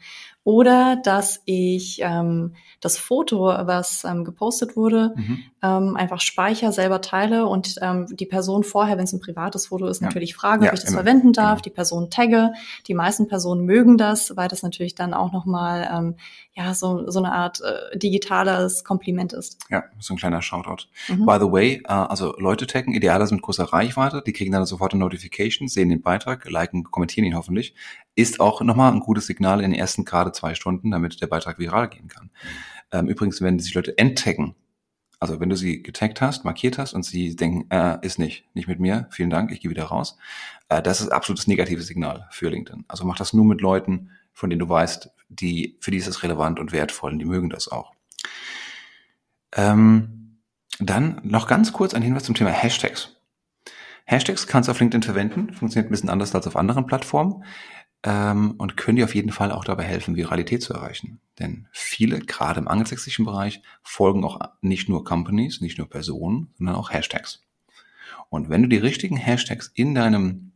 Oder 0.47 0.95
dass 0.95 1.41
ich 1.43 1.99
ähm, 2.01 2.53
das 2.79 2.97
Foto, 2.97 3.47
was 3.47 4.05
ähm, 4.05 4.23
gepostet 4.23 4.77
wurde, 4.77 5.11
Mhm. 5.17 5.39
ähm, 5.61 5.95
einfach 5.97 6.21
speicher, 6.21 6.71
selber 6.71 7.01
teile 7.01 7.47
und 7.47 7.75
ähm, 7.81 8.05
die 8.15 8.25
Person 8.25 8.63
vorher, 8.63 8.95
wenn 8.97 9.03
es 9.03 9.11
ein 9.11 9.19
privates 9.19 9.67
Foto 9.67 9.87
ist, 9.87 9.99
Ja. 9.99 10.07
natürlich 10.07 10.35
frage, 10.35 10.63
Ja, 10.63 10.71
ob 10.71 10.75
ich 10.75 10.79
das 10.85 10.91
immer. 10.91 10.99
verwenden 10.99 11.33
darf, 11.33 11.55
Genau. 11.57 11.63
die 11.63 11.69
Person 11.71 12.09
tagge. 12.09 12.53
Die 12.87 12.93
meisten 12.93 13.27
Personen 13.27 13.65
mögen 13.65 13.97
das, 13.97 14.37
weil 14.37 14.47
das 14.47 14.63
natürlich 14.63 14.95
dann 14.95 15.13
auch 15.13 15.33
nochmal 15.33 15.85
ähm, 15.93 16.15
ja, 16.53 16.73
so, 16.73 17.09
so 17.11 17.19
eine 17.19 17.33
Art 17.33 17.59
äh, 17.61 17.97
digitales 17.99 18.85
Kompliment 18.85 19.33
ist. 19.33 19.57
Ja, 19.69 19.83
so 19.99 20.13
ein 20.13 20.17
kleiner 20.17 20.41
Shoutout. 20.41 20.85
Mhm. 21.09 21.25
By 21.25 21.39
the 21.41 21.51
way, 21.51 21.81
äh, 21.83 21.91
also 21.91 22.33
Leute 22.37 22.67
taggen, 22.67 22.93
idealerweise 22.93 23.33
mit 23.35 23.43
großer 23.43 23.65
Reichweite, 23.65 24.23
die 24.25 24.31
kriegen 24.31 24.53
dann 24.53 24.65
sofort 24.65 24.93
eine 24.93 25.03
Notification, 25.03 25.67
sehen 25.67 25.89
den 25.89 26.01
Beitrag, 26.01 26.49
liken, 26.49 26.85
kommentieren 26.85 27.25
ihn 27.27 27.35
hoffentlich. 27.35 27.75
Ist 28.17 28.39
auch 28.39 28.61
nochmal 28.61 28.91
ein 28.91 28.99
gutes 28.99 29.27
Signal 29.27 29.61
in 29.61 29.69
den 29.69 29.79
ersten 29.79 30.03
gerade 30.03 30.31
zwei 30.31 30.55
Stunden, 30.55 30.89
damit 30.89 31.21
der 31.21 31.27
Beitrag 31.27 31.59
viral 31.59 31.87
gehen 31.87 32.07
kann. 32.07 32.31
Ähm, 32.91 33.07
übrigens, 33.07 33.41
wenn 33.41 33.59
sich 33.59 33.75
Leute 33.75 33.95
enttaggen, 33.99 34.55
also 35.19 35.39
wenn 35.39 35.49
du 35.49 35.55
sie 35.55 35.83
getaggt 35.83 36.19
hast, 36.19 36.43
markiert 36.43 36.79
hast 36.79 36.93
und 36.93 37.03
sie 37.03 37.35
denken, 37.35 37.69
äh, 37.69 37.99
ist 38.01 38.17
nicht, 38.17 38.45
nicht 38.55 38.67
mit 38.67 38.79
mir, 38.79 39.07
vielen 39.11 39.29
Dank, 39.29 39.51
ich 39.51 39.61
gehe 39.61 39.69
wieder 39.69 39.83
raus, 39.83 40.17
äh, 40.67 40.81
das 40.81 40.99
ist 40.99 41.09
absolutes 41.09 41.45
negatives 41.45 41.85
Signal 41.85 42.27
für 42.31 42.49
LinkedIn. 42.49 42.85
Also 42.87 43.05
mach 43.05 43.17
das 43.17 43.33
nur 43.33 43.45
mit 43.45 43.61
Leuten, 43.61 44.09
von 44.33 44.49
denen 44.49 44.61
du 44.61 44.67
weißt, 44.67 45.11
die, 45.29 45.77
für 45.79 45.91
die 45.91 45.97
ist 45.97 46.07
das 46.07 46.23
relevant 46.23 46.59
und 46.59 46.71
wertvoll 46.71 47.11
und 47.11 47.19
die 47.19 47.25
mögen 47.25 47.51
das 47.51 47.67
auch. 47.67 47.93
Ähm, 49.55 50.39
dann 50.79 51.21
noch 51.23 51.47
ganz 51.47 51.71
kurz 51.71 51.93
ein 51.93 52.01
Hinweis 52.01 52.23
zum 52.23 52.33
Thema 52.33 52.49
Hashtags. 52.49 53.15
Hashtags 54.05 54.47
kannst 54.47 54.69
du 54.69 54.71
auf 54.71 54.79
LinkedIn 54.79 55.03
verwenden, 55.03 55.53
funktioniert 55.53 55.89
ein 55.89 55.91
bisschen 55.91 56.09
anders 56.09 56.33
als 56.33 56.47
auf 56.47 56.55
anderen 56.55 56.87
Plattformen 56.87 57.43
ähm, 58.07 58.51
und 58.57 58.77
können 58.77 58.95
dir 58.95 59.03
auf 59.03 59.15
jeden 59.15 59.33
Fall 59.33 59.51
auch 59.51 59.65
dabei 59.65 59.83
helfen, 59.83 60.15
Viralität 60.15 60.63
zu 60.63 60.73
erreichen. 60.73 61.19
Denn 61.39 61.67
viele, 61.73 62.19
gerade 62.19 62.61
im 62.61 62.69
angelsächsischen 62.69 63.25
Bereich, 63.25 63.61
folgen 63.83 64.23
auch 64.23 64.39
nicht 64.61 64.87
nur 64.87 65.03
Companies, 65.03 65.59
nicht 65.59 65.77
nur 65.77 65.89
Personen, 65.89 66.53
sondern 66.57 66.75
auch 66.75 66.89
Hashtags. 66.89 67.43
Und 68.29 68.49
wenn 68.49 68.61
du 68.61 68.69
die 68.69 68.77
richtigen 68.77 69.17
Hashtags 69.17 69.71
in 69.73 69.93
deinem 69.93 70.53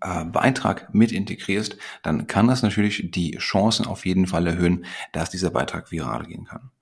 äh, 0.00 0.24
Beitrag 0.24 0.92
mit 0.92 1.12
integrierst, 1.12 1.76
dann 2.02 2.26
kann 2.26 2.48
das 2.48 2.62
natürlich 2.62 3.08
die 3.12 3.36
Chancen 3.38 3.86
auf 3.86 4.04
jeden 4.04 4.26
Fall 4.26 4.44
erhöhen, 4.44 4.84
dass 5.12 5.30
dieser 5.30 5.50
Beitrag 5.50 5.92
viral 5.92 6.26
gehen 6.26 6.44
kann. 6.44 6.72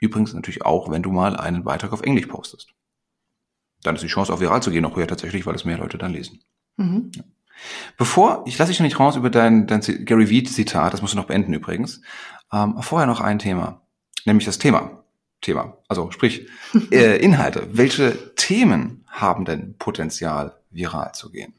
Übrigens 0.00 0.34
natürlich 0.34 0.62
auch, 0.62 0.90
wenn 0.90 1.04
du 1.04 1.12
mal 1.12 1.36
einen 1.36 1.62
Beitrag 1.62 1.92
auf 1.92 2.02
Englisch 2.02 2.26
postest. 2.26 2.74
Dann 3.82 3.94
ist 3.94 4.02
die 4.02 4.08
Chance 4.08 4.32
auch 4.32 4.40
viral 4.40 4.60
zu 4.60 4.72
gehen 4.72 4.82
noch 4.82 4.96
höher 4.96 5.06
tatsächlich, 5.06 5.46
weil 5.46 5.54
es 5.54 5.64
mehr 5.64 5.78
Leute 5.78 5.98
dann 5.98 6.12
lesen. 6.12 6.40
Mhm. 6.78 7.12
Ja. 7.14 7.22
Bevor, 7.96 8.42
ich 8.46 8.58
lasse 8.58 8.70
dich 8.70 8.80
noch 8.80 8.84
nicht 8.84 9.00
raus 9.00 9.16
über 9.16 9.30
dein, 9.30 9.66
dein 9.66 9.80
Gary 10.04 10.30
Vee 10.30 10.44
Zitat, 10.44 10.92
das 10.92 11.02
musst 11.02 11.14
du 11.14 11.18
noch 11.18 11.26
beenden 11.26 11.52
übrigens. 11.52 12.00
Ähm, 12.52 12.80
vorher 12.80 13.06
noch 13.06 13.20
ein 13.20 13.38
Thema, 13.38 13.82
nämlich 14.24 14.46
das 14.46 14.58
Thema. 14.58 15.02
Thema, 15.42 15.78
also 15.88 16.10
sprich 16.10 16.48
äh, 16.90 17.16
Inhalte. 17.18 17.68
Welche 17.72 18.34
Themen 18.34 19.04
haben 19.08 19.44
denn 19.44 19.76
Potenzial, 19.78 20.54
viral 20.70 21.12
zu 21.12 21.30
gehen? 21.30 21.54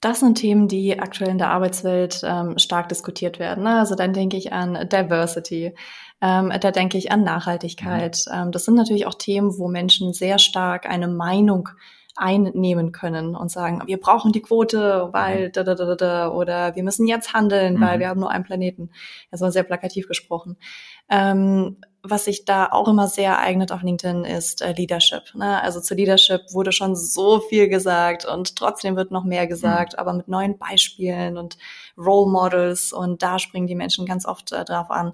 Das 0.00 0.20
sind 0.20 0.36
Themen, 0.36 0.68
die 0.68 0.98
aktuell 0.98 1.30
in 1.30 1.38
der 1.38 1.50
Arbeitswelt 1.50 2.20
ähm, 2.22 2.56
stark 2.58 2.88
diskutiert 2.88 3.38
werden. 3.38 3.64
Ne? 3.64 3.78
Also 3.78 3.96
dann 3.96 4.12
denke 4.12 4.36
ich 4.36 4.52
an 4.52 4.88
Diversity, 4.88 5.74
ähm, 6.20 6.52
da 6.60 6.70
denke 6.70 6.98
ich 6.98 7.10
an 7.10 7.24
Nachhaltigkeit. 7.24 8.24
Mhm. 8.28 8.34
Ähm, 8.34 8.52
das 8.52 8.64
sind 8.64 8.74
natürlich 8.74 9.06
auch 9.06 9.14
Themen, 9.14 9.58
wo 9.58 9.68
Menschen 9.68 10.12
sehr 10.12 10.38
stark 10.38 10.86
eine 10.86 11.08
Meinung 11.08 11.68
einnehmen 12.18 12.92
können 12.92 13.36
und 13.36 13.50
sagen, 13.50 13.82
wir 13.86 13.98
brauchen 13.98 14.32
die 14.32 14.42
Quote, 14.42 15.08
weil 15.12 15.48
mhm. 15.48 15.52
da, 15.52 15.62
da, 15.62 15.74
da, 15.74 15.94
da, 15.94 16.28
oder 16.30 16.74
wir 16.74 16.82
müssen 16.82 17.06
jetzt 17.06 17.32
handeln, 17.32 17.74
mhm. 17.76 17.80
weil 17.80 17.98
wir 18.00 18.08
haben 18.08 18.20
nur 18.20 18.30
einen 18.30 18.44
Planeten. 18.44 18.90
Das 19.30 19.40
war 19.40 19.52
sehr 19.52 19.62
plakativ 19.62 20.08
gesprochen. 20.08 20.56
Ähm, 21.08 21.78
was 22.02 22.26
sich 22.26 22.44
da 22.44 22.66
auch 22.66 22.88
immer 22.88 23.08
sehr 23.08 23.38
eignet 23.38 23.72
auf 23.72 23.82
LinkedIn 23.82 24.24
ist 24.24 24.62
äh, 24.62 24.72
Leadership. 24.72 25.34
Ne? 25.34 25.60
Also 25.62 25.80
zu 25.80 25.94
Leadership 25.94 26.42
wurde 26.52 26.72
schon 26.72 26.94
so 26.94 27.40
viel 27.40 27.68
gesagt 27.68 28.24
und 28.24 28.56
trotzdem 28.56 28.96
wird 28.96 29.10
noch 29.10 29.24
mehr 29.24 29.46
gesagt, 29.46 29.94
mhm. 29.94 29.98
aber 29.98 30.12
mit 30.12 30.28
neuen 30.28 30.58
Beispielen 30.58 31.36
und 31.36 31.58
Role 31.96 32.30
Models 32.30 32.92
und 32.92 33.22
da 33.22 33.38
springen 33.38 33.66
die 33.66 33.74
Menschen 33.74 34.06
ganz 34.06 34.26
oft 34.26 34.52
äh, 34.52 34.64
drauf 34.64 34.90
an. 34.90 35.12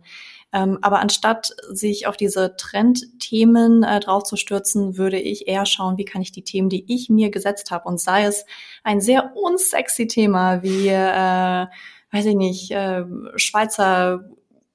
Ähm, 0.54 0.78
aber 0.82 1.00
anstatt 1.00 1.52
sich 1.70 2.06
auf 2.06 2.16
diese 2.16 2.54
Trendthemen 2.56 3.82
äh, 3.82 3.98
draufzustürzen, 3.98 4.96
würde 4.96 5.18
ich 5.18 5.48
eher 5.48 5.66
schauen, 5.66 5.98
wie 5.98 6.04
kann 6.04 6.22
ich 6.22 6.30
die 6.30 6.44
Themen, 6.44 6.68
die 6.68 6.84
ich 6.86 7.10
mir 7.10 7.30
gesetzt 7.30 7.72
habe, 7.72 7.88
und 7.88 8.00
sei 8.00 8.24
es 8.24 8.46
ein 8.84 9.00
sehr 9.00 9.32
unsexy 9.34 10.06
Thema 10.06 10.62
wie, 10.62 10.86
äh, 10.86 11.66
weiß 12.12 12.26
ich 12.26 12.36
nicht, 12.36 12.70
äh, 12.70 13.04
Schweizer 13.34 14.26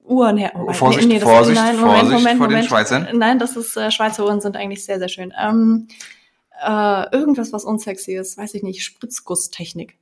Uhren 0.03 0.35
her. 0.37 0.51
Oh, 0.55 0.73
Vorsicht, 0.73 1.07
nee, 1.07 1.19
Vorsicht, 1.21 1.55
nein, 1.55 1.77
Moment, 1.79 1.99
Vorsicht 1.99 2.17
Moment, 2.17 2.37
vor 2.37 2.47
Moment. 2.47 2.63
den 2.63 2.67
Schweizern. 2.67 3.07
Nein, 3.13 3.39
das 3.39 3.55
ist 3.55 3.77
äh, 3.77 3.89
Schweizer 3.89 4.25
Uhren 4.25 4.41
sind 4.41 4.57
eigentlich 4.57 4.83
sehr, 4.83 4.99
sehr 4.99 5.07
schön. 5.07 5.31
Ähm, 5.39 5.87
äh, 6.61 7.15
irgendwas, 7.15 7.53
was 7.53 7.63
unsexy 7.63 8.15
ist, 8.15 8.37
weiß 8.37 8.53
ich 8.55 8.63
nicht, 8.63 8.83
Spritzgusstechnik. 8.83 9.98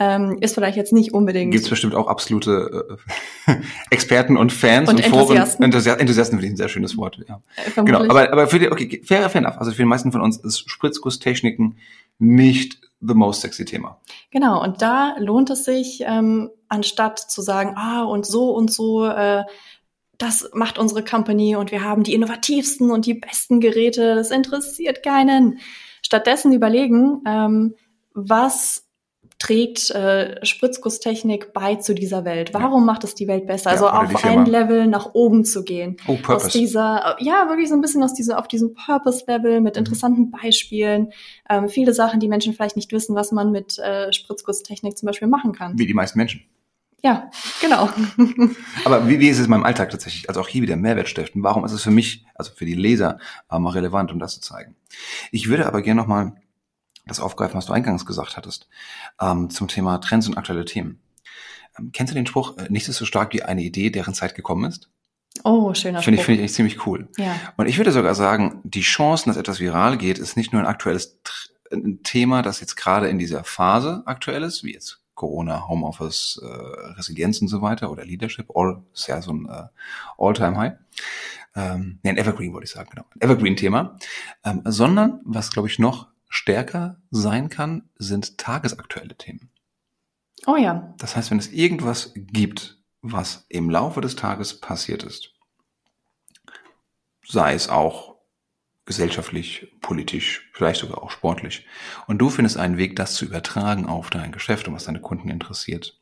Ähm, 0.00 0.38
ist 0.40 0.54
vielleicht 0.54 0.76
jetzt 0.76 0.92
nicht 0.92 1.12
unbedingt. 1.12 1.50
Gibt 1.50 1.64
es 1.64 1.70
bestimmt 1.70 1.94
auch 1.94 2.06
absolute 2.06 2.98
äh, 3.46 3.52
Experten 3.90 4.36
und 4.36 4.52
Fans 4.52 4.88
und, 4.88 4.96
und 4.96 5.04
Enthusiasten. 5.04 5.56
Foren. 5.56 5.64
Enthusiasten. 5.64 6.00
Enthusiasten 6.00 6.38
finde 6.38 6.46
ich 6.46 6.52
ein 6.52 6.56
sehr 6.56 6.68
schönes 6.68 6.96
Wort. 6.96 7.18
Ja. 7.28 7.40
Äh, 7.56 7.82
genau, 7.82 8.04
aber, 8.04 8.32
aber 8.32 8.46
für 8.46 8.58
die, 8.60 8.70
okay, 8.70 9.02
fair, 9.04 9.28
fair 9.28 9.42
enough. 9.42 9.58
Also 9.58 9.72
für 9.72 9.82
die 9.82 9.88
meisten 9.88 10.12
von 10.12 10.20
uns 10.20 10.36
ist 10.36 10.70
Spritzgusstechniken 10.70 11.78
nicht 12.18 12.80
the 13.00 13.14
most 13.14 13.40
sexy 13.40 13.64
Thema. 13.64 14.00
Genau, 14.30 14.62
und 14.62 14.82
da 14.82 15.16
lohnt 15.18 15.50
es 15.50 15.64
sich, 15.64 16.02
ähm, 16.06 16.50
anstatt 16.68 17.18
zu 17.18 17.42
sagen, 17.42 17.74
ah, 17.76 18.04
und 18.04 18.26
so 18.26 18.50
und 18.50 18.72
so, 18.72 19.06
äh, 19.06 19.44
das 20.18 20.50
macht 20.52 20.78
unsere 20.78 21.04
Company 21.04 21.54
und 21.54 21.70
wir 21.70 21.84
haben 21.84 22.02
die 22.02 22.14
innovativsten 22.14 22.90
und 22.90 23.06
die 23.06 23.14
besten 23.14 23.60
Geräte, 23.60 24.16
das 24.16 24.30
interessiert 24.30 25.02
keinen. 25.02 25.58
Stattdessen 26.02 26.52
überlegen, 26.52 27.22
ähm, 27.26 27.74
was 28.14 28.87
trägt 29.38 29.90
äh, 29.90 30.44
Spritzgusstechnik 30.44 31.52
bei 31.52 31.76
zu 31.76 31.94
dieser 31.94 32.24
Welt? 32.24 32.52
Warum 32.52 32.82
ja. 32.82 32.86
macht 32.86 33.04
es 33.04 33.14
die 33.14 33.28
Welt 33.28 33.46
besser? 33.46 33.70
Also 33.70 33.86
ja, 33.86 34.02
auf 34.02 34.24
ein 34.24 34.46
Level 34.46 34.86
nach 34.86 35.14
oben 35.14 35.44
zu 35.44 35.64
gehen. 35.64 35.96
Oh, 36.06 36.16
Purpose. 36.16 36.46
Aus 36.46 36.52
dieser, 36.52 37.16
ja, 37.20 37.48
wirklich 37.48 37.68
so 37.68 37.74
ein 37.74 37.80
bisschen 37.80 38.02
aus 38.02 38.14
dieser, 38.14 38.38
auf 38.38 38.48
diesem 38.48 38.74
Purpose-Level 38.74 39.60
mit 39.60 39.76
mhm. 39.76 39.80
interessanten 39.80 40.30
Beispielen. 40.30 41.12
Ähm, 41.48 41.68
viele 41.68 41.94
Sachen, 41.94 42.18
die 42.20 42.28
Menschen 42.28 42.52
vielleicht 42.52 42.76
nicht 42.76 42.90
wissen, 42.92 43.14
was 43.14 43.30
man 43.30 43.52
mit 43.52 43.78
äh, 43.78 44.12
Spritzgusstechnik 44.12 44.98
zum 44.98 45.06
Beispiel 45.06 45.28
machen 45.28 45.52
kann. 45.52 45.78
Wie 45.78 45.86
die 45.86 45.94
meisten 45.94 46.18
Menschen. 46.18 46.42
Ja, 47.00 47.30
genau. 47.60 47.88
Aber 48.84 49.08
wie, 49.08 49.20
wie 49.20 49.28
ist 49.28 49.38
es 49.38 49.44
in 49.44 49.50
meinem 49.50 49.62
Alltag 49.62 49.90
tatsächlich? 49.90 50.28
Also 50.28 50.40
auch 50.40 50.48
hier 50.48 50.62
wieder 50.62 50.74
Mehrwert 50.74 51.08
stiften. 51.08 51.44
Warum 51.44 51.64
ist 51.64 51.70
es 51.70 51.82
für 51.82 51.92
mich, 51.92 52.26
also 52.34 52.50
für 52.52 52.64
die 52.64 52.74
Leser, 52.74 53.18
äh, 53.50 53.58
mal 53.58 53.70
relevant, 53.70 54.10
um 54.10 54.18
das 54.18 54.34
zu 54.34 54.40
zeigen? 54.40 54.74
Ich 55.30 55.48
würde 55.48 55.66
aber 55.66 55.80
gerne 55.80 56.00
nochmal 56.00 56.32
das 57.08 57.20
aufgreifen, 57.20 57.56
was 57.56 57.66
du 57.66 57.72
eingangs 57.72 58.06
gesagt 58.06 58.36
hattest, 58.36 58.68
ähm, 59.20 59.50
zum 59.50 59.68
Thema 59.68 59.98
Trends 59.98 60.28
und 60.28 60.38
aktuelle 60.38 60.64
Themen. 60.64 61.00
Ähm, 61.78 61.90
kennst 61.92 62.12
du 62.12 62.14
den 62.14 62.26
Spruch, 62.26 62.56
äh, 62.58 62.66
nichts 62.68 62.88
ist 62.88 62.98
so 62.98 63.04
stark 63.04 63.32
wie 63.32 63.42
eine 63.42 63.62
Idee, 63.62 63.90
deren 63.90 64.14
Zeit 64.14 64.34
gekommen 64.34 64.64
ist? 64.64 64.90
Oh, 65.44 65.72
schöner 65.74 66.02
Finde 66.02 66.20
ich, 66.20 66.26
finde 66.26 66.42
ich 66.42 66.52
ziemlich 66.52 66.86
cool. 66.86 67.08
Ja. 67.16 67.34
Und 67.56 67.66
ich 67.66 67.76
würde 67.76 67.92
sogar 67.92 68.14
sagen, 68.14 68.60
die 68.64 68.80
Chancen, 68.80 69.30
dass 69.30 69.36
etwas 69.36 69.60
viral 69.60 69.96
geht, 69.96 70.18
ist 70.18 70.36
nicht 70.36 70.52
nur 70.52 70.62
ein 70.62 70.66
aktuelles 70.66 71.20
ein 71.70 72.02
Thema, 72.02 72.42
das 72.42 72.60
jetzt 72.60 72.76
gerade 72.76 73.08
in 73.08 73.18
dieser 73.18 73.44
Phase 73.44 74.02
aktuell 74.06 74.42
ist, 74.42 74.64
wie 74.64 74.72
jetzt 74.72 75.02
Corona, 75.14 75.68
Homeoffice, 75.68 76.40
äh, 76.42 76.46
Resilienz 76.96 77.40
und 77.42 77.48
so 77.48 77.60
weiter 77.60 77.90
oder 77.90 78.04
Leadership, 78.04 78.50
all, 78.54 78.82
ist 78.94 79.08
ja 79.08 79.20
so 79.20 79.32
ein 79.32 79.46
äh, 79.46 79.64
All-Time-High. 80.16 80.74
Ähm, 81.56 81.98
nee, 82.02 82.10
ein 82.10 82.16
Evergreen 82.16 82.52
wollte 82.52 82.66
ich 82.66 82.70
sagen, 82.70 82.88
genau. 82.90 83.04
Ein 83.14 83.20
Evergreen-Thema. 83.20 83.96
Ähm, 84.44 84.62
sondern, 84.64 85.20
was 85.24 85.50
glaube 85.50 85.68
ich 85.68 85.78
noch 85.78 86.06
stärker 86.28 87.00
sein 87.10 87.48
kann, 87.48 87.88
sind 87.96 88.38
tagesaktuelle 88.38 89.16
Themen. 89.16 89.50
Oh 90.46 90.56
ja. 90.56 90.94
Das 90.98 91.16
heißt, 91.16 91.30
wenn 91.30 91.38
es 91.38 91.52
irgendwas 91.52 92.12
gibt, 92.14 92.78
was 93.00 93.46
im 93.48 93.70
Laufe 93.70 94.00
des 94.00 94.16
Tages 94.16 94.60
passiert 94.60 95.02
ist, 95.02 95.34
sei 97.26 97.54
es 97.54 97.68
auch 97.68 98.16
gesellschaftlich, 98.84 99.70
politisch, 99.82 100.50
vielleicht 100.54 100.80
sogar 100.80 101.02
auch 101.02 101.10
sportlich, 101.10 101.66
und 102.06 102.18
du 102.18 102.30
findest 102.30 102.56
einen 102.56 102.78
Weg, 102.78 102.96
das 102.96 103.14
zu 103.14 103.26
übertragen 103.26 103.86
auf 103.86 104.08
dein 104.08 104.32
Geschäft 104.32 104.66
und 104.66 104.74
was 104.74 104.84
deine 104.84 105.00
Kunden 105.00 105.28
interessiert, 105.28 105.98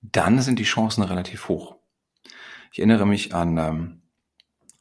dann 0.00 0.40
sind 0.40 0.58
die 0.58 0.64
Chancen 0.64 1.02
relativ 1.02 1.48
hoch. 1.48 1.76
Ich 2.72 2.78
erinnere 2.78 3.06
mich 3.06 3.34
an 3.34 3.58
ähm, 3.58 4.01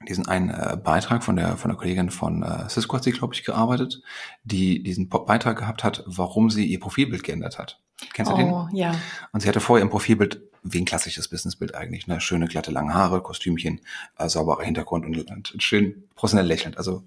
diesen 0.07 0.27
einen 0.27 0.49
äh, 0.49 0.77
Beitrag 0.81 1.23
von 1.23 1.35
der 1.35 1.57
von 1.57 1.69
der 1.69 1.77
Kollegin 1.77 2.09
von 2.09 2.43
äh, 2.43 2.69
Cisco 2.69 2.95
hat 2.95 3.03
sie, 3.03 3.11
glaube 3.11 3.33
ich, 3.33 3.43
gearbeitet, 3.43 4.01
die 4.43 4.83
diesen 4.83 5.09
Beitrag 5.09 5.57
gehabt 5.57 5.83
hat, 5.83 6.03
warum 6.07 6.49
sie 6.49 6.65
ihr 6.65 6.79
Profilbild 6.79 7.23
geändert 7.23 7.59
hat. 7.59 7.81
Kennst 8.13 8.31
du 8.31 8.35
oh, 8.35 8.67
den? 8.67 8.77
ja. 8.77 8.95
Und 9.31 9.41
sie 9.41 9.47
hatte 9.47 9.59
vorher 9.59 9.83
im 9.83 9.89
Profilbild 9.89 10.41
wie 10.63 10.79
ein 10.79 10.85
klassisches 10.85 11.27
Businessbild 11.27 11.75
eigentlich, 11.75 12.07
ne? 12.07 12.21
Schöne, 12.21 12.47
glatte, 12.47 12.71
lange 12.71 12.93
Haare, 12.93 13.21
Kostümchen, 13.21 13.81
äh, 14.17 14.29
sauberer 14.29 14.63
Hintergrund 14.63 15.05
und, 15.05 15.31
und 15.31 15.63
schön 15.63 16.03
professionell 16.15 16.45
lächelnd. 16.45 16.77
Also 16.77 17.03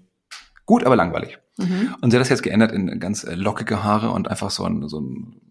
gut, 0.65 0.83
aber 0.83 0.95
langweilig. 0.95 1.39
Mhm. 1.57 1.95
Und 2.01 2.11
sie 2.11 2.17
hat 2.17 2.21
das 2.21 2.29
jetzt 2.29 2.43
geändert 2.43 2.71
in 2.71 2.99
ganz 2.99 3.23
äh, 3.23 3.35
lockige 3.35 3.83
Haare 3.83 4.11
und 4.11 4.29
einfach 4.29 4.51
so 4.51 4.65
ein, 4.65 4.87
so 4.89 4.99
ein 4.99 5.41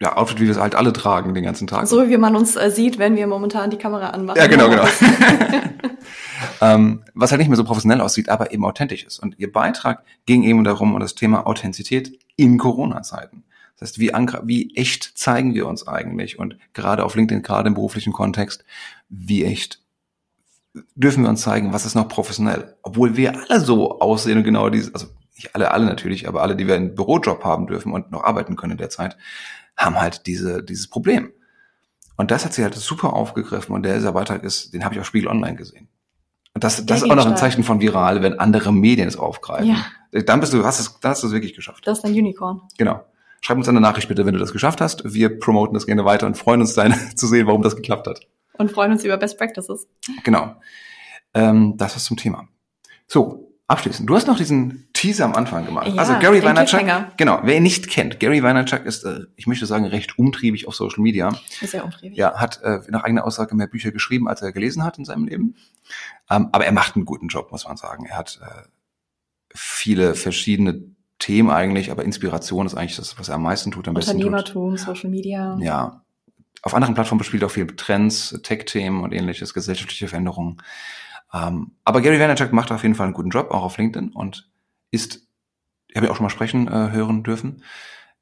ja, 0.00 0.16
Outfit, 0.16 0.40
wie 0.40 0.44
wir 0.44 0.50
es 0.50 0.58
halt 0.58 0.74
alle 0.74 0.92
tragen 0.92 1.34
den 1.34 1.44
ganzen 1.44 1.66
Tag. 1.66 1.86
So 1.86 2.08
wie 2.08 2.16
man 2.16 2.34
uns 2.36 2.56
äh, 2.56 2.70
sieht, 2.70 2.98
wenn 2.98 3.16
wir 3.16 3.26
momentan 3.26 3.70
die 3.70 3.78
Kamera 3.78 4.10
anmachen. 4.10 4.38
Ja, 4.38 4.46
genau, 4.46 4.68
genau. 4.68 4.84
ähm, 6.60 7.02
was 7.14 7.30
halt 7.30 7.38
nicht 7.38 7.48
mehr 7.48 7.56
so 7.56 7.64
professionell 7.64 8.00
aussieht, 8.00 8.28
aber 8.28 8.52
eben 8.52 8.64
authentisch 8.64 9.04
ist. 9.04 9.18
Und 9.18 9.38
ihr 9.38 9.52
Beitrag 9.52 10.04
ging 10.26 10.42
eben 10.42 10.64
darum, 10.64 10.94
um 10.94 11.00
das 11.00 11.14
Thema 11.14 11.46
Authentizität 11.46 12.18
in 12.36 12.58
Corona-Zeiten. 12.58 13.44
Das 13.78 13.90
heißt, 13.90 13.98
wie, 13.98 14.12
wie 14.44 14.76
echt 14.76 15.16
zeigen 15.16 15.54
wir 15.54 15.66
uns 15.66 15.86
eigentlich? 15.86 16.38
Und 16.38 16.56
gerade 16.72 17.04
auf 17.04 17.14
LinkedIn, 17.14 17.42
gerade 17.42 17.68
im 17.68 17.74
beruflichen 17.74 18.12
Kontext, 18.12 18.64
wie 19.08 19.44
echt 19.44 19.80
dürfen 20.94 21.22
wir 21.22 21.30
uns 21.30 21.42
zeigen, 21.42 21.72
was 21.72 21.86
ist 21.86 21.94
noch 21.94 22.08
professionell? 22.08 22.76
Obwohl 22.82 23.16
wir 23.16 23.34
alle 23.48 23.60
so 23.60 24.00
aussehen 24.00 24.38
und 24.38 24.44
genau 24.44 24.70
diese, 24.70 24.92
also 24.92 25.06
nicht 25.34 25.54
alle, 25.54 25.70
alle 25.70 25.86
natürlich, 25.86 26.28
aber 26.28 26.42
alle, 26.42 26.56
die 26.56 26.66
wir 26.66 26.74
einen 26.74 26.94
Bürojob 26.94 27.44
haben 27.44 27.66
dürfen 27.66 27.92
und 27.92 28.10
noch 28.10 28.24
arbeiten 28.24 28.56
können 28.56 28.72
in 28.72 28.78
der 28.78 28.90
Zeit, 28.90 29.16
haben 29.76 30.00
halt 30.00 30.26
diese, 30.26 30.62
dieses 30.62 30.88
Problem. 30.88 31.32
Und 32.16 32.30
das 32.30 32.44
hat 32.44 32.54
sie 32.54 32.62
halt 32.62 32.74
super 32.74 33.12
aufgegriffen 33.12 33.74
und 33.74 33.82
der 33.82 33.98
Beitrag 34.12 34.44
ist, 34.44 34.72
den 34.72 34.84
habe 34.84 34.94
ich 34.94 35.00
auf 35.00 35.06
Spiegel 35.06 35.28
Online 35.28 35.56
gesehen. 35.56 35.88
Und 36.54 36.62
das, 36.62 36.86
das 36.86 37.02
ist 37.02 37.10
auch 37.10 37.16
noch 37.16 37.26
ein 37.26 37.36
Zeichen 37.36 37.64
von 37.64 37.80
viral, 37.80 38.22
wenn 38.22 38.38
andere 38.38 38.72
Medien 38.72 39.08
es 39.08 39.16
aufgreifen. 39.16 39.66
Ja. 39.66 40.22
Dann 40.22 40.38
bist 40.38 40.52
du, 40.52 40.64
hast 40.64 40.78
es, 40.78 41.00
dann 41.00 41.10
hast 41.10 41.24
du 41.24 41.26
es 41.26 41.32
wirklich 41.32 41.54
geschafft. 41.54 41.84
Das 41.86 41.98
ist 41.98 42.04
ein 42.04 42.12
Unicorn. 42.12 42.62
Genau. 42.78 43.04
Schreib 43.40 43.58
uns 43.58 43.68
eine 43.68 43.80
Nachricht 43.80 44.08
bitte, 44.08 44.24
wenn 44.24 44.34
du 44.34 44.40
das 44.40 44.52
geschafft 44.52 44.80
hast. 44.80 45.12
Wir 45.12 45.38
promoten 45.40 45.74
das 45.74 45.84
gerne 45.84 46.04
weiter 46.04 46.26
und 46.26 46.38
freuen 46.38 46.60
uns 46.60 46.74
deine, 46.74 46.96
zu 47.16 47.26
sehen, 47.26 47.48
warum 47.48 47.62
das 47.62 47.74
geklappt 47.74 48.06
hat. 48.06 48.20
Und 48.56 48.70
freuen 48.70 48.92
uns 48.92 49.02
über 49.02 49.16
Best 49.16 49.36
Practices. 49.36 49.88
Genau. 50.22 50.54
Ähm, 51.34 51.76
das 51.76 51.96
was 51.96 52.04
zum 52.04 52.16
Thema. 52.16 52.48
So, 53.08 53.52
abschließend. 53.66 54.08
Du 54.08 54.14
hast 54.14 54.26
noch 54.26 54.36
diesen 54.36 54.88
Teaser 54.92 55.24
am 55.24 55.34
Anfang 55.34 55.64
gemacht. 55.64 55.88
Ja, 55.88 55.94
also 55.96 56.18
Gary 56.18 56.42
Vaynerchuk, 56.42 57.16
genau, 57.16 57.40
wer 57.42 57.56
ihn 57.56 57.62
nicht 57.62 57.88
kennt, 57.88 58.20
Gary 58.20 58.42
Vaynerchuk 58.42 58.84
ist, 58.84 59.04
äh, 59.04 59.20
ich 59.36 59.46
möchte 59.46 59.66
sagen, 59.66 59.86
recht 59.86 60.18
umtriebig 60.18 60.68
auf 60.68 60.74
Social 60.74 61.02
Media. 61.02 61.34
Ist 61.60 61.70
sehr 61.70 61.84
umtriebig. 61.84 62.18
Ja, 62.18 62.34
hat 62.38 62.62
äh, 62.62 62.80
nach 62.88 63.04
eigener 63.04 63.24
Aussage 63.24 63.54
mehr 63.54 63.66
Bücher 63.66 63.92
geschrieben, 63.92 64.28
als 64.28 64.42
er 64.42 64.52
gelesen 64.52 64.84
hat 64.84 64.98
in 64.98 65.04
seinem 65.04 65.26
Leben. 65.26 65.56
Ähm, 66.30 66.48
aber 66.52 66.66
er 66.66 66.72
macht 66.72 66.96
einen 66.96 67.04
guten 67.04 67.28
Job, 67.28 67.50
muss 67.52 67.66
man 67.66 67.76
sagen. 67.76 68.06
Er 68.06 68.18
hat 68.18 68.40
äh, 68.42 68.62
viele 69.54 70.14
verschiedene 70.14 70.84
Themen 71.18 71.50
eigentlich, 71.50 71.90
aber 71.90 72.04
Inspiration 72.04 72.66
ist 72.66 72.74
eigentlich 72.74 72.96
das, 72.96 73.18
was 73.18 73.28
er 73.28 73.36
am 73.36 73.42
meisten 73.42 73.70
tut, 73.70 73.88
am 73.88 73.94
besten 73.94 74.12
tut. 74.12 74.26
Unternehmertum, 74.26 74.76
Social 74.76 75.10
Media. 75.10 75.56
Ja. 75.60 76.02
Auf 76.62 76.74
anderen 76.74 76.94
Plattformen 76.94 77.18
bespielt 77.18 77.42
er 77.42 77.46
auch 77.46 77.52
viel 77.52 77.66
Trends, 77.66 78.38
Tech-Themen 78.42 79.02
und 79.02 79.12
ähnliches, 79.12 79.54
gesellschaftliche 79.54 80.08
Veränderungen. 80.08 80.62
Ähm, 81.32 81.72
aber 81.84 82.00
Gary 82.00 82.20
Vaynerchuk 82.20 82.52
macht 82.52 82.70
auf 82.70 82.82
jeden 82.82 82.94
Fall 82.94 83.06
einen 83.06 83.14
guten 83.14 83.30
Job, 83.30 83.50
auch 83.50 83.62
auf 83.62 83.78
LinkedIn 83.78 84.12
und 84.12 84.50
ist, 84.90 85.26
ich 85.88 85.96
habe 85.96 86.06
ja 86.06 86.12
auch 86.12 86.16
schon 86.16 86.24
mal 86.24 86.30
sprechen 86.30 86.68
äh, 86.68 86.90
hören 86.92 87.22
dürfen, 87.22 87.64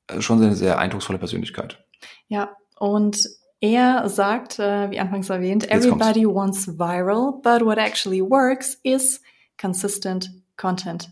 äh, 0.06 0.20
schon 0.20 0.42
eine 0.42 0.54
sehr 0.54 0.78
eindrucksvolle 0.78 1.18
Persönlichkeit. 1.18 1.84
Ja, 2.28 2.56
und 2.78 3.28
er 3.60 4.08
sagt, 4.08 4.58
äh, 4.58 4.90
wie 4.90 4.98
anfangs 4.98 5.30
erwähnt, 5.30 5.70
everybody 5.70 6.26
wants 6.26 6.66
viral, 6.66 7.40
but 7.42 7.64
what 7.64 7.78
actually 7.78 8.20
works 8.20 8.78
is 8.82 9.22
consistent 9.60 10.30
content. 10.56 11.10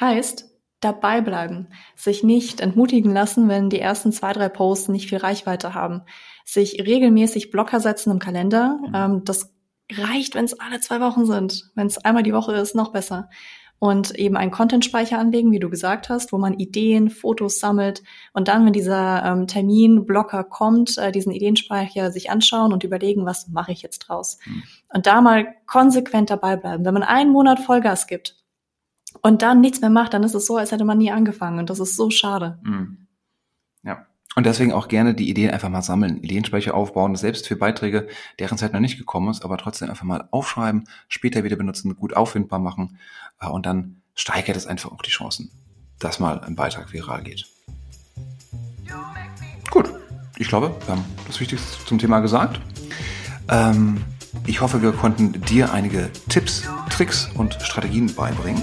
Heißt, 0.00 0.50
dabei 0.80 1.20
bleiben, 1.20 1.68
sich 1.96 2.22
nicht 2.22 2.60
entmutigen 2.60 3.12
lassen, 3.12 3.48
wenn 3.48 3.70
die 3.70 3.80
ersten 3.80 4.12
zwei, 4.12 4.32
drei 4.32 4.48
Posts 4.48 4.88
nicht 4.88 5.08
viel 5.08 5.18
Reichweite 5.18 5.74
haben, 5.74 6.02
sich 6.44 6.84
regelmäßig 6.84 7.50
Blocker 7.50 7.80
setzen 7.80 8.10
im 8.10 8.18
Kalender. 8.18 8.78
Mhm. 8.80 8.94
Ähm, 8.94 9.24
das 9.24 9.53
reicht, 9.92 10.34
wenn 10.34 10.44
es 10.44 10.58
alle 10.58 10.80
zwei 10.80 11.00
Wochen 11.00 11.26
sind. 11.26 11.70
Wenn 11.74 11.86
es 11.86 11.98
einmal 11.98 12.22
die 12.22 12.32
Woche 12.32 12.54
ist, 12.54 12.74
noch 12.74 12.92
besser 12.92 13.28
und 13.84 14.12
eben 14.12 14.36
einen 14.36 14.50
Content-Speicher 14.50 15.18
anlegen, 15.18 15.50
wie 15.50 15.58
du 15.58 15.68
gesagt 15.68 16.08
hast, 16.08 16.32
wo 16.32 16.38
man 16.38 16.54
Ideen, 16.54 17.10
Fotos 17.10 17.60
sammelt 17.60 18.02
und 18.32 18.48
dann, 18.48 18.64
wenn 18.64 18.72
dieser 18.72 19.22
ähm, 19.24 19.46
Terminblocker 19.46 20.44
kommt, 20.44 20.96
äh, 20.96 21.12
diesen 21.12 21.32
Ideenspeicher 21.32 22.10
sich 22.10 22.30
anschauen 22.30 22.72
und 22.72 22.82
überlegen, 22.82 23.26
was 23.26 23.48
mache 23.48 23.72
ich 23.72 23.82
jetzt 23.82 23.98
draus. 24.00 24.38
Mhm. 24.46 24.62
Und 24.94 25.06
da 25.06 25.20
mal 25.20 25.48
konsequent 25.66 26.30
dabei 26.30 26.56
bleiben. 26.56 26.84
Wenn 26.84 26.94
man 26.94 27.02
einen 27.02 27.30
Monat 27.30 27.60
Vollgas 27.60 28.06
gibt 28.06 28.36
und 29.20 29.42
dann 29.42 29.60
nichts 29.60 29.82
mehr 29.82 29.90
macht, 29.90 30.14
dann 30.14 30.22
ist 30.22 30.34
es 30.34 30.46
so, 30.46 30.56
als 30.56 30.72
hätte 30.72 30.86
man 30.86 30.96
nie 30.96 31.10
angefangen 31.10 31.58
und 31.58 31.68
das 31.68 31.80
ist 31.80 31.96
so 31.96 32.08
schade. 32.08 32.58
Mhm. 32.62 33.03
Und 34.36 34.46
deswegen 34.46 34.72
auch 34.72 34.88
gerne 34.88 35.14
die 35.14 35.28
Ideen 35.28 35.50
einfach 35.50 35.68
mal 35.68 35.82
sammeln, 35.82 36.18
Ideenspeicher 36.22 36.74
aufbauen, 36.74 37.14
selbst 37.16 37.46
für 37.46 37.56
Beiträge, 37.56 38.08
deren 38.38 38.58
Zeit 38.58 38.72
noch 38.72 38.80
nicht 38.80 38.98
gekommen 38.98 39.30
ist, 39.30 39.44
aber 39.44 39.58
trotzdem 39.58 39.90
einfach 39.90 40.04
mal 40.04 40.28
aufschreiben, 40.30 40.88
später 41.08 41.44
wieder 41.44 41.56
benutzen, 41.56 41.94
gut 41.96 42.16
auffindbar 42.16 42.58
machen 42.58 42.98
äh, 43.40 43.46
und 43.46 43.66
dann 43.66 44.02
steigert 44.14 44.56
es 44.56 44.66
einfach 44.66 44.92
auch 44.92 45.02
die 45.02 45.10
Chancen, 45.10 45.50
dass 45.98 46.18
mal 46.18 46.40
ein 46.40 46.56
Beitrag 46.56 46.92
viral 46.92 47.22
geht. 47.22 47.46
Gut, 49.70 49.90
ich 50.36 50.48
glaube, 50.48 50.74
wir 50.86 50.94
haben 50.94 51.04
das 51.26 51.40
Wichtigste 51.40 51.84
zum 51.86 51.98
Thema 51.98 52.20
gesagt. 52.20 52.60
Ähm, 53.48 54.04
ich 54.46 54.60
hoffe, 54.60 54.82
wir 54.82 54.92
konnten 54.92 55.40
dir 55.42 55.72
einige 55.72 56.10
Tipps, 56.28 56.64
Tricks 56.90 57.28
und 57.34 57.54
Strategien 57.54 58.12
beibringen. 58.14 58.62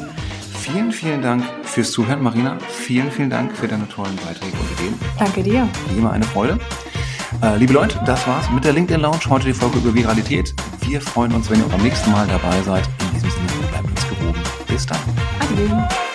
Vielen, 0.61 0.91
vielen 0.91 1.23
Dank 1.23 1.43
fürs 1.63 1.91
Zuhören, 1.91 2.21
Marina. 2.21 2.59
Vielen, 2.69 3.09
vielen 3.09 3.31
Dank 3.31 3.57
für 3.57 3.67
deine 3.67 3.89
tollen 3.89 4.15
Beiträge 4.17 4.55
und 4.55 4.79
Ideen. 4.79 4.99
Danke 5.17 5.41
dir. 5.41 5.67
Wie 5.89 5.97
immer 5.97 6.11
eine 6.11 6.23
Freude. 6.23 6.59
Äh, 7.41 7.57
liebe 7.57 7.73
Leute, 7.73 7.99
das 8.05 8.27
war's 8.27 8.47
mit 8.51 8.63
der 8.63 8.73
LinkedIn 8.73 9.01
Lounge. 9.01 9.21
Heute 9.27 9.47
die 9.47 9.53
Folge 9.53 9.79
über 9.79 9.95
Viralität. 9.95 10.53
Wir 10.81 11.01
freuen 11.01 11.33
uns, 11.33 11.49
wenn 11.49 11.59
ihr 11.59 11.65
beim 11.65 11.81
nächsten 11.81 12.11
Mal 12.11 12.27
dabei 12.27 12.61
seid. 12.61 12.87
In 13.07 13.13
diesem 13.15 13.31
Sinne, 13.31 13.47
bleibt 13.71 13.89
uns 13.89 14.07
gewogen. 14.07 14.39
Bis 14.67 14.85
dann. 14.85 14.99
Adieu. 15.39 16.10